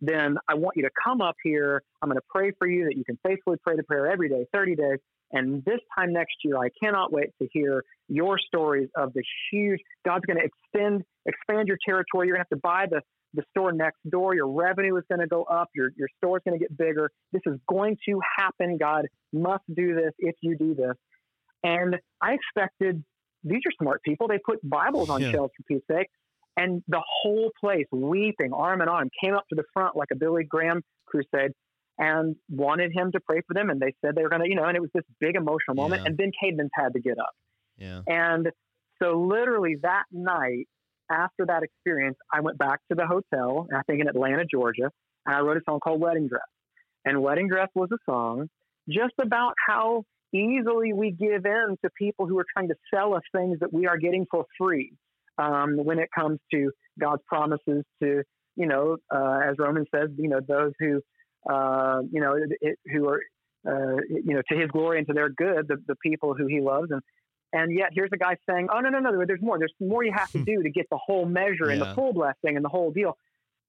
then 0.00 0.36
I 0.48 0.54
want 0.54 0.76
you 0.76 0.82
to 0.82 0.90
come 1.02 1.22
up 1.22 1.36
here. 1.42 1.82
I'm 2.02 2.08
going 2.08 2.18
to 2.18 2.26
pray 2.28 2.52
for 2.58 2.68
you 2.68 2.84
that 2.84 2.96
you 2.96 3.04
can 3.04 3.18
faithfully 3.26 3.56
pray 3.62 3.76
the 3.76 3.82
prayer 3.82 4.10
every 4.10 4.28
day, 4.28 4.46
30 4.52 4.76
days. 4.76 4.98
And 5.32 5.64
this 5.64 5.80
time 5.98 6.12
next 6.12 6.36
year, 6.44 6.58
I 6.58 6.68
cannot 6.80 7.12
wait 7.12 7.30
to 7.40 7.48
hear 7.50 7.82
your 8.08 8.38
stories 8.38 8.88
of 8.94 9.12
the 9.14 9.24
huge, 9.50 9.80
God's 10.04 10.24
going 10.26 10.38
to 10.38 10.44
extend, 10.44 11.02
expand 11.24 11.66
your 11.66 11.78
territory. 11.84 12.28
You're 12.28 12.36
going 12.36 12.46
to 12.48 12.48
have 12.50 12.60
to 12.60 12.62
buy 12.62 12.86
the 12.88 13.00
the 13.36 13.44
store 13.50 13.70
next 13.70 13.98
door. 14.10 14.34
Your 14.34 14.48
revenue 14.48 14.96
is 14.96 15.04
going 15.08 15.20
to 15.20 15.26
go 15.26 15.44
up. 15.44 15.68
Your, 15.74 15.90
your 15.96 16.08
store 16.16 16.38
is 16.38 16.42
going 16.44 16.58
to 16.58 16.62
get 16.62 16.76
bigger. 16.76 17.10
This 17.32 17.42
is 17.46 17.58
going 17.68 17.96
to 18.08 18.20
happen. 18.36 18.78
God 18.78 19.06
must 19.32 19.62
do 19.72 19.94
this 19.94 20.12
if 20.18 20.34
you 20.40 20.56
do 20.56 20.74
this. 20.74 20.94
And 21.62 21.96
I 22.20 22.34
expected 22.34 23.04
these 23.44 23.60
are 23.66 23.72
smart 23.80 24.02
people. 24.02 24.26
They 24.28 24.38
put 24.44 24.58
Bibles 24.68 25.10
on 25.10 25.20
yeah. 25.20 25.30
shelves 25.30 25.52
for 25.56 25.62
Pete's 25.68 25.86
sake. 25.90 26.08
And 26.56 26.82
the 26.88 27.02
whole 27.22 27.50
place, 27.60 27.84
weeping, 27.92 28.52
arm 28.52 28.80
in 28.80 28.88
arm, 28.88 29.10
came 29.22 29.34
up 29.34 29.44
to 29.50 29.54
the 29.54 29.64
front 29.74 29.94
like 29.94 30.08
a 30.10 30.16
Billy 30.16 30.44
Graham 30.44 30.82
crusade 31.06 31.52
and 31.98 32.34
wanted 32.48 32.92
him 32.94 33.12
to 33.12 33.20
pray 33.20 33.42
for 33.46 33.52
them. 33.52 33.68
And 33.68 33.80
they 33.80 33.94
said 34.00 34.14
they 34.14 34.22
were 34.22 34.30
going 34.30 34.42
to, 34.42 34.48
you 34.48 34.54
know, 34.54 34.64
and 34.64 34.76
it 34.76 34.80
was 34.80 34.90
this 34.94 35.04
big 35.20 35.36
emotional 35.36 35.74
moment. 35.74 36.02
Yeah. 36.02 36.08
And 36.08 36.18
then 36.18 36.30
Caedmon's 36.42 36.70
had 36.74 36.94
to 36.94 37.00
get 37.00 37.18
up. 37.18 37.34
Yeah. 37.76 38.00
And 38.06 38.48
so, 39.02 39.20
literally, 39.20 39.76
that 39.82 40.04
night, 40.10 40.66
after 41.10 41.46
that 41.46 41.62
experience, 41.62 42.16
I 42.32 42.40
went 42.40 42.58
back 42.58 42.80
to 42.90 42.94
the 42.94 43.06
hotel, 43.06 43.66
I 43.74 43.82
think 43.86 44.00
in 44.00 44.08
Atlanta, 44.08 44.44
Georgia, 44.44 44.90
and 45.24 45.34
I 45.34 45.40
wrote 45.40 45.56
a 45.56 45.60
song 45.68 45.80
called 45.80 46.00
Wedding 46.00 46.28
Dress. 46.28 46.42
And 47.04 47.22
Wedding 47.22 47.48
Dress 47.48 47.68
was 47.74 47.88
a 47.92 47.98
song 48.10 48.48
just 48.88 49.14
about 49.20 49.54
how 49.66 50.04
easily 50.34 50.92
we 50.92 51.10
give 51.10 51.46
in 51.46 51.76
to 51.84 51.90
people 51.96 52.26
who 52.26 52.38
are 52.38 52.46
trying 52.56 52.68
to 52.68 52.74
sell 52.92 53.14
us 53.14 53.22
things 53.34 53.58
that 53.60 53.72
we 53.72 53.86
are 53.86 53.96
getting 53.96 54.26
for 54.30 54.44
free 54.58 54.92
um, 55.38 55.76
when 55.76 55.98
it 55.98 56.08
comes 56.16 56.38
to 56.52 56.70
God's 56.98 57.22
promises 57.26 57.84
to, 58.02 58.22
you 58.56 58.66
know, 58.66 58.96
uh, 59.14 59.38
as 59.44 59.56
Romans 59.58 59.86
says, 59.94 60.08
you 60.18 60.28
know, 60.28 60.40
those 60.46 60.72
who, 60.78 61.00
uh, 61.50 62.00
you 62.10 62.20
know, 62.20 62.36
it, 62.60 62.78
who 62.92 63.08
are, 63.08 63.20
uh, 63.66 64.00
you 64.08 64.34
know, 64.34 64.42
to 64.50 64.58
his 64.58 64.70
glory 64.70 64.98
and 64.98 65.06
to 65.06 65.12
their 65.12 65.28
good, 65.28 65.68
the, 65.68 65.76
the 65.86 65.96
people 66.02 66.34
who 66.34 66.46
he 66.46 66.60
loves. 66.60 66.90
And 66.90 67.02
and 67.52 67.76
yet 67.76 67.90
here's 67.92 68.10
a 68.12 68.16
guy 68.16 68.36
saying, 68.48 68.68
oh, 68.72 68.80
no, 68.80 68.88
no, 68.88 68.98
no, 68.98 69.24
there's 69.26 69.40
more. 69.40 69.58
There's 69.58 69.72
more 69.80 70.04
you 70.04 70.12
have 70.12 70.30
to 70.32 70.38
hmm. 70.38 70.44
do 70.44 70.62
to 70.62 70.70
get 70.70 70.88
the 70.90 70.98
whole 70.98 71.26
measure 71.26 71.70
and 71.70 71.80
the 71.80 71.94
full 71.94 72.12
blessing 72.12 72.56
and 72.56 72.64
the 72.64 72.68
whole 72.68 72.90
deal. 72.90 73.16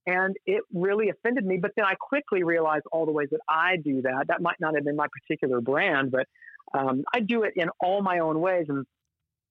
And 0.06 0.36
it 0.46 0.64
really 0.74 1.10
offended 1.10 1.46
me. 1.46 1.58
But 1.58 1.72
then 1.76 1.86
I 1.86 1.96
quickly 1.96 2.44
realized 2.44 2.86
all 2.92 3.06
the 3.06 3.12
ways 3.12 3.28
that 3.32 3.42
I 3.48 3.78
do 3.78 4.02
that. 4.04 4.28
That 4.30 4.42
might 4.42 4.56
not 4.60 4.74
have 4.76 4.86
been 4.86 4.96
my 4.96 5.08
particular 5.08 5.62
brand, 5.62 6.12
but 6.12 6.28
um, 6.74 7.04
I 7.14 7.20
do 7.20 7.44
it 7.44 7.54
in 7.56 7.70
all 7.80 8.02
my 8.02 8.20
own 8.20 8.40
ways. 8.40 8.66
And 8.70 8.86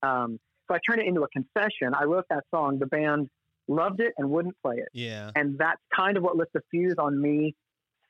um, 0.03 0.41
so 0.67 0.75
I 0.75 0.79
turned 0.87 1.03
it 1.03 1.07
into 1.07 1.23
a 1.23 1.29
confession. 1.29 1.95
I 1.95 2.05
wrote 2.05 2.25
that 2.31 2.45
song. 2.51 2.79
The 2.79 2.87
band 2.87 3.29
loved 3.69 4.01
it 4.01 4.15
and 4.17 4.31
wouldn't 4.31 4.57
play 4.63 4.77
it. 4.77 4.89
Yeah. 4.93 5.31
And 5.35 5.59
that's 5.59 5.81
kind 5.95 6.17
of 6.17 6.23
what 6.23 6.37
lit 6.37 6.49
the 6.55 6.63
fuse 6.71 6.97
on 6.99 7.21
me 7.21 7.55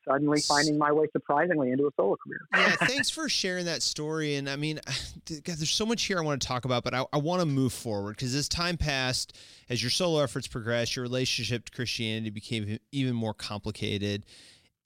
suddenly 0.08 0.40
finding 0.40 0.78
my 0.78 0.92
way 0.92 1.06
surprisingly 1.12 1.70
into 1.70 1.86
a 1.86 1.90
solo 1.96 2.16
career. 2.16 2.40
yeah, 2.54 2.70
thanks 2.86 3.10
for 3.10 3.28
sharing 3.28 3.64
that 3.66 3.82
story. 3.82 4.36
And 4.36 4.48
I 4.48 4.56
mean, 4.56 4.80
God, 5.28 5.56
there's 5.56 5.70
so 5.70 5.86
much 5.86 6.04
here 6.04 6.18
I 6.18 6.22
want 6.22 6.40
to 6.40 6.46
talk 6.46 6.64
about, 6.64 6.84
but 6.84 6.94
I, 6.94 7.04
I 7.12 7.18
want 7.18 7.40
to 7.40 7.46
move 7.46 7.72
forward 7.72 8.16
because 8.16 8.34
as 8.34 8.48
time 8.48 8.76
passed, 8.76 9.36
as 9.68 9.82
your 9.82 9.90
solo 9.90 10.22
efforts 10.22 10.46
progressed, 10.46 10.96
your 10.96 11.02
relationship 11.02 11.66
to 11.66 11.72
Christianity 11.72 12.30
became 12.30 12.78
even 12.92 13.14
more 13.14 13.34
complicated. 13.34 14.24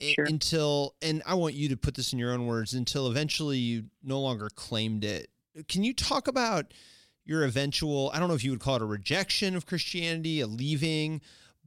Sure. 0.01 0.25
Until, 0.25 0.95
and 1.03 1.23
I 1.27 1.35
want 1.35 1.55
you 1.55 1.69
to 1.69 1.77
put 1.77 1.95
this 1.95 2.15
in 2.15 2.19
your 2.19 2.33
own 2.33 2.47
words, 2.47 2.73
until 2.73 3.07
eventually 3.07 3.59
you 3.59 3.85
no 4.03 4.19
longer 4.19 4.49
claimed 4.49 5.05
it. 5.05 5.29
Can 5.69 5.85
you 5.85 5.93
talk 5.93 6.27
about 6.27 6.73
your 7.27 7.45
eventual, 7.45 8.11
I 8.15 8.19
don't 8.19 8.29
know 8.29 8.35
if 8.35 8.43
you 8.43 8.51
would 8.51 8.61
call 8.61 8.77
it 8.77 8.83
a 8.83 8.87
rejection 8.87 9.55
of 9.55 9.67
Christianity, 9.67 10.41
a 10.41 10.47
leaving, 10.47 11.21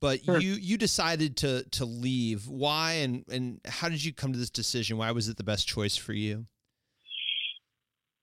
but 0.04 0.22
sure. 0.22 0.38
you 0.38 0.56
you 0.56 0.78
decided 0.78 1.38
to 1.38 1.64
to 1.72 1.86
leave. 1.86 2.50
Why 2.50 2.92
and 3.04 3.24
and 3.32 3.62
how 3.64 3.88
did 3.88 4.04
you 4.04 4.14
come 4.14 4.34
to 4.34 4.38
this 4.38 4.50
decision? 4.50 4.98
Why 4.98 5.12
was 5.12 5.30
it 5.30 5.38
the 5.38 5.46
best 5.46 5.66
choice 5.66 5.96
for 5.96 6.12
you? 6.12 6.46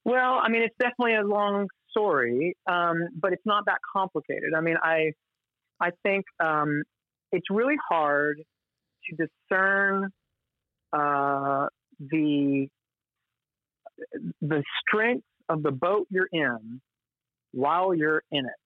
Well, 0.05 0.41
I 0.43 0.51
mean, 0.51 0.61
it's 0.61 0.77
definitely 0.79 1.15
a 1.15 1.23
long 1.23 1.69
story, 1.91 2.55
um, 2.67 3.09
but 3.19 3.33
it's 3.33 3.47
not 3.47 3.65
that 3.65 3.79
complicated. 3.97 4.53
I 4.55 4.61
mean, 4.61 4.77
I 4.83 5.13
I 5.81 5.93
think 6.03 6.27
um, 6.39 6.83
it's 7.33 7.47
really 7.49 7.79
hard 7.89 8.43
to 9.09 9.27
discern 9.27 10.11
uh, 10.93 11.67
the 11.99 12.69
the 14.43 14.63
strength 14.83 15.25
of 15.49 15.63
the 15.63 15.73
boat 15.73 16.09
you're 16.11 16.29
in 16.31 16.83
while 17.53 17.95
you're 17.95 18.23
in 18.31 18.45
it. 18.45 18.61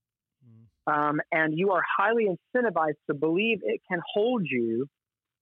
Um, 0.86 1.20
and 1.32 1.56
you 1.56 1.72
are 1.72 1.82
highly 1.98 2.26
incentivized 2.26 2.96
to 3.08 3.14
believe 3.14 3.60
it 3.62 3.80
can 3.90 4.00
hold 4.12 4.46
you 4.48 4.86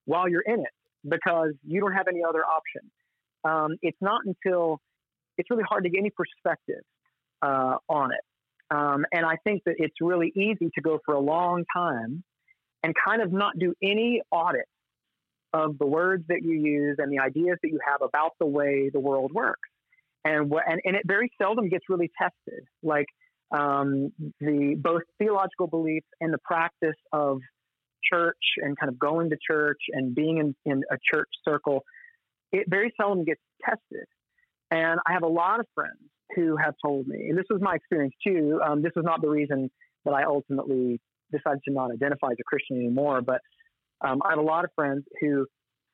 while 0.04 0.28
you're 0.28 0.42
in 0.42 0.60
it 0.60 0.74
because 1.08 1.52
you 1.66 1.80
don't 1.80 1.92
have 1.92 2.06
any 2.08 2.22
other 2.26 2.44
option. 2.44 2.90
Um, 3.44 3.76
it's 3.82 3.98
not 4.00 4.20
until 4.24 4.80
it's 5.38 5.50
really 5.50 5.64
hard 5.68 5.84
to 5.84 5.90
get 5.90 5.98
any 5.98 6.10
perspective 6.10 6.82
uh, 7.42 7.76
on 7.88 8.12
it. 8.12 8.20
Um, 8.70 9.04
and 9.12 9.26
I 9.26 9.36
think 9.44 9.64
that 9.66 9.74
it's 9.78 9.96
really 10.00 10.32
easy 10.34 10.70
to 10.74 10.80
go 10.80 11.00
for 11.04 11.14
a 11.14 11.20
long 11.20 11.64
time 11.74 12.22
and 12.82 12.94
kind 13.06 13.20
of 13.20 13.32
not 13.32 13.58
do 13.58 13.74
any 13.82 14.22
audit 14.30 14.66
of 15.52 15.76
the 15.78 15.86
words 15.86 16.24
that 16.28 16.42
you 16.42 16.52
use 16.52 16.96
and 16.98 17.12
the 17.12 17.18
ideas 17.18 17.58
that 17.62 17.68
you 17.68 17.78
have 17.86 18.00
about 18.00 18.32
the 18.38 18.46
way 18.46 18.90
the 18.90 19.00
world 19.00 19.32
works. 19.32 19.68
And, 20.24 20.50
wh- 20.50 20.66
and, 20.66 20.80
and 20.84 20.96
it 20.96 21.02
very 21.04 21.30
seldom 21.36 21.68
gets 21.68 21.84
really 21.88 22.10
tested. 22.16 22.64
Like 22.82 23.06
um, 23.52 24.12
the 24.40 24.76
both 24.78 25.02
theological 25.18 25.66
beliefs 25.66 26.06
and 26.20 26.32
the 26.32 26.38
practice 26.38 26.96
of 27.12 27.40
church 28.12 28.36
and 28.58 28.78
kind 28.78 28.88
of 28.88 28.98
going 28.98 29.30
to 29.30 29.36
church 29.46 29.80
and 29.92 30.14
being 30.14 30.38
in, 30.38 30.54
in 30.64 30.82
a 30.90 30.96
church 31.12 31.28
circle, 31.46 31.84
it 32.50 32.64
very 32.68 32.92
seldom 33.00 33.24
gets 33.24 33.40
tested. 33.64 34.06
And 34.70 35.00
I 35.06 35.12
have 35.12 35.22
a 35.22 35.28
lot 35.28 35.60
of 35.60 35.66
friends 35.74 35.98
who 36.34 36.56
have 36.56 36.74
told 36.84 37.06
me, 37.06 37.28
and 37.28 37.38
this 37.38 37.44
was 37.50 37.60
my 37.60 37.74
experience 37.74 38.14
too. 38.26 38.60
Um, 38.64 38.82
this 38.82 38.92
was 38.96 39.04
not 39.04 39.20
the 39.20 39.28
reason 39.28 39.70
that 40.04 40.12
I 40.12 40.24
ultimately 40.24 40.98
decided 41.30 41.60
to 41.68 41.72
not 41.72 41.90
identify 41.92 42.28
as 42.28 42.38
a 42.40 42.44
Christian 42.44 42.78
anymore, 42.78 43.20
but 43.20 43.40
um, 44.00 44.20
I 44.24 44.30
have 44.30 44.38
a 44.38 44.42
lot 44.42 44.64
of 44.64 44.70
friends 44.74 45.04
who 45.20 45.46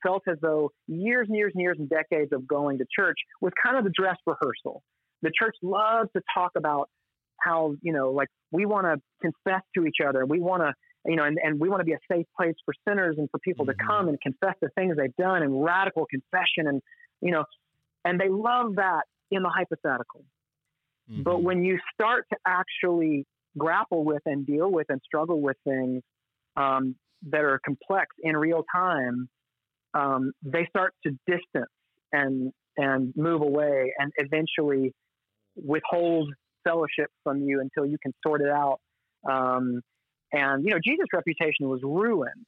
felt 0.03 0.23
as 0.29 0.37
though 0.41 0.71
years 0.87 1.27
and 1.29 1.37
years 1.37 1.53
and 1.55 1.63
years 1.63 1.77
and 1.79 1.89
decades 1.89 2.33
of 2.33 2.47
going 2.47 2.79
to 2.79 2.85
church 2.95 3.17
was 3.41 3.53
kind 3.63 3.77
of 3.77 3.85
the 3.85 3.91
dress 3.91 4.17
rehearsal. 4.27 4.83
The 5.23 5.33
church 5.37 5.57
loves 5.63 6.09
to 6.17 6.23
talk 6.33 6.53
about 6.57 6.89
how, 7.41 7.75
you 7.83 7.93
know, 7.93 8.11
like 8.11 8.29
we 8.51 8.67
want 8.67 8.87
to 8.87 9.01
confess 9.21 9.63
to 9.77 9.87
each 9.87 9.99
other. 10.07 10.25
We 10.27 10.41
want 10.41 10.63
to, 10.63 10.73
you 11.07 11.17
know, 11.17 11.25
and, 11.25 11.39
and 11.43 11.61
we 11.61 11.69
want 11.69 11.81
to 11.81 11.85
be 11.85 11.93
a 11.93 11.99
safe 12.11 12.27
place 12.37 12.55
for 12.65 12.75
sinners 12.87 13.17
and 13.19 13.29
for 13.31 13.39
people 13.39 13.67
mm-hmm. 13.67 13.79
to 13.79 13.87
come 13.87 14.09
and 14.09 14.21
confess 14.21 14.55
the 14.61 14.69
things 14.77 14.97
they've 14.97 15.15
done 15.17 15.43
and 15.43 15.63
radical 15.63 16.07
confession. 16.07 16.67
And, 16.67 16.83
you 17.21 17.33
know, 17.33 17.45
and 18.05 18.21
they 18.21 18.29
love 18.29 18.77
that 18.77 19.03
in 19.31 19.43
the 19.43 19.51
hypothetical. 19.51 20.25
Mm-hmm. 21.11 21.23
But 21.23 21.43
when 21.43 21.65
you 21.65 21.79
start 21.95 22.27
to 22.33 22.39
actually 22.47 23.27
grapple 23.57 24.05
with 24.05 24.23
and 24.27 24.47
deal 24.47 24.71
with 24.71 24.87
and 24.89 25.01
struggle 25.05 25.41
with 25.41 25.57
things 25.65 26.03
um, 26.57 26.97
that 27.31 27.41
are 27.41 27.61
complex 27.65 28.07
in 28.23 28.37
real 28.37 28.65
time, 28.75 29.29
um, 29.95 30.33
they 30.43 30.67
start 30.69 30.95
to 31.05 31.11
distance 31.27 31.71
and 32.13 32.53
and 32.77 33.13
move 33.17 33.43
away 33.43 33.93
and 33.99 34.13
eventually 34.19 34.95
withhold 35.57 36.33
fellowship 36.69 37.11
from 37.25 37.43
you 37.43 37.61
until 37.61 37.87
you 37.87 37.99
can 38.03 38.13
sort 38.27 38.41
it 38.43 38.51
out. 38.51 38.81
Um, 39.29 39.81
and 40.33 40.65
you 40.65 40.71
know, 40.71 40.79
Jesus' 40.85 41.07
reputation 41.13 41.69
was 41.69 41.81
ruined, 41.83 42.45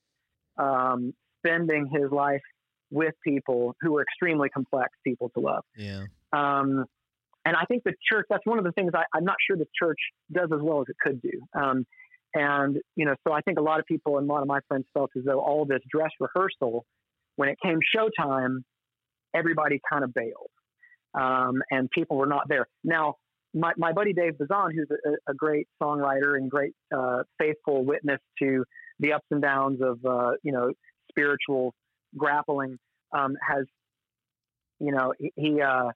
um, 0.58 1.12
spending 1.44 1.88
his 1.92 2.10
life 2.10 2.42
with 2.90 3.14
people 3.24 3.74
who 3.80 3.92
were 3.92 4.02
extremely 4.02 4.48
complex 4.48 4.90
people 5.04 5.30
to 5.30 5.40
love. 5.40 5.64
Yeah. 5.76 6.04
Um, 6.32 6.84
and 7.44 7.56
I 7.56 7.64
think 7.64 7.84
the 7.84 7.94
church, 8.10 8.26
that's 8.28 8.44
one 8.44 8.58
of 8.58 8.64
the 8.64 8.72
things 8.72 8.92
I, 8.94 9.04
am 9.16 9.24
not 9.24 9.36
sure 9.46 9.56
the 9.56 9.66
church 9.80 9.98
does 10.30 10.50
as 10.52 10.60
well 10.60 10.80
as 10.80 10.86
it 10.88 10.96
could 11.02 11.22
do. 11.22 11.40
Um, 11.58 11.86
and, 12.34 12.78
you 12.96 13.06
know, 13.06 13.14
so 13.26 13.32
I 13.32 13.40
think 13.40 13.58
a 13.58 13.62
lot 13.62 13.80
of 13.80 13.86
people 13.86 14.18
and 14.18 14.28
a 14.28 14.32
lot 14.32 14.42
of 14.42 14.48
my 14.48 14.60
friends 14.68 14.84
felt 14.92 15.10
as 15.16 15.24
though 15.24 15.40
all 15.40 15.64
this 15.64 15.80
dress 15.90 16.10
rehearsal, 16.20 16.84
when 17.36 17.48
it 17.48 17.56
came 17.64 17.78
showtime, 17.96 18.58
everybody 19.34 19.80
kind 19.90 20.04
of 20.04 20.12
bailed. 20.12 20.50
Um, 21.14 21.62
and 21.70 21.90
people 21.90 22.18
were 22.18 22.26
not 22.26 22.48
there. 22.48 22.66
Now, 22.84 23.16
my, 23.54 23.72
my 23.76 23.92
buddy 23.92 24.12
Dave 24.12 24.38
Bazan, 24.38 24.74
who's 24.74 24.88
a, 24.90 25.30
a 25.30 25.34
great 25.34 25.66
songwriter 25.82 26.36
and 26.36 26.50
great 26.50 26.72
uh, 26.96 27.22
faithful 27.38 27.84
witness 27.84 28.20
to 28.40 28.64
the 28.98 29.12
ups 29.12 29.26
and 29.30 29.42
downs 29.42 29.80
of, 29.82 29.98
uh, 30.04 30.32
you 30.42 30.52
know, 30.52 30.70
spiritual 31.10 31.74
grappling, 32.16 32.78
um, 33.12 33.36
has, 33.46 33.64
you 34.78 34.92
know, 34.92 35.12
he, 35.18 35.32
he 35.36 35.60
uh, 35.60 35.88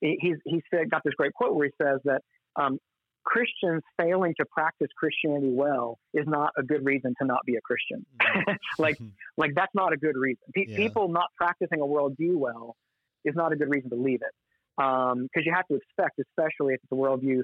he's 0.00 0.36
he 0.44 0.62
said 0.72 0.90
got 0.90 1.02
this 1.04 1.14
great 1.14 1.32
quote 1.34 1.54
where 1.54 1.66
he 1.66 1.72
says 1.82 2.00
that 2.04 2.22
um, 2.54 2.78
Christians 3.24 3.82
failing 4.00 4.34
to 4.38 4.46
practice 4.46 4.88
Christianity 4.96 5.50
well 5.52 5.98
is 6.14 6.26
not 6.26 6.50
a 6.56 6.62
good 6.62 6.84
reason 6.84 7.14
to 7.20 7.26
not 7.26 7.40
be 7.44 7.56
a 7.56 7.60
Christian. 7.60 8.06
Mm-hmm. 8.22 8.52
like 8.78 8.98
like 9.36 9.52
that's 9.54 9.74
not 9.74 9.92
a 9.92 9.96
good 9.96 10.16
reason. 10.16 10.42
Pe- 10.54 10.66
yeah. 10.68 10.76
People 10.76 11.08
not 11.08 11.28
practicing 11.36 11.80
a 11.80 11.84
worldview 11.84 12.36
well 12.36 12.76
is 13.24 13.34
not 13.34 13.52
a 13.52 13.56
good 13.56 13.68
reason 13.68 13.90
to 13.90 13.96
leave 13.96 14.20
it 14.22 14.32
because 14.76 15.12
um, 15.12 15.28
you 15.34 15.52
have 15.54 15.66
to 15.68 15.76
expect, 15.76 16.18
especially 16.18 16.74
if 16.74 16.80
it's 16.82 16.92
a 16.92 16.94
worldview 16.94 17.40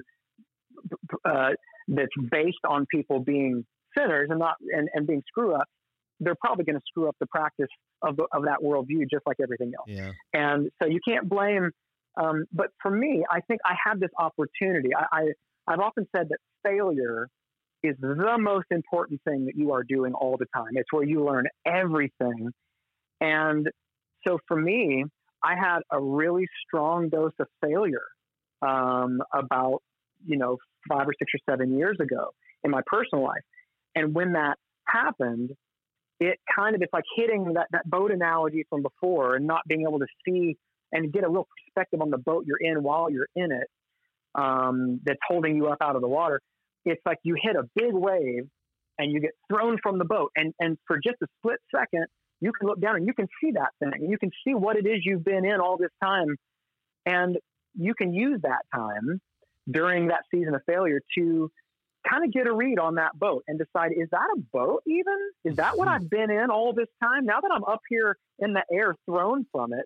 uh, 1.25 1.49
that's 1.87 2.11
based 2.31 2.57
on 2.67 2.85
people 2.91 3.19
being 3.19 3.65
sinners 3.97 4.29
and 4.29 4.39
not 4.39 4.55
and, 4.73 4.89
and 4.93 5.07
being 5.07 5.23
screw 5.27 5.53
ups. 5.55 5.71
They're 6.19 6.35
probably 6.35 6.63
going 6.63 6.77
to 6.77 6.81
screw 6.87 7.09
up 7.09 7.15
the 7.19 7.25
practice 7.25 7.67
of, 8.01 8.15
the, 8.15 8.27
of 8.31 8.45
that 8.45 8.59
worldview 8.63 9.09
just 9.11 9.25
like 9.25 9.37
everything 9.41 9.73
else. 9.77 9.89
Yeah. 9.89 10.11
And 10.33 10.69
so 10.81 10.87
you 10.87 10.99
can't 11.05 11.27
blame 11.27 11.71
um, 12.15 12.45
but 12.53 12.67
for 12.81 12.91
me, 12.91 13.23
I 13.29 13.41
think 13.41 13.61
I 13.65 13.73
have 13.85 13.99
this 13.99 14.11
opportunity. 14.17 14.89
I, 14.95 15.05
I, 15.11 15.23
I've 15.67 15.79
often 15.79 16.07
said 16.15 16.29
that 16.29 16.37
failure 16.63 17.27
is 17.81 17.95
the 17.99 18.37
most 18.39 18.67
important 18.71 19.21
thing 19.27 19.45
that 19.45 19.55
you 19.55 19.73
are 19.73 19.83
doing 19.83 20.13
all 20.13 20.37
the 20.37 20.45
time. 20.55 20.71
It's 20.73 20.91
where 20.91 21.03
you 21.03 21.25
learn 21.25 21.47
everything. 21.65 22.51
And 23.19 23.67
so 24.25 24.39
for 24.47 24.55
me, 24.55 25.05
I 25.43 25.55
had 25.55 25.79
a 25.91 26.01
really 26.01 26.47
strong 26.65 27.09
dose 27.09 27.33
of 27.39 27.47
failure 27.61 28.07
um, 28.61 29.21
about, 29.33 29.79
you 30.25 30.37
know, 30.37 30.57
five 30.89 31.07
or 31.07 31.13
six 31.19 31.31
or 31.33 31.51
seven 31.51 31.77
years 31.77 31.97
ago 31.99 32.29
in 32.63 32.71
my 32.71 32.81
personal 32.85 33.23
life. 33.23 33.41
And 33.95 34.13
when 34.13 34.33
that 34.33 34.57
happened, 34.85 35.51
it 36.19 36.39
kind 36.55 36.75
of, 36.75 36.81
it's 36.81 36.93
like 36.93 37.03
hitting 37.15 37.53
that, 37.55 37.67
that 37.71 37.89
boat 37.89 38.11
analogy 38.11 38.65
from 38.69 38.81
before 38.83 39.35
and 39.35 39.45
not 39.45 39.61
being 39.67 39.81
able 39.81 39.99
to 39.99 40.07
see 40.25 40.57
and 40.91 41.11
get 41.11 41.23
a 41.23 41.29
real 41.29 41.47
perspective 41.65 42.01
on 42.01 42.09
the 42.09 42.17
boat 42.17 42.45
you're 42.47 42.57
in 42.61 42.81
while 42.83 43.09
you're 43.09 43.27
in 43.35 43.51
it 43.51 43.67
um, 44.35 45.01
that's 45.03 45.19
holding 45.27 45.55
you 45.55 45.67
up 45.67 45.79
out 45.81 45.95
of 45.95 46.01
the 46.01 46.07
water. 46.07 46.39
It's 46.85 47.01
like 47.05 47.17
you 47.23 47.35
hit 47.41 47.55
a 47.55 47.63
big 47.75 47.93
wave 47.93 48.47
and 48.97 49.11
you 49.11 49.19
get 49.19 49.31
thrown 49.51 49.77
from 49.81 49.97
the 49.97 50.05
boat. 50.05 50.31
And, 50.35 50.53
and 50.59 50.77
for 50.87 50.97
just 50.97 51.17
a 51.21 51.27
split 51.39 51.59
second, 51.75 52.05
you 52.43 52.51
can 52.51 52.67
look 52.67 52.79
down 52.81 52.97
and 52.97 53.07
you 53.07 53.13
can 53.13 53.27
see 53.41 53.51
that 53.51 53.69
thing. 53.79 54.09
You 54.09 54.17
can 54.17 54.31
see 54.45 54.53
what 54.53 54.75
it 54.75 54.85
is 54.85 55.05
you've 55.05 55.23
been 55.23 55.45
in 55.45 55.61
all 55.61 55.77
this 55.77 55.91
time. 56.03 56.35
And 57.05 57.37
you 57.73 57.93
can 57.93 58.13
use 58.13 58.41
that 58.43 58.63
time 58.73 59.21
during 59.69 60.07
that 60.07 60.23
season 60.29 60.53
of 60.53 60.61
failure 60.65 60.99
to 61.17 61.49
kind 62.09 62.25
of 62.25 62.33
get 62.33 62.47
a 62.47 62.53
read 62.53 62.79
on 62.79 62.95
that 62.95 63.17
boat 63.17 63.45
and 63.47 63.57
decide 63.57 63.91
is 63.95 64.09
that 64.11 64.27
a 64.35 64.39
boat 64.51 64.83
even? 64.85 65.17
Is 65.45 65.55
that 65.55 65.77
what 65.77 65.87
I've 65.87 66.09
been 66.09 66.29
in 66.29 66.49
all 66.49 66.73
this 66.73 66.89
time? 67.01 67.25
Now 67.25 67.39
that 67.39 67.49
I'm 67.53 67.63
up 67.63 67.79
here 67.89 68.17
in 68.39 68.51
the 68.51 68.63
air 68.71 68.93
thrown 69.05 69.45
from 69.51 69.71
it, 69.71 69.85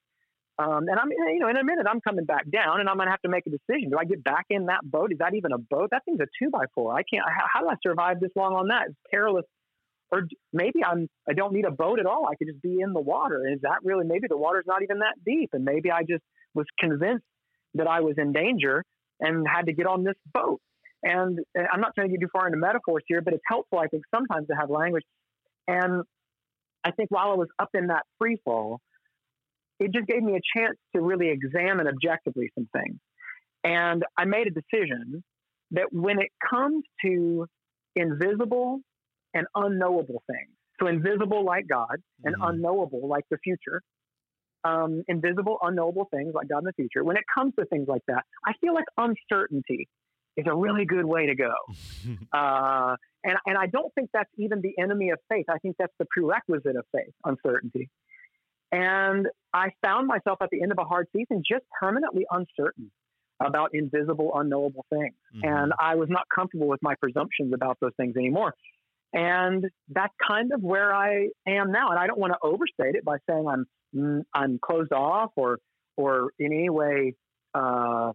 um, 0.59 0.87
and 0.87 0.97
I'm, 0.99 1.11
you 1.11 1.39
know, 1.39 1.49
in 1.49 1.57
a 1.57 1.63
minute 1.63 1.85
I'm 1.87 2.01
coming 2.01 2.25
back 2.25 2.49
down, 2.49 2.79
and 2.79 2.89
I'm 2.89 2.95
going 2.95 3.05
to 3.05 3.11
have 3.11 3.21
to 3.21 3.29
make 3.29 3.45
a 3.45 3.51
decision. 3.51 3.91
Do 3.91 3.97
I 3.99 4.05
get 4.05 4.23
back 4.23 4.47
in 4.49 4.65
that 4.65 4.79
boat? 4.83 5.11
Is 5.11 5.19
that 5.19 5.35
even 5.35 5.51
a 5.51 5.59
boat? 5.59 5.89
That 5.91 6.03
thing's 6.05 6.19
a 6.19 6.25
two 6.41 6.49
by 6.49 6.65
four. 6.73 6.95
I 6.95 7.03
can't. 7.03 7.23
How, 7.27 7.45
how 7.53 7.61
do 7.61 7.69
I 7.69 7.75
survive 7.83 8.19
this 8.19 8.31
long 8.35 8.53
on 8.53 8.69
that? 8.69 8.87
It's 8.87 8.97
perilous. 9.11 9.45
Or 10.11 10.23
maybe 10.53 10.83
I'm. 10.85 11.07
I 11.29 11.33
don't 11.33 11.53
need 11.53 11.65
a 11.65 11.71
boat 11.71 11.99
at 11.99 12.05
all. 12.05 12.27
I 12.27 12.35
could 12.35 12.47
just 12.47 12.61
be 12.61 12.79
in 12.79 12.93
the 12.93 13.01
water. 13.01 13.45
Is 13.47 13.59
that 13.61 13.79
really? 13.83 14.05
Maybe 14.05 14.27
the 14.29 14.37
water's 14.37 14.65
not 14.65 14.81
even 14.81 14.99
that 14.99 15.15
deep, 15.25 15.49
and 15.53 15.65
maybe 15.65 15.91
I 15.91 16.01
just 16.01 16.23
was 16.53 16.65
convinced 16.79 17.25
that 17.73 17.87
I 17.87 17.99
was 17.99 18.15
in 18.17 18.31
danger 18.31 18.83
and 19.19 19.45
had 19.47 19.65
to 19.65 19.73
get 19.73 19.85
on 19.85 20.03
this 20.03 20.15
boat. 20.33 20.61
And 21.03 21.39
I'm 21.55 21.81
not 21.81 21.93
trying 21.95 22.07
to 22.07 22.11
get 22.11 22.21
too 22.21 22.29
far 22.31 22.47
into 22.47 22.57
metaphors 22.57 23.03
here, 23.07 23.21
but 23.21 23.33
it's 23.33 23.43
helpful, 23.47 23.79
I 23.79 23.87
think, 23.87 24.03
sometimes 24.13 24.47
to 24.47 24.55
have 24.55 24.69
language. 24.69 25.03
And 25.67 26.03
I 26.83 26.91
think 26.91 27.11
while 27.11 27.31
I 27.31 27.35
was 27.35 27.49
up 27.59 27.69
in 27.73 27.87
that 27.87 28.03
free 28.17 28.37
fall, 28.43 28.79
it 29.79 29.93
just 29.93 30.07
gave 30.07 30.23
me 30.23 30.37
a 30.37 30.59
chance 30.59 30.77
to 30.95 31.01
really 31.01 31.29
examine 31.29 31.87
objectively 31.87 32.49
some 32.55 32.67
things. 32.73 32.97
And 33.63 34.03
I 34.17 34.25
made 34.25 34.47
a 34.47 34.51
decision 34.51 35.23
that 35.71 35.87
when 35.91 36.19
it 36.19 36.29
comes 36.49 36.83
to 37.05 37.45
invisible 37.95 38.79
and 39.33 39.47
unknowable 39.55 40.23
things, 40.27 40.49
so 40.79 40.87
invisible 40.87 41.43
like 41.45 41.67
God 41.67 41.97
and 42.23 42.35
mm-hmm. 42.35 42.49
unknowable 42.49 43.07
like 43.07 43.23
the 43.29 43.37
future, 43.43 43.81
um, 44.63 45.03
invisible, 45.07 45.57
unknowable 45.61 46.07
things 46.11 46.33
like 46.33 46.49
God 46.49 46.59
in 46.59 46.65
the 46.65 46.73
future, 46.73 47.03
when 47.03 47.17
it 47.17 47.23
comes 47.33 47.53
to 47.59 47.65
things 47.65 47.87
like 47.87 48.03
that, 48.07 48.23
I 48.45 48.53
feel 48.61 48.73
like 48.73 48.85
uncertainty 48.97 49.87
is 50.35 50.45
a 50.47 50.55
really 50.55 50.85
good 50.85 51.05
way 51.05 51.27
to 51.27 51.35
go. 51.35 51.53
uh, 52.37 52.95
and, 53.23 53.37
and 53.45 53.57
I 53.57 53.65
don't 53.67 53.93
think 53.95 54.09
that's 54.13 54.29
even 54.37 54.61
the 54.61 54.73
enemy 54.81 55.09
of 55.09 55.19
faith. 55.29 55.45
I 55.49 55.57
think 55.57 55.75
that's 55.79 55.93
the 55.99 56.05
prerequisite 56.09 56.75
of 56.75 56.85
faith, 56.93 57.13
uncertainty. 57.25 57.89
And 58.71 59.27
I 59.53 59.69
found 59.83 60.07
myself 60.07 60.39
at 60.41 60.49
the 60.51 60.61
end 60.61 60.71
of 60.71 60.77
a 60.79 60.83
hard 60.83 61.07
season 61.15 61.41
just 61.49 61.63
permanently 61.79 62.25
uncertain 62.29 62.91
about 63.43 63.71
invisible, 63.73 64.31
unknowable 64.35 64.85
things. 64.89 65.15
Mm-hmm. 65.35 65.47
And 65.47 65.73
I 65.79 65.95
was 65.95 66.09
not 66.09 66.23
comfortable 66.33 66.67
with 66.67 66.81
my 66.81 66.95
presumptions 67.01 67.53
about 67.53 67.77
those 67.79 67.93
things 67.97 68.15
anymore. 68.17 68.53
And 69.13 69.65
that's 69.89 70.13
kind 70.25 70.51
of 70.53 70.61
where 70.61 70.93
I 70.93 71.29
am 71.47 71.71
now. 71.71 71.89
And 71.89 71.99
I 71.99 72.07
don't 72.07 72.19
want 72.19 72.33
to 72.33 72.39
overstate 72.41 72.95
it 72.95 73.05
by 73.05 73.17
saying 73.29 73.47
I'm 73.47 73.65
mm, 73.95 74.23
I'm 74.33 74.59
closed 74.59 74.91
off 74.91 75.31
or 75.35 75.59
or 75.95 76.31
in 76.37 76.53
any 76.53 76.69
way, 76.69 77.15
uh, 77.55 78.11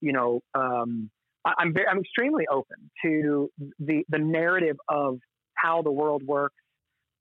you 0.00 0.12
know, 0.12 0.40
um, 0.54 1.10
I, 1.44 1.54
I'm 1.58 1.74
very, 1.74 1.86
I'm 1.88 1.98
extremely 1.98 2.46
open 2.50 2.90
to 3.04 3.50
the 3.78 4.04
the 4.08 4.18
narrative 4.18 4.76
of 4.88 5.18
how 5.54 5.82
the 5.82 5.92
world 5.92 6.22
works. 6.24 6.54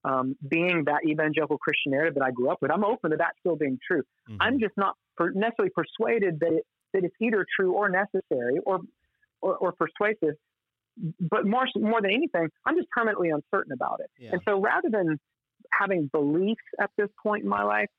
Um, 0.04 0.36
being 0.48 0.84
that 0.86 1.00
evangelical 1.04 1.58
Christian 1.58 1.92
narrative 1.94 2.14
that 2.14 2.24
I 2.24 2.30
grew 2.30 2.52
up 2.52 2.60
with, 2.62 2.70
I'm 2.70 2.86
open 2.86 3.10
to 3.10 3.18
that 3.18 3.34
still 3.40 3.56
being 3.56 3.80
true. 3.88 4.04
Mm-hmm. 4.30 4.38
I'm 4.40 4.60
just 4.60 4.74
not 4.78 4.94
per- 5.18 5.32
necessarily 5.32 5.72
persuaded 5.72 6.42
that 6.42 6.54
it 6.54 6.64
that 6.96 7.04
it's 7.04 7.16
either 7.22 7.46
true 7.60 7.74
or 7.74 7.90
necessary 7.90 8.60
or, 8.66 8.80
or, 9.42 9.58
or 9.58 9.74
persuasive. 9.74 10.36
But 11.20 11.46
more, 11.46 11.66
more 11.76 12.02
than 12.02 12.12
anything, 12.12 12.50
I'm 12.66 12.76
just 12.76 12.90
permanently 12.90 13.30
uncertain 13.30 13.74
about 13.74 14.00
it. 14.00 14.10
Yeah. 14.18 14.30
And 14.34 14.42
so 14.48 14.60
rather 14.60 14.90
than 14.90 15.20
having 15.72 16.10
beliefs 16.12 16.64
at 16.80 16.90
this 16.98 17.10
point 17.22 17.44
in 17.44 17.50
my 17.50 17.64
life, 17.64 17.90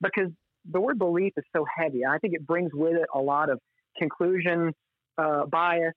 because 0.00 0.30
the 0.70 0.80
word 0.80 0.98
belief 0.98 1.32
is 1.36 1.44
so 1.54 1.64
heavy, 1.64 2.04
I 2.04 2.18
think 2.18 2.34
it 2.34 2.46
brings 2.46 2.70
with 2.72 2.94
it 2.94 3.06
a 3.14 3.20
lot 3.20 3.50
of 3.50 3.58
conclusion 3.98 4.72
uh, 5.18 5.46
bias 5.46 5.94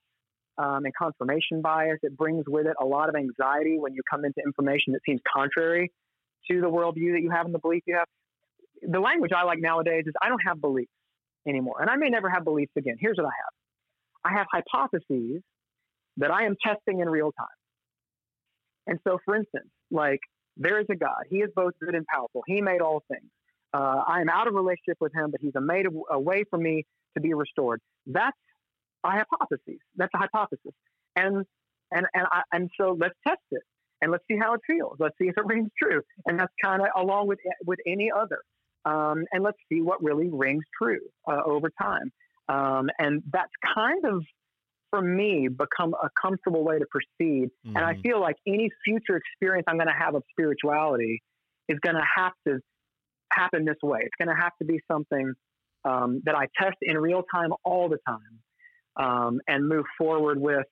um, 0.58 0.86
and 0.86 0.93
confirmation 0.95 1.62
bias. 1.62 2.00
It 2.04 2.18
brings 2.18 2.45
with 2.47 2.66
it 2.66 2.76
a 2.80 2.86
lot 2.86 3.10
of 3.10 3.16
anxiety 3.16 3.78
when 3.80 3.93
you 3.93 4.02
come 4.10 4.26
into 4.26 4.41
information 4.45 4.93
that 4.93 5.02
seems 5.06 5.22
contrary 5.32 5.91
to 6.50 6.62
the 6.62 6.68
worldview 6.68 7.14
that 7.14 7.22
you 7.22 7.32
have 7.32 7.45
and 7.45 7.54
the 7.54 7.60
belief 7.60 7.84
you 7.86 7.95
have. 7.95 8.08
The 8.82 9.00
language 9.00 9.32
I 9.36 9.43
like 9.43 9.60
nowadays 9.60 10.04
is 10.08 10.14
I 10.22 10.30
don't 10.30 10.41
have 10.45 10.62
beliefs 10.62 10.91
anymore. 11.47 11.82
And 11.82 11.89
I 11.89 11.95
may 11.95 12.10
never 12.10 12.30
have 12.30 12.43
beliefs 12.43 12.72
again. 12.78 12.95
Here's 13.00 13.18
what 13.18 13.26
I 13.26 13.36
have 13.43 14.34
I 14.34 14.38
have 14.38 14.47
hypotheses 14.52 15.41
that 16.18 16.32
I 16.32 16.45
am 16.45 16.55
testing 16.64 16.99
in 16.99 17.10
real 17.10 17.32
time. 17.32 17.47
And 18.88 18.99
so, 19.07 19.20
for 19.26 19.36
instance, 19.36 19.70
like 19.91 20.20
there 20.57 20.80
is 20.80 20.86
a 20.89 20.95
God. 20.95 21.24
He 21.30 21.38
is 21.38 21.49
both 21.55 21.74
good 21.82 21.95
and 21.95 22.05
powerful. 22.07 22.43
He 22.47 22.62
made 22.62 22.82
all 22.82 23.03
things. 23.12 23.30
Uh, 23.74 24.03
I 24.07 24.22
am 24.22 24.30
out 24.30 24.47
of 24.47 24.55
relationship 24.55 24.97
with 24.99 25.14
him, 25.14 25.32
but 25.32 25.39
he's 25.41 25.53
a 25.55 25.62
made 25.62 25.86
a, 25.86 26.14
a 26.14 26.20
way 26.20 26.43
for 26.49 26.57
me 26.57 26.86
to 27.16 27.22
be 27.22 27.34
restored. 27.34 27.82
That's 28.07 28.38
a 29.03 29.12
hypothesis. 29.12 29.80
That's 29.95 30.12
a 30.16 30.18
hypothesis. 30.18 30.74
And 31.16 31.45
and 31.91 32.05
and 32.14 32.28
I, 32.32 32.41
and 32.51 32.70
so 32.80 32.97
let's 32.99 33.16
test 33.28 33.41
it 33.51 33.62
and 34.01 34.12
let's 34.12 34.24
see 34.28 34.38
how 34.38 34.53
it 34.53 34.62
feels. 34.66 34.95
Let's 34.99 35.16
see 35.22 35.28
if 35.28 35.38
it 35.38 35.45
rings 35.45 35.70
true. 35.82 36.01
And 36.26 36.39
that's 36.39 36.53
kind 36.64 36.82
of 36.82 36.88
along 36.95 37.28
with 37.28 37.39
with 37.66 37.80
any 37.86 38.12
other 38.12 38.41
um, 38.86 39.26
and 39.32 39.43
let's 39.43 39.57
see 39.70 39.82
what 39.82 40.01
really 40.03 40.30
rings 40.30 40.64
true 40.82 41.01
uh, 41.28 41.41
over 41.45 41.70
time. 41.82 42.12
Um, 42.47 42.89
and 42.97 43.22
that's 43.32 43.51
kind 43.76 44.05
of, 44.05 44.24
for 44.90 45.02
me, 45.02 45.48
become 45.48 45.94
a 45.94 46.10
comfortable 46.22 46.64
way 46.64 46.80
to 46.80 46.86
proceed. 46.90 47.50
Mm-hmm. 47.66 47.76
And 47.76 47.86
I 47.86 47.94
mm-hmm. 47.94 48.02
feel 48.02 48.22
like 48.22 48.36
any 48.48 48.70
future 48.84 49.18
experience 49.18 49.66
I'm 49.68 49.78
going 49.78 49.88
to 49.88 49.94
have 49.94 50.16
of 50.16 50.24
spirituality 50.32 51.22
is 51.68 51.78
going 51.80 51.96
to 51.96 52.06
have 52.16 52.34
to 52.48 52.60
happen 53.32 53.66
this 53.66 53.78
way. 53.84 54.00
It's 54.02 54.16
going 54.20 54.36
to 54.36 54.42
have 54.42 54.54
to 54.60 54.66
be 54.66 54.80
something 54.92 55.34
um, 55.86 56.22
that 56.26 56.36
I 56.36 56.48
test 56.62 56.78
in 56.82 56.98
real 56.98 57.24
time 57.34 57.52
all 57.64 57.90
the 57.90 58.00
time 58.08 58.40
um, 58.98 59.40
and 59.48 59.68
move 59.68 59.86
forward 59.98 60.40
with. 60.40 60.66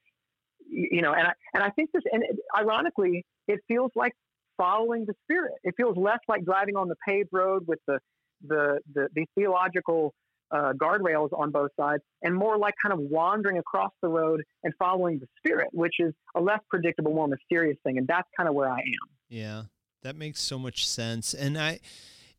You 0.69 1.01
know, 1.01 1.13
and 1.13 1.27
I, 1.27 1.31
and 1.53 1.63
I 1.63 1.69
think 1.69 1.91
this, 1.93 2.03
and 2.11 2.23
it, 2.23 2.35
ironically, 2.57 3.25
it 3.47 3.61
feels 3.69 3.91
like 3.95 4.11
following 4.57 5.05
the 5.05 5.13
Spirit. 5.23 5.53
It 5.63 5.75
feels 5.77 5.95
less 5.95 6.19
like 6.27 6.43
driving 6.43 6.75
on 6.75 6.89
the 6.89 6.95
paved 7.07 7.29
road 7.31 7.63
with 7.67 7.79
the 7.87 7.99
the 8.45 8.79
the, 8.93 9.07
the 9.15 9.25
theological 9.35 10.13
uh, 10.51 10.73
guardrails 10.73 11.29
on 11.37 11.51
both 11.51 11.71
sides, 11.79 12.03
and 12.21 12.35
more 12.35 12.57
like 12.57 12.73
kind 12.81 12.93
of 12.93 12.99
wandering 12.99 13.57
across 13.57 13.91
the 14.01 14.07
road 14.07 14.43
and 14.63 14.73
following 14.79 15.19
the 15.19 15.27
Spirit, 15.37 15.69
which 15.71 15.95
is 15.99 16.13
a 16.35 16.41
less 16.41 16.59
predictable, 16.69 17.13
more 17.13 17.27
mysterious 17.27 17.77
thing. 17.83 17.97
And 17.97 18.07
that's 18.07 18.27
kind 18.35 18.47
of 18.49 18.55
where 18.55 18.69
I 18.69 18.79
am. 18.79 19.09
Yeah, 19.29 19.63
that 20.03 20.15
makes 20.15 20.41
so 20.41 20.57
much 20.57 20.87
sense. 20.87 21.33
And 21.33 21.57
I. 21.57 21.79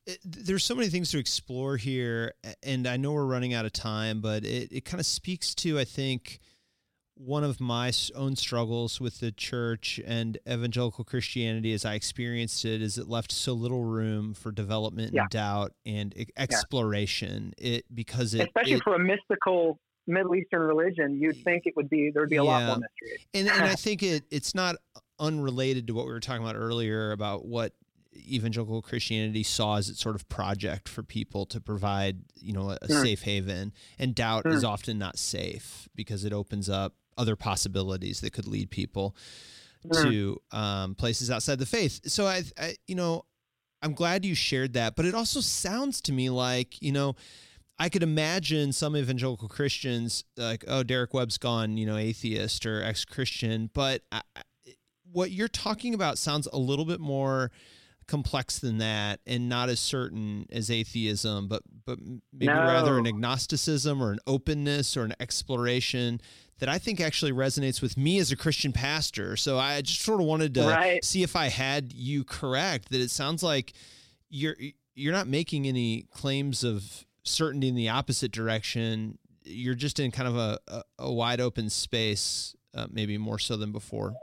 It, 0.07 0.21
there's 0.25 0.65
so 0.65 0.75
many 0.75 0.89
things 0.89 1.11
to 1.11 1.19
explore 1.19 1.77
here, 1.77 2.33
and 2.63 2.87
I 2.87 2.97
know 2.97 3.13
we're 3.13 3.27
running 3.27 3.53
out 3.53 3.67
of 3.67 3.75
time, 3.75 4.23
but 4.23 4.43
it, 4.43 4.73
it 4.73 4.87
kind 4.87 5.01
of 5.01 5.05
speaks 5.05 5.55
to, 5.57 5.79
I 5.79 5.85
think, 5.85 6.41
one 7.19 7.43
of 7.43 7.61
my 7.61 7.93
own 8.14 8.37
struggles 8.37 9.01
with 9.01 9.19
the 9.19 9.33
church 9.33 10.01
and 10.07 10.39
evangelical 10.49 11.05
Christianity 11.05 11.73
as 11.73 11.85
I 11.85 11.95
experienced 11.95 12.64
it 12.64 12.81
is 12.81 12.97
it 12.97 13.09
left 13.09 13.33
so 13.33 13.53
little 13.53 13.83
room 13.85 14.35
for 14.35 14.53
development 14.53 15.12
yeah. 15.12 15.23
and 15.23 15.31
doubt 15.31 15.73
and 15.85 16.14
exploration. 16.37 17.55
Yeah. 17.59 17.69
It 17.69 17.85
because 17.93 18.35
it 18.35 18.47
especially 18.47 18.75
it, 18.75 18.83
for 18.85 18.95
a 18.95 18.99
mystical 18.99 19.81
Middle 20.07 20.37
Eastern 20.37 20.62
religion, 20.62 21.21
you'd 21.21 21.43
think 21.43 21.64
it 21.66 21.75
would 21.77 21.91
be 21.91 22.11
there 22.12 22.23
would 22.23 22.31
be 22.31 22.37
a 22.37 22.45
yeah. 22.45 22.51
lot 22.51 22.66
more 22.66 22.77
mystery. 22.77 23.27
And 23.35 23.49
and 23.49 23.64
I 23.64 23.75
think 23.75 24.03
it 24.03 24.25
it's 24.31 24.55
not 24.55 24.77
unrelated 25.19 25.89
to 25.89 25.95
what 25.95 26.07
we 26.07 26.12
were 26.12 26.21
talking 26.21 26.43
about 26.43 26.57
earlier 26.57 27.11
about 27.11 27.45
what 27.45 27.73
evangelical 28.16 28.83
Christianity 28.83 29.43
saw 29.43 29.77
as 29.77 29.89
its 29.89 30.01
sort 30.01 30.14
of 30.14 30.29
project 30.29 30.89
for 30.89 31.03
people 31.03 31.47
to 31.47 31.61
provide, 31.61 32.19
you 32.35 32.53
know, 32.53 32.71
a, 32.71 32.79
mm. 32.79 33.03
safe 33.03 33.23
haven. 33.23 33.73
And 33.99 34.14
doubt 34.14 34.45
mm. 34.45 34.53
is 34.53 34.64
often 34.64 34.99
not 34.99 35.19
safe 35.19 35.89
because 35.95 36.25
it 36.25 36.33
opens 36.33 36.69
up 36.69 36.95
other 37.19 37.37
possibilities 37.37 38.21
that 38.21 38.33
could 38.33 38.47
lead 38.47 38.71
people 38.71 39.14
mm. 39.87 40.03
to 40.03 40.41
um, 40.57 40.95
places 40.95 41.31
outside 41.31 41.59
the 41.59 41.66
faith. 41.66 42.01
So 42.05 42.27
I, 42.27 42.43
I, 42.59 42.77
you 42.87 42.95
know, 42.95 43.25
I'm 43.83 43.93
glad 43.93 44.25
you 44.25 44.35
shared 44.35 44.73
that, 44.73 44.97
but 44.97 45.05
it 45.05 45.14
also 45.14 45.41
sounds 45.41 46.01
to 46.03 46.12
me 46.12 46.31
like, 46.31 46.81
you 46.81 46.93
know, 46.93 47.14
I 47.79 47.89
could 47.89 48.03
imagine 48.03 48.73
some 48.73 48.97
evangelical 48.97 49.49
Christians 49.49 50.25
like, 50.37 50.64
oh, 50.66 50.83
Derek 50.83 51.14
Webb's 51.14 51.39
gone, 51.39 51.77
you 51.77 51.87
know, 51.87 51.97
atheist 51.97 52.66
or 52.66 52.83
ex-Christian, 52.83 53.71
but 53.73 54.03
I, 54.11 54.23
what 55.12 55.31
you're 55.31 55.49
talking 55.49 55.95
about 55.95 56.19
sounds 56.19 56.49
a 56.53 56.59
little 56.59 56.85
bit 56.85 57.01
more 57.01 57.51
complex 58.09 58.59
than 58.59 58.79
that 58.79 59.21
and 59.27 59.49
not 59.49 59.69
as 59.69 59.79
certain 59.79 60.47
as 60.51 60.71
atheism 60.71 61.47
but 61.47 61.62
but 61.85 61.99
maybe 62.33 62.47
no. 62.47 62.55
rather 62.55 62.99
an 62.99 63.07
agnosticism 63.07 64.03
or 64.03 64.11
an 64.11 64.19
openness 64.27 64.97
or 64.97 65.05
an 65.05 65.12
exploration 65.21 66.19
that 66.59 66.69
I 66.69 66.79
think 66.79 67.01
actually 67.01 67.33
resonates 67.33 67.81
with 67.81 67.97
me 67.97 68.19
as 68.19 68.33
a 68.33 68.37
Christian 68.37 68.73
pastor. 68.73 69.37
So 69.37 69.59
I 69.59 69.81
just 69.81 70.01
sort 70.01 70.21
of 70.21 70.27
wanted 70.27 70.55
to 70.55 70.63
right. 70.63 71.05
see 71.05 71.23
if 71.23 71.37
I 71.37 71.49
had 71.49 71.93
you 71.93 72.25
correct 72.25 72.91
that 72.91 73.01
it 73.01 73.11
sounds 73.11 73.43
like 73.43 73.73
you're 74.29 74.57
you're 74.95 75.13
not 75.13 75.29
making 75.29 75.67
any 75.67 76.07
claims 76.11 76.65
of 76.65 77.07
certainty 77.23 77.69
in 77.69 77.75
the 77.75 77.89
opposite 77.89 78.33
direction. 78.33 79.19
You're 79.45 79.77
just 79.77 80.01
in 80.01 80.11
kind 80.11 80.29
of 80.29 80.37
a, 80.37 80.59
a, 80.67 80.83
a 80.99 81.13
wide 81.13 81.41
open 81.41 81.71
space, 81.71 82.57
uh, 82.75 82.87
maybe 82.91 83.17
more 83.17 83.39
so 83.39 83.57
than 83.57 83.71
before. 83.71 84.15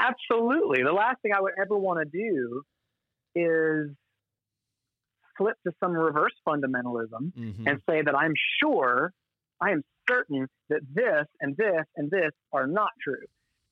Absolutely. 0.00 0.82
The 0.82 0.92
last 0.92 1.22
thing 1.22 1.32
I 1.36 1.40
would 1.40 1.54
ever 1.60 1.78
want 1.78 2.00
to 2.00 2.04
do 2.04 2.62
is 3.36 3.90
flip 5.38 5.56
to 5.66 5.72
some 5.80 5.92
reverse 5.92 6.34
fundamentalism 6.46 7.32
mm-hmm. 7.32 7.66
and 7.66 7.80
say 7.88 8.02
that 8.02 8.14
I'm 8.16 8.34
sure, 8.60 9.12
I 9.60 9.70
am 9.70 9.82
certain 10.08 10.46
that 10.68 10.80
this 10.92 11.26
and 11.40 11.56
this 11.56 11.84
and 11.96 12.10
this 12.10 12.30
are 12.52 12.66
not 12.66 12.90
true. 13.02 13.24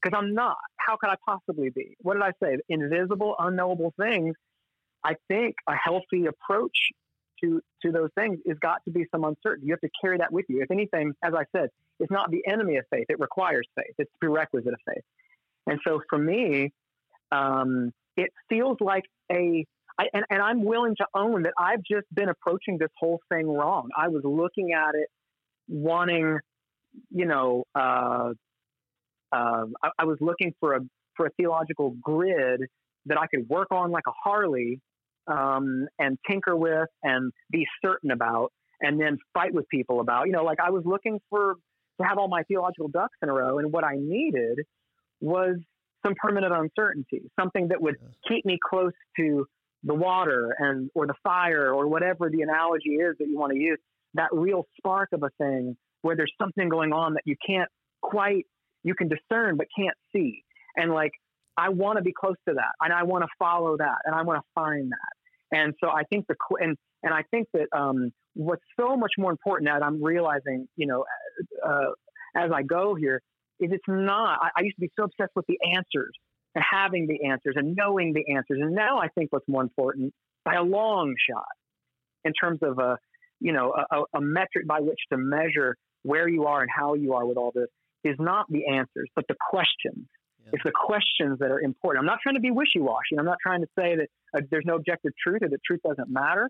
Because 0.03 0.19
I'm 0.19 0.35
not. 0.35 0.57
How 0.77 0.97
could 0.97 1.11
I 1.11 1.17
possibly 1.25 1.71
be? 1.71 1.97
What 2.01 2.15
did 2.15 2.23
I 2.23 2.33
say? 2.43 2.59
Invisible, 2.69 3.37
unknowable 3.39 3.95
things. 4.01 4.35
I 5.05 5.15
think 5.29 5.55
a 5.69 5.75
healthy 5.75 6.27
approach 6.27 6.77
to, 7.43 7.61
to 7.83 7.93
those 7.93 8.11
things 8.17 8.39
is 8.45 8.57
got 8.61 8.85
to 8.85 8.91
be 8.91 9.05
some 9.13 9.25
uncertainty. 9.25 9.67
You 9.67 9.73
have 9.75 9.81
to 9.81 9.91
carry 10.01 10.19
that 10.19 10.33
with 10.33 10.47
you. 10.49 10.63
If 10.63 10.71
anything, 10.71 11.13
as 11.23 11.35
I 11.35 11.45
said, 11.57 11.71
it's 12.01 12.11
not 12.11 12.31
the 12.31 12.45
enemy 12.47 12.77
of 12.77 12.85
faith. 12.91 13.07
It 13.09 13.21
requires 13.21 13.67
faith. 13.77 13.95
It's 13.99 14.11
prerequisite 14.21 14.73
of 14.73 14.81
faith. 14.87 15.05
And 15.67 15.79
so 15.87 16.01
for 16.09 16.19
me, 16.19 16.73
um, 17.31 17.93
it 18.17 18.31
feels 18.49 18.79
like 18.81 19.05
a 19.31 19.65
I, 19.99 20.07
and, 20.15 20.25
and 20.31 20.41
I'm 20.41 20.65
willing 20.65 20.97
to 20.97 21.07
own 21.15 21.43
that 21.43 21.53
I've 21.59 21.83
just 21.83 22.07
been 22.15 22.29
approaching 22.29 22.79
this 22.79 22.89
whole 22.99 23.21
thing 23.31 23.47
wrong. 23.47 23.91
I 23.97 24.09
was 24.09 24.23
looking 24.25 24.73
at 24.73 24.95
it 24.95 25.09
wanting, 25.73 26.39
you 27.11 27.27
know, 27.27 27.65
uh, 27.75 28.31
uh, 29.33 29.65
I, 29.83 29.91
I, 29.99 30.05
was 30.05 30.19
looking 30.21 30.53
for 30.61 30.75
a 30.75 30.81
for 31.17 31.27
a 31.27 31.31
theological 31.31 31.97
grid 32.03 32.61
that 33.07 33.19
I 33.19 33.27
could 33.27 33.49
work 33.49 33.69
on 33.71 33.91
like 33.91 34.05
a 34.07 34.13
Harley 34.23 34.81
um, 35.27 35.87
and 35.99 36.19
tinker 36.29 36.55
with 36.55 36.89
and 37.03 37.33
be 37.51 37.67
certain 37.85 38.11
about, 38.11 38.53
and 38.81 39.01
then 39.01 39.19
fight 39.33 39.55
with 39.55 39.69
people 39.69 40.01
about. 40.01 40.27
You 40.27 40.33
know, 40.33 40.45
like 40.45 40.61
I 40.61 40.71
was 40.71 40.83
looking 40.85 41.19
for 41.31 41.55
to 42.01 42.07
have 42.07 42.19
all 42.19 42.29
my 42.29 42.43
theological 42.43 42.89
ducks 42.89 43.17
in 43.23 43.31
a 43.31 43.33
row, 43.33 43.59
and 43.59 43.73
what 43.73 43.85
I 43.85 43.97
needed 43.97 44.61
was 45.21 45.57
some 46.05 46.15
permanent 46.21 46.53
uncertainty, 46.53 47.23
something 47.39 47.69
that 47.69 47.81
would 47.81 47.97
keep 48.29 48.45
me 48.45 48.59
close 48.63 48.93
to 49.17 49.47
the 49.85 49.95
water 49.95 50.55
and 50.59 50.91
or 50.95 51.07
the 51.07 51.15
fire 51.25 51.73
or 51.73 51.89
whatever 51.89 52.29
the 52.29 52.43
analogy 52.43 52.91
is 52.91 53.17
that 53.19 53.27
you 53.27 53.39
want 53.39 53.53
to 53.53 53.59
use 53.59 53.79
that 54.15 54.29
real 54.33 54.67
spark 54.77 55.09
of 55.13 55.23
a 55.23 55.31
thing 55.39 55.77
where 56.03 56.17
there's 56.17 56.33
something 56.41 56.69
going 56.69 56.93
on 56.93 57.15
that 57.15 57.23
you 57.25 57.37
can't 57.47 57.69
quite 58.01 58.47
you 58.83 58.95
can 58.95 59.09
discern 59.09 59.57
but 59.57 59.67
can't 59.77 59.97
see 60.15 60.43
and 60.77 60.93
like 60.93 61.13
i 61.57 61.69
want 61.69 61.97
to 61.97 62.03
be 62.03 62.13
close 62.13 62.37
to 62.49 62.55
that 62.55 62.73
and 62.81 62.93
i 62.93 63.03
want 63.03 63.23
to 63.23 63.29
follow 63.39 63.77
that 63.77 63.99
and 64.05 64.15
i 64.15 64.23
want 64.23 64.39
to 64.39 64.47
find 64.55 64.91
that 64.91 65.13
And 65.53 65.75
so 65.83 65.91
I 65.91 66.03
think 66.05 66.27
the 66.27 66.35
and 66.61 66.77
and 67.03 67.13
I 67.13 67.23
think 67.31 67.47
that 67.53 67.67
um, 67.77 68.11
what's 68.35 68.63
so 68.81 68.97
much 68.97 69.13
more 69.19 69.31
important 69.31 69.69
that 69.71 69.85
I'm 69.85 70.03
realizing, 70.03 70.67
you 70.77 70.87
know, 70.87 71.05
uh, 71.65 71.91
as 72.35 72.51
I 72.53 72.63
go 72.63 72.95
here, 72.95 73.21
is 73.61 73.71
it's 73.71 73.85
not. 73.87 74.39
I, 74.43 74.49
I 74.57 74.63
used 74.63 74.77
to 74.77 74.81
be 74.81 74.91
so 74.99 75.05
obsessed 75.05 75.33
with 75.37 75.47
the 75.47 75.59
answers 75.77 76.13
and 76.55 76.65
having 76.69 77.07
the 77.07 77.29
answers 77.29 77.55
and 77.57 77.77
knowing 77.77 78.15
the 78.15 78.35
answers, 78.35 78.61
and 78.63 78.75
now 78.75 78.99
I 78.99 79.09
think 79.09 79.31
what's 79.33 79.47
more 79.47 79.63
important 79.63 80.13
by 80.45 80.55
a 80.55 80.63
long 80.63 81.15
shot 81.31 81.45
in 82.25 82.33
terms 82.33 82.61
of 82.63 82.79
a 82.79 82.97
you 83.43 83.53
know 83.53 83.75
a, 83.91 84.03
a 84.15 84.21
metric 84.21 84.67
by 84.67 84.81
which 84.81 84.99
to 85.11 85.19
measure 85.19 85.77
where 86.03 86.29
you 86.29 86.47
are 86.47 86.61
and 86.61 86.71
how 86.75 86.95
you 86.95 87.15
are 87.15 87.27
with 87.27 87.37
all 87.37 87.53
this 87.55 87.69
is 88.05 88.17
not 88.19 88.47
the 88.49 88.67
answers, 88.67 89.09
but 89.15 89.25
the 89.29 89.37
questions. 89.51 90.07
Yeah. 90.45 90.51
It's 90.55 90.65
the 90.65 90.73
questions 90.73 91.39
that 91.39 91.51
are 91.51 91.61
important. 91.61 92.01
I'm 92.01 92.07
not 92.07 92.19
trying 92.23 92.35
to 92.35 92.41
be 92.41 92.51
wishy 92.51 92.81
washy. 92.81 93.17
I'm 93.19 93.25
not 93.25 93.39
trying 93.43 93.61
to 93.61 93.69
say 93.79 93.97
that 93.97 94.09
uh, 94.37 94.41
there's 94.51 94.65
no 94.67 94.75
objective 94.75 95.13
truth 95.23 95.43
or 95.43 95.49
that 95.49 95.61
truth 95.65 95.81
doesn't 95.87 96.11
matter. 96.11 96.49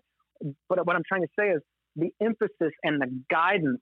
But 0.67 0.85
what 0.85 0.95
I'm 0.95 1.03
trying 1.07 1.21
to 1.21 1.27
say 1.37 1.49
is 1.49 1.61
the 1.95 2.11
emphasis 2.19 2.73
and 2.83 2.99
the 2.99 3.21
guidance, 3.29 3.81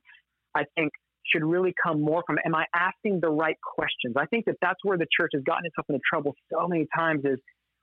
I 0.54 0.64
think, 0.76 0.92
should 1.26 1.44
really 1.44 1.74
come 1.82 2.02
more 2.02 2.24
from 2.26 2.38
am 2.44 2.56
I 2.56 2.66
asking 2.76 3.20
the 3.22 3.30
right 3.30 3.56
questions? 3.62 4.16
I 4.18 4.26
think 4.26 4.46
that 4.46 4.56
that's 4.62 4.80
where 4.84 4.98
the 4.98 5.08
church 5.18 5.32
has 5.34 5.44
gotten 5.44 5.66
itself 5.66 5.86
into 5.88 6.02
trouble 6.12 6.36
so 6.52 6.68
many 6.68 6.88
times 6.96 7.22
is 7.24 7.40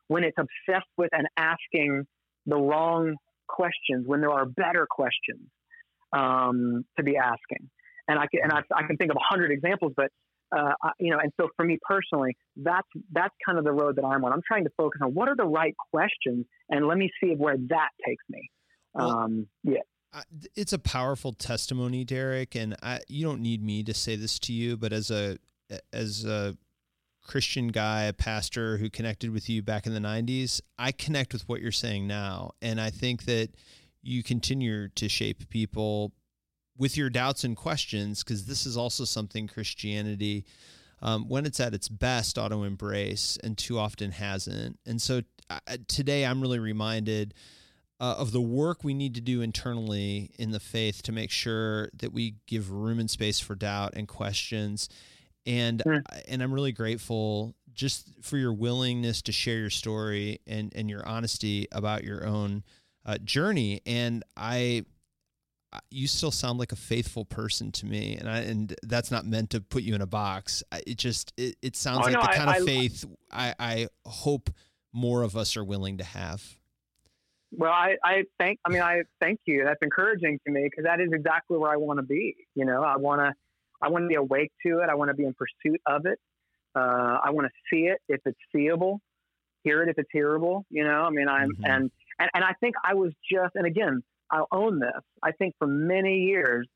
when 0.09 0.25
it's 0.25 0.37
obsessed 0.39 0.89
with 0.97 1.11
and 1.13 1.27
asking 1.37 2.05
the 2.47 2.57
wrong 2.57 3.15
questions 3.49 4.07
when 4.07 4.21
there 4.21 4.31
are 4.31 4.47
better 4.47 4.87
questions 4.89 5.49
um, 6.13 6.85
to 6.97 7.03
be 7.03 7.17
asking. 7.17 7.71
And 8.07 8.19
I 8.19 8.27
can, 8.33 8.41
and 8.43 8.53
I, 8.53 8.61
I 8.75 8.87
can 8.87 8.97
think 8.97 9.11
of 9.11 9.17
a 9.17 9.35
hundred 9.35 9.51
examples, 9.51 9.93
but 9.97 10.11
uh, 10.57 10.73
you 10.99 11.11
know, 11.11 11.19
and 11.23 11.31
so 11.39 11.49
for 11.57 11.65
me 11.65 11.79
personally, 11.83 12.37
that's 12.57 12.89
that's 13.13 13.35
kind 13.45 13.59
of 13.59 13.65
the 13.65 13.73
road 13.73 13.97
that 13.97 14.05
I'm 14.05 14.25
on. 14.25 14.33
I'm 14.33 14.43
trying 14.47 14.65
to 14.65 14.71
focus 14.77 15.01
on 15.03 15.13
what 15.13 15.29
are 15.29 15.37
the 15.37 15.45
right 15.45 15.75
questions, 15.93 16.47
and 16.71 16.87
let 16.87 16.97
me 16.97 17.11
see 17.23 17.35
where 17.37 17.57
that 17.69 17.89
takes 18.07 18.25
me. 18.31 18.51
Well, 18.95 19.11
um, 19.11 19.47
yeah. 19.63 19.81
It's 20.57 20.73
a 20.73 20.79
powerful 20.79 21.35
testimony, 21.35 22.03
Derek, 22.03 22.55
and 22.55 22.75
I, 22.83 23.01
you 23.09 23.27
don't 23.27 23.43
need 23.43 23.63
me 23.63 23.83
to 23.85 23.93
say 23.93 24.17
this 24.17 24.39
to 24.41 24.55
you, 24.55 24.79
but 24.79 24.93
as 24.93 25.11
a 25.11 25.39
as 25.93 26.25
a 26.25 26.57
Christian 27.29 27.69
guy, 27.69 28.05
a 28.05 28.13
pastor 28.13 28.79
who 28.79 28.89
connected 28.89 29.31
with 29.31 29.49
you 29.49 29.63
back 29.63 29.87
in 29.87 29.93
the 29.93 30.01
90s, 30.01 30.61
I 30.79 30.93
connect 30.93 31.35
with 31.35 31.47
what 31.49 31.61
you're 31.61 31.71
saying 31.71 32.07
now. 32.07 32.53
And 32.63 32.81
I 32.81 32.91
think 32.91 33.27
that 33.27 33.51
you 34.03 34.23
continue 34.23 34.89
to 34.89 35.09
shape 35.09 35.49
people 35.51 36.13
with 36.77 36.97
your 36.97 37.11
doubts 37.11 37.45
and 37.45 37.57
questions, 37.57 38.25
because 38.25 38.47
this 38.47 38.65
is 38.65 38.77
also 38.77 39.05
something 39.05 39.47
Christianity, 39.47 40.47
um, 41.03 41.29
when 41.29 41.45
it's 41.45 41.61
at 41.61 41.75
its 41.75 41.89
best, 41.89 42.39
ought 42.39 42.49
to 42.49 42.65
embrace 42.65 43.37
and 43.45 43.59
too 43.59 43.79
often 43.79 44.13
hasn't. 44.13 44.79
And 44.87 45.01
so 45.03 45.21
today 45.87 46.25
I'm 46.25 46.41
really 46.41 46.59
reminded 46.59 47.35
uh, 48.01 48.15
of 48.17 48.33
the 48.33 48.41
work 48.41 48.85
we 48.85 48.95
need 48.95 49.15
to 49.17 49.21
do 49.21 49.43
internally 49.43 50.31
in 50.39 50.53
the 50.53 50.61
faith 50.61 51.03
to 51.03 51.13
make 51.13 51.31
sure 51.31 51.91
that 51.95 52.13
we 52.13 52.37
give 52.47 52.71
room 52.71 52.99
and 52.99 53.11
space 53.11 53.39
for 53.39 53.55
doubt 53.55 53.93
and 53.95 54.09
questions. 54.09 54.89
And 55.47 55.83
mm. 55.85 56.03
and 56.29 56.43
I'm 56.43 56.53
really 56.53 56.73
grateful 56.73 57.55
just 57.73 58.13
for 58.23 58.37
your 58.37 58.53
willingness 58.53 59.23
to 59.23 59.33
share 59.33 59.59
your 59.59 59.71
story 59.71 60.41
and 60.47 60.73
and 60.75 60.91
your 60.91 61.07
honesty 61.07 61.67
about 61.73 62.05
your 62.05 62.27
own 62.27 62.65
uh, 63.07 63.19
journey. 63.19 63.81
And 63.87 64.25
I 64.37 64.85
you 65.91 66.07
still 66.07 66.31
sound 66.31 66.59
like 66.59 66.73
a 66.73 66.77
faithful 66.77 67.25
person 67.25 67.71
to 67.71 67.87
me 67.87 68.17
and 68.17 68.29
I, 68.29 68.39
and 68.41 68.75
that's 68.85 69.11
not 69.11 69.27
meant 69.27 69.51
to 69.51 69.61
put 69.61 69.83
you 69.83 69.95
in 69.95 70.01
a 70.01 70.07
box 70.07 70.63
it 70.87 70.97
just 70.97 71.33
it, 71.37 71.57
it 71.63 71.77
sounds 71.77 72.01
oh, 72.01 72.05
like 72.05 72.15
no, 72.15 72.23
the 72.23 72.29
kind 72.29 72.51
I, 72.51 72.57
of 72.57 72.65
faith 72.65 73.05
I, 73.31 73.55
I 73.59 73.89
hope 74.07 74.51
more 74.93 75.23
of 75.23 75.37
us 75.37 75.57
are 75.57 75.65
willing 75.65 75.99
to 75.99 76.05
have 76.05 76.43
well 77.53 77.73
I, 77.73 77.97
I 78.03 78.25
thank 78.39 78.59
i 78.65 78.71
mean 78.71 78.83
i 78.83 79.03
thank 79.21 79.41
you 79.45 79.65
that's 79.65 79.83
encouraging 79.83 80.41
to 80.47 80.53
me 80.53 80.65
because 80.65 80.85
that 80.85 81.01
is 81.01 81.11
exactly 81.13 81.59
where 81.59 81.71
i 81.71 81.77
want 81.77 81.99
to 81.99 82.03
be 82.03 82.35
you 82.55 82.65
know 82.65 82.83
i 82.83 82.97
want 82.97 83.21
to 83.21 83.35
i 83.83 83.89
want 83.89 84.05
to 84.05 84.09
be 84.09 84.15
awake 84.15 84.53
to 84.65 84.81
it 84.81 84.89
i 84.91 84.95
want 84.95 85.09
to 85.09 85.15
be 85.15 85.25
in 85.25 85.35
pursuit 85.35 85.81
of 85.87 86.07
it 86.07 86.19
uh, 86.77 87.19
i 87.25 87.31
want 87.31 87.47
to 87.47 87.53
see 87.73 87.83
it 87.83 87.99
if 88.09 88.21
it's 88.25 88.39
seeable 88.55 89.01
hear 89.65 89.83
it 89.83 89.89
if 89.89 89.99
it's 89.99 90.11
hearable 90.13 90.65
you 90.71 90.85
know 90.85 91.03
i 91.03 91.11
mean 91.11 91.29
i'm 91.29 91.51
mm-hmm. 91.51 91.65
and, 91.65 91.91
and 92.19 92.31
and 92.35 92.45
i 92.45 92.53
think 92.61 92.75
i 92.85 92.95
was 92.95 93.13
just 93.31 93.55
and 93.55 93.67
again 93.67 94.03
I'll 94.31 94.49
own 94.53 94.79
this. 94.79 95.03
I 95.23 95.33
think 95.33 95.55
for 95.59 95.67
many 95.67 96.25
years, 96.25 96.69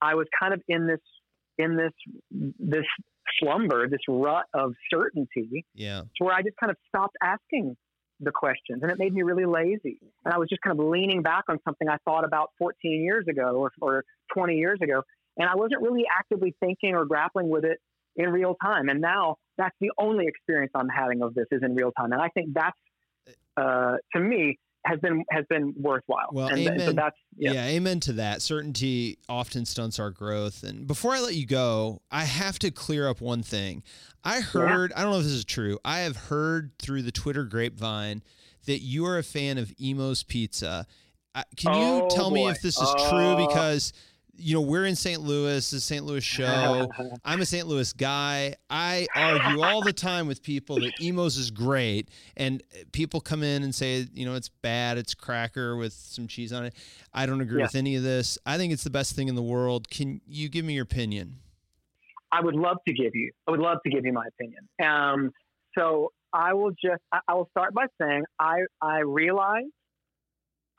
I 0.00 0.14
was 0.14 0.26
kind 0.38 0.54
of 0.54 0.60
in 0.68 0.86
this 0.86 1.00
in 1.58 1.76
this 1.76 1.92
this 2.58 2.84
slumber, 3.38 3.88
this 3.88 4.00
rut 4.08 4.46
of 4.54 4.74
certainty. 4.92 5.64
Yeah. 5.74 6.02
To 6.16 6.24
where 6.24 6.34
I 6.34 6.42
just 6.42 6.56
kind 6.56 6.70
of 6.70 6.76
stopped 6.88 7.16
asking 7.22 7.76
the 8.18 8.32
questions, 8.32 8.82
and 8.82 8.90
it 8.90 8.98
made 8.98 9.14
me 9.14 9.22
really 9.22 9.46
lazy. 9.46 9.98
And 10.24 10.34
I 10.34 10.38
was 10.38 10.48
just 10.48 10.62
kind 10.62 10.78
of 10.78 10.86
leaning 10.86 11.22
back 11.22 11.44
on 11.48 11.58
something 11.64 11.88
I 11.88 11.96
thought 12.04 12.24
about 12.24 12.50
14 12.58 13.02
years 13.02 13.26
ago 13.28 13.56
or, 13.56 13.72
or 13.80 14.04
20 14.34 14.56
years 14.56 14.78
ago, 14.82 15.02
and 15.40 15.48
I 15.48 15.56
wasn't 15.56 15.82
really 15.82 16.04
actively 16.16 16.54
thinking 16.60 16.94
or 16.94 17.04
grappling 17.04 17.48
with 17.48 17.64
it 17.64 17.78
in 18.16 18.30
real 18.30 18.54
time. 18.62 18.88
And 18.88 19.00
now 19.00 19.36
that's 19.56 19.74
the 19.80 19.90
only 19.98 20.26
experience 20.26 20.72
I'm 20.74 20.88
having 20.88 21.22
of 21.22 21.34
this 21.34 21.46
is 21.50 21.62
in 21.62 21.74
real 21.74 21.92
time, 21.92 22.12
and 22.12 22.22
I 22.22 22.28
think 22.28 22.54
that's 22.54 22.78
uh, 23.56 23.96
to 24.14 24.20
me 24.20 24.58
has 24.84 24.98
been 25.00 25.24
has 25.30 25.44
been 25.50 25.74
worthwhile. 25.76 26.28
Well, 26.32 26.48
and, 26.48 26.58
amen. 26.58 26.80
So 26.80 26.92
that's 26.92 27.16
yeah. 27.36 27.52
yeah. 27.52 27.64
amen 27.66 28.00
to 28.00 28.14
that. 28.14 28.42
Certainty 28.42 29.18
often 29.28 29.66
stunts 29.66 29.98
our 29.98 30.10
growth. 30.10 30.62
And 30.62 30.86
before 30.86 31.12
I 31.12 31.20
let 31.20 31.34
you 31.34 31.46
go, 31.46 32.00
I 32.10 32.24
have 32.24 32.58
to 32.60 32.70
clear 32.70 33.08
up 33.08 33.20
one 33.20 33.42
thing. 33.42 33.82
I 34.24 34.40
heard, 34.40 34.90
yeah. 34.90 35.00
I 35.00 35.02
don't 35.02 35.12
know 35.12 35.18
if 35.18 35.24
this 35.24 35.32
is 35.32 35.44
true. 35.44 35.78
I 35.84 36.00
have 36.00 36.16
heard 36.16 36.72
through 36.78 37.02
the 37.02 37.12
Twitter 37.12 37.44
grapevine 37.44 38.22
that 38.66 38.80
you 38.80 39.06
are 39.06 39.18
a 39.18 39.22
fan 39.22 39.58
of 39.58 39.72
Imo's 39.78 40.22
Pizza. 40.22 40.86
can 41.56 41.74
you 41.74 42.04
oh, 42.04 42.08
tell 42.10 42.30
boy. 42.30 42.36
me 42.36 42.48
if 42.48 42.60
this 42.60 42.76
is 42.78 42.88
uh, 42.88 43.10
true? 43.10 43.46
Because 43.46 43.92
you 44.40 44.54
know, 44.54 44.60
we're 44.60 44.86
in 44.86 44.96
St. 44.96 45.20
Louis, 45.20 45.70
the 45.70 45.80
St. 45.80 46.04
Louis 46.04 46.24
show. 46.24 46.88
I'm 47.24 47.40
a 47.40 47.46
St. 47.46 47.66
Louis 47.66 47.92
guy. 47.92 48.54
I 48.68 49.06
argue 49.14 49.62
all 49.62 49.82
the 49.82 49.92
time 49.92 50.26
with 50.26 50.42
people 50.42 50.80
that 50.80 50.92
Imo's 51.00 51.36
is 51.36 51.50
great, 51.50 52.08
and 52.36 52.62
people 52.92 53.20
come 53.20 53.42
in 53.42 53.62
and 53.62 53.74
say, 53.74 54.06
you 54.14 54.24
know, 54.24 54.34
it's 54.34 54.48
bad. 54.48 54.98
It's 54.98 55.14
cracker 55.14 55.76
with 55.76 55.92
some 55.92 56.26
cheese 56.26 56.52
on 56.52 56.64
it. 56.64 56.74
I 57.12 57.26
don't 57.26 57.40
agree 57.40 57.58
yeah. 57.58 57.66
with 57.66 57.74
any 57.74 57.96
of 57.96 58.02
this. 58.02 58.38
I 58.46 58.56
think 58.56 58.72
it's 58.72 58.84
the 58.84 58.90
best 58.90 59.14
thing 59.14 59.28
in 59.28 59.34
the 59.34 59.42
world. 59.42 59.90
Can 59.90 60.20
you 60.26 60.48
give 60.48 60.64
me 60.64 60.74
your 60.74 60.84
opinion? 60.84 61.36
I 62.32 62.40
would 62.40 62.54
love 62.54 62.78
to 62.86 62.94
give 62.94 63.12
you. 63.14 63.32
I 63.46 63.50
would 63.50 63.60
love 63.60 63.78
to 63.84 63.90
give 63.90 64.04
you 64.04 64.12
my 64.12 64.26
opinion. 64.26 64.68
Um, 64.82 65.30
so 65.76 66.12
I 66.32 66.54
will 66.54 66.70
just. 66.70 67.02
I 67.12 67.34
will 67.34 67.48
start 67.50 67.74
by 67.74 67.86
saying 68.00 68.24
I 68.38 68.60
I 68.80 69.00
realize 69.00 69.64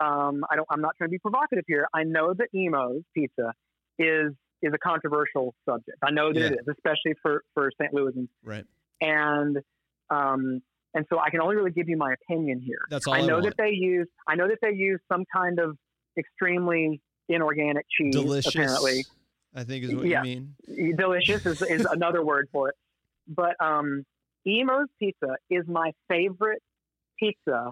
um, 0.02 0.44
I 0.50 0.56
don't, 0.56 0.68
I'm 0.70 0.82
not 0.82 0.96
trying 0.98 1.10
to 1.10 1.12
be 1.12 1.20
provocative 1.20 1.66
here. 1.68 1.88
I 1.94 2.04
know 2.04 2.34
that 2.34 2.48
Imo's 2.54 3.04
pizza 3.16 3.54
is 4.00 4.34
is 4.64 4.72
a 4.74 4.78
controversial 4.78 5.56
subject. 5.68 5.98
I 6.04 6.12
know 6.12 6.34
that 6.34 6.40
yeah. 6.40 6.46
it 6.48 6.54
is, 6.54 6.68
especially 6.70 7.14
for 7.22 7.44
for 7.54 7.72
St. 7.80 7.94
Louisans. 7.94 8.30
Right. 8.44 8.66
And 9.00 9.58
um, 10.10 10.62
and 10.94 11.06
so 11.10 11.20
I 11.20 11.30
can 11.30 11.42
only 11.42 11.56
really 11.56 11.72
give 11.72 11.88
you 11.88 11.98
my 11.98 12.14
opinion 12.14 12.60
here. 12.60 12.82
That's 12.90 13.08
all 13.08 13.14
I 13.14 13.22
know 13.22 13.38
I 13.38 13.42
that 13.42 13.56
they 13.58 13.72
use. 13.72 14.08
I 14.28 14.36
know 14.36 14.48
that 14.48 14.60
they 14.62 14.74
use 14.74 15.00
some 15.12 15.24
kind 15.36 15.60
of 15.60 15.78
extremely 16.18 17.02
inorganic 17.30 17.86
cheese. 17.90 18.14
Delicious. 18.14 18.54
Apparently, 18.54 19.06
I 19.56 19.64
think 19.64 19.86
is 19.86 19.96
what 19.96 20.06
yeah. 20.06 20.24
you 20.24 20.42
mean. 20.68 20.96
Delicious 20.98 21.46
is, 21.46 21.62
is 21.62 21.86
another 21.92 22.24
word 22.24 22.50
for 22.52 22.70
it. 22.70 22.76
But 23.28 23.56
um, 23.64 24.04
Imo's 24.46 24.88
pizza 25.00 25.38
is 25.50 25.64
my 25.68 25.92
favorite 26.10 26.62
pizza 27.20 27.70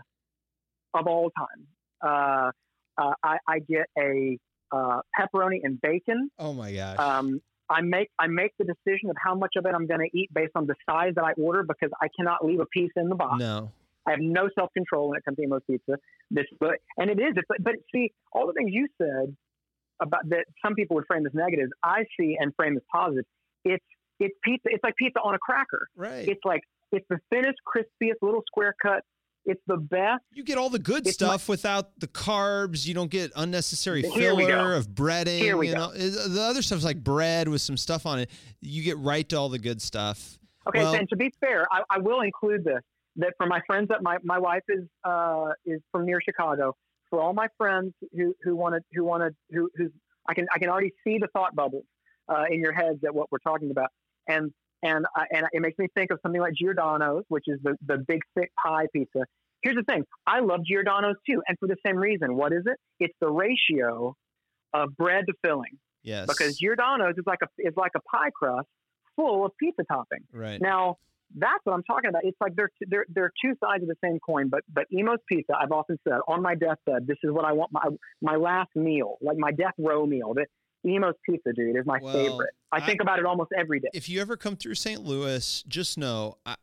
of 0.94 1.08
all 1.08 1.32
time 1.38 1.68
uh, 2.02 2.52
uh, 2.98 3.14
I, 3.24 3.38
I, 3.48 3.60
get 3.60 3.86
a 3.98 4.38
uh, 4.72 5.02
pepperoni 5.18 5.60
and 5.64 5.80
bacon. 5.82 6.30
Oh 6.38 6.54
my 6.54 6.74
gosh! 6.74 7.00
Um, 7.00 7.42
I 7.70 7.82
make 7.82 8.10
I 8.18 8.28
make 8.28 8.52
the 8.58 8.66
decision 8.66 9.10
of 9.10 9.16
how 9.24 9.36
much 9.36 9.54
of 9.58 9.66
it 9.66 9.74
I'm 9.74 9.88
going 9.88 10.02
to 10.02 10.18
eat 10.18 10.30
based 10.34 10.52
on 10.56 10.66
the 10.66 10.76
size 10.90 11.14
that 11.16 11.24
I 11.24 11.34
order 11.34 11.64
because 11.64 11.92
I 12.02 12.08
cannot 12.16 12.44
leave 12.44 12.60
a 12.60 12.66
piece 12.66 12.92
in 12.96 13.10
the 13.10 13.16
box. 13.16 13.40
No. 13.40 13.72
I 14.08 14.12
have 14.12 14.20
no 14.20 14.50
self 14.58 14.72
control 14.74 15.10
when 15.10 15.18
it 15.18 15.26
comes 15.26 15.38
to 15.38 15.44
Imo's 15.44 15.62
pizza. 15.70 15.98
This, 16.32 16.46
but 16.60 16.78
and 16.98 17.10
it 17.10 17.20
is, 17.20 17.34
but, 17.48 17.58
but 17.64 17.76
see, 17.94 18.12
all 18.32 18.48
the 18.48 18.54
things 18.54 18.72
you 18.74 18.88
said 18.98 19.36
about 20.02 20.28
that 20.30 20.46
some 20.66 20.74
people 20.74 20.96
would 20.96 21.06
frame 21.06 21.26
as 21.26 21.34
negative, 21.34 21.70
I 21.84 22.06
see 22.20 22.38
and 22.40 22.54
frame 22.56 22.76
as 22.76 22.84
positive. 22.92 23.26
It's 23.64 23.86
it's 24.20 24.36
pizza. 24.44 24.70
It's 24.72 24.84
like 24.84 24.96
pizza 24.96 25.20
on 25.20 25.36
a 25.36 25.40
cracker. 25.40 25.88
Right. 25.96 26.28
It's 26.28 26.42
like 26.44 26.62
it's 26.92 27.06
the 27.10 27.20
thinnest, 27.30 27.60
crispiest 27.68 28.16
little 28.22 28.44
square 28.48 28.74
cut 28.82 29.04
it's 29.46 29.62
the 29.68 29.78
best. 29.78 30.24
You 30.34 30.44
get 30.44 30.58
all 30.58 30.70
the 30.70 30.80
good 30.80 31.08
it's 31.08 31.16
stuff 31.16 31.48
my, 31.48 31.54
without 31.54 32.00
the 32.00 32.08
carbs. 32.08 32.86
You 32.86 32.94
don't 32.94 33.10
get 33.10 33.32
unnecessary 33.36 34.04
filler 34.04 34.76
of 34.76 34.90
breading. 34.90 35.40
Here 35.40 35.58
we 35.58 35.70
you 35.70 35.76
know, 35.76 35.92
the 35.92 36.42
other 36.42 36.62
stuff's 36.62 36.84
like 36.84 37.04
bread 37.04 37.48
with 37.48 37.62
some 37.62 37.78
stuff 37.78 38.06
on 38.06 38.20
it. 38.20 38.30
You 38.62 38.84
get 38.84 38.98
right 38.98 39.28
to 39.30 39.36
all 39.38 39.50
the 39.50 39.60
good 39.60 39.82
stuff. 39.82 40.38
Okay, 40.68 40.84
well, 40.84 40.94
and 40.94 41.10
to 41.10 41.16
be 41.16 41.34
fair, 41.40 41.66
I, 41.72 41.82
I, 41.90 41.98
will 42.00 42.22
include 42.22 42.64
this 42.64 42.82
that 43.16 43.34
for 43.38 43.48
my 43.48 43.60
friends 43.66 43.88
that 43.90 44.04
my, 44.04 44.18
my 44.24 44.38
wife 44.38 44.62
is 44.68 44.86
uh, 45.04 45.50
is 45.66 45.82
from 45.92 46.06
near 46.06 46.20
Chicago. 46.22 46.76
For 47.10 47.22
all 47.22 47.34
my 47.34 47.48
friends 47.58 47.94
who 48.16 48.36
who 48.44 48.56
wanted 48.56 48.84
who 48.94 49.04
wanted 49.04 49.36
who 49.52 49.70
who's 49.76 49.92
I 50.28 50.34
can 50.34 50.48
I 50.54 50.60
can 50.60 50.70
already 50.70 50.94
see 51.04 51.18
the 51.18 51.28
thought 51.34 51.56
bubbles 51.56 51.86
uh, 52.28 52.44
in 52.52 52.60
your 52.60 52.74
heads 52.74 53.00
at 53.06 53.14
what 53.16 53.32
we're 53.32 53.40
talking 53.40 53.72
about. 53.72 53.90
And 54.28 54.52
and 54.84 55.06
uh, 55.18 55.24
and 55.32 55.46
it 55.52 55.62
makes 55.62 55.78
me 55.78 55.88
think 55.96 56.12
of 56.12 56.20
something 56.22 56.42
like 56.42 56.54
Giordano's, 56.60 57.24
which 57.28 57.46
is 57.48 57.60
the, 57.64 57.76
the 57.86 57.98
big 58.08 58.22
thick 58.38 58.52
pie 58.64 58.86
pizza. 58.94 59.26
here's 59.62 59.76
the 59.76 59.84
thing: 59.84 60.04
I 60.26 60.40
love 60.40 60.62
Giordano's 60.66 61.18
too, 61.28 61.42
and 61.48 61.58
for 61.60 61.68
the 61.68 61.78
same 61.86 61.98
reason. 61.98 62.36
What 62.36 62.54
is 62.54 62.64
it? 62.66 62.78
It's 63.00 63.16
the 63.22 63.30
ratio 63.30 64.16
of 64.74 64.96
bread 64.98 65.26
to 65.28 65.34
filling. 65.44 65.78
Yes. 66.04 66.28
Because 66.28 66.58
Giordano's 66.58 67.16
is 67.18 67.26
like 67.26 67.40
a 67.44 67.48
is 67.58 67.74
like 67.76 67.92
a 67.96 68.02
pie 68.02 68.30
crust 68.34 68.68
full 69.16 69.46
of 69.46 69.52
pizza 69.60 69.84
topping. 69.84 70.24
right. 70.32 70.62
Now 70.62 70.98
that's 71.36 71.60
what 71.64 71.74
I'm 71.74 71.84
talking 71.84 72.10
about. 72.10 72.24
It's 72.24 72.38
like 72.42 72.56
they're 72.56 72.72
they're 72.88 73.06
they're 73.10 73.32
two 73.44 73.54
sides 73.64 73.84
of 73.84 73.90
the 73.90 73.98
same 74.04 74.20
coin. 74.20 74.50
But 74.50 74.62
but 74.74 74.86
Imo's 74.92 75.20
Pizza, 75.28 75.54
I've 75.60 75.72
often 75.72 76.00
said 76.08 76.20
on 76.28 76.42
my 76.42 76.56
deathbed, 76.56 77.06
this 77.06 77.18
is 77.24 77.32
what 77.32 77.46
I 77.46 77.52
want 77.54 77.72
my 77.72 77.88
my 78.22 78.36
last 78.36 78.70
meal, 78.76 79.18
like 79.22 79.38
my 79.38 79.52
death 79.52 79.74
row 79.78 80.06
meal. 80.06 80.34
That 80.34 80.48
Imo's 80.84 81.16
Pizza, 81.26 81.52
dude, 81.54 81.76
is 81.76 81.86
my 81.86 82.00
Well, 82.02 82.14
favorite. 82.14 82.52
I 82.72 82.78
I- 82.78 82.86
think 82.86 83.02
about 83.02 83.20
it 83.20 83.26
almost 83.26 83.52
every 83.58 83.80
day. 83.80 83.90
if 83.94 84.08
you 84.10 84.22
ever 84.22 84.38
come 84.38 84.56
through 84.56 84.76
St. 84.76 85.02
Louis, 85.04 85.64
just 85.68 85.98
know 85.98 86.38
I, 86.46 86.56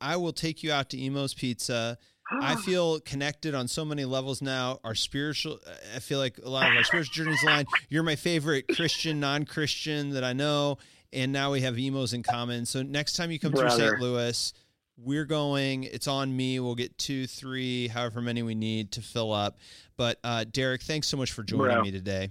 I 0.00 0.16
will 0.16 0.32
take 0.32 0.62
you 0.62 0.72
out 0.72 0.90
to 0.90 0.98
Imo's 0.98 1.34
Pizza. 1.34 1.98
I 2.40 2.56
feel 2.64 2.98
connected 3.00 3.54
on 3.54 3.68
so 3.68 3.84
many 3.84 4.04
levels 4.04 4.42
now. 4.42 4.80
Our 4.84 4.94
spiritual, 4.94 5.60
I 5.94 5.98
feel 6.00 6.18
like 6.18 6.38
a 6.42 6.48
lot 6.48 6.70
of 6.70 6.76
our 6.76 6.84
spiritual 6.84 7.12
journeys 7.24 7.42
align. 7.46 7.66
You're 7.88 8.02
my 8.02 8.16
favorite 8.16 8.66
Christian, 8.74 9.20
non-Christian 9.20 10.10
that 10.10 10.24
I 10.24 10.32
know, 10.32 10.78
and 11.12 11.30
now 11.32 11.52
we 11.52 11.60
have 11.60 11.78
Imo's 11.78 12.12
in 12.14 12.22
common. 12.22 12.64
So 12.66 12.82
next 12.82 13.14
time 13.14 13.30
you 13.30 13.38
come 13.38 13.52
through 13.52 13.70
St. 13.70 14.00
Louis, 14.00 14.52
we're 14.96 15.24
going. 15.24 15.84
It's 15.84 16.06
on 16.08 16.34
me. 16.36 16.58
We'll 16.60 16.74
get 16.74 16.96
two, 16.98 17.26
three, 17.26 17.88
however 17.88 18.20
many 18.20 18.42
we 18.42 18.54
need 18.54 18.92
to 18.92 19.02
fill 19.02 19.32
up. 19.32 19.58
But 19.96 20.18
uh, 20.24 20.44
Derek, 20.50 20.82
thanks 20.82 21.06
so 21.08 21.16
much 21.16 21.32
for 21.32 21.42
joining 21.42 21.74
Bro. 21.76 21.82
me 21.82 21.90
today. 21.90 22.30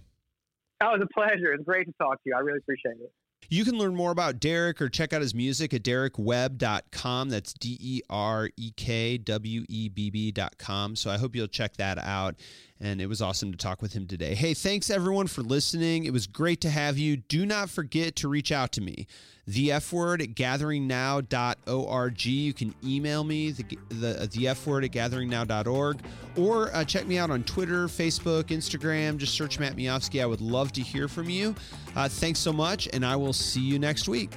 That 0.82 0.92
was 0.92 1.02
a 1.04 1.14
pleasure. 1.14 1.54
It's 1.54 1.64
great 1.64 1.86
to 1.86 1.94
talk 1.94 2.16
to 2.16 2.22
you. 2.26 2.34
I 2.36 2.40
really 2.40 2.58
appreciate 2.58 2.96
it. 3.00 3.14
You 3.50 3.66
can 3.66 3.78
learn 3.78 3.96
more 3.96 4.12
about 4.12 4.40
Derek 4.40 4.82
or 4.82 4.90
check 4.90 5.14
out 5.14 5.22
his 5.22 5.36
music 5.36 5.74
at 5.76 5.84
derekwebb.com. 5.84 7.30
That's 7.30 7.54
D 7.54 7.78
E 7.80 8.02
R 8.10 8.50
E 8.58 8.72
K 8.76 9.20
W 9.20 9.66
E 9.70 9.90
B 9.90 10.10
B.com. 10.10 10.96
So 10.96 11.12
I 11.12 11.18
hope 11.18 11.36
you'll 11.36 11.48
check 11.48 11.78
that 11.78 12.00
out. 12.00 12.36
And 12.84 13.00
it 13.00 13.06
was 13.06 13.22
awesome 13.22 13.52
to 13.52 13.58
talk 13.58 13.80
with 13.84 13.94
him 13.94 14.08
today. 14.08 14.34
Hey, 14.34 14.56
thanks 14.56 14.90
everyone 14.90 15.28
for 15.28 15.44
listening. 15.44 16.06
It 16.06 16.12
was 16.12 16.26
great 16.26 16.62
to 16.62 16.70
have 16.72 16.98
you. 16.98 17.16
Do 17.16 17.46
not 17.46 17.70
forget 17.70 18.16
to 18.18 18.28
reach 18.28 18.52
out 18.52 18.72
to 18.72 18.82
me. 18.82 19.06
The 19.46 19.72
F 19.72 19.94
word 19.94 20.20
at 20.20 20.30
gatheringnow.org. 20.30 22.26
You 22.26 22.54
can 22.54 22.74
email 22.84 23.24
me, 23.24 23.52
the, 23.52 23.78
the, 23.90 24.30
the 24.32 24.48
F 24.48 24.66
word 24.66 24.84
at 24.84 24.92
gatheringnow.org, 24.92 26.00
or 26.38 26.76
uh, 26.76 26.84
check 26.84 27.06
me 27.06 27.20
out 27.20 27.30
on 27.30 27.44
Twitter, 27.44 27.88
Facebook, 27.88 28.46
Instagram. 28.46 29.18
Just 29.18 29.36
search 29.36 29.60
Matt 29.60 29.76
Miofsky. 29.76 30.20
I 30.22 30.26
would 30.26 30.42
love 30.42 30.72
to 30.74 30.82
hear 30.82 31.08
from 31.08 31.30
you. 31.30 31.54
Uh, 31.96 32.10
thanks 32.10 32.40
so 32.40 32.52
much, 32.52 32.90
and 32.94 33.06
I 33.06 33.16
will 33.16 33.34
see 33.34 33.62
you 33.62 33.78
next 33.78 34.08
week. 34.08 34.32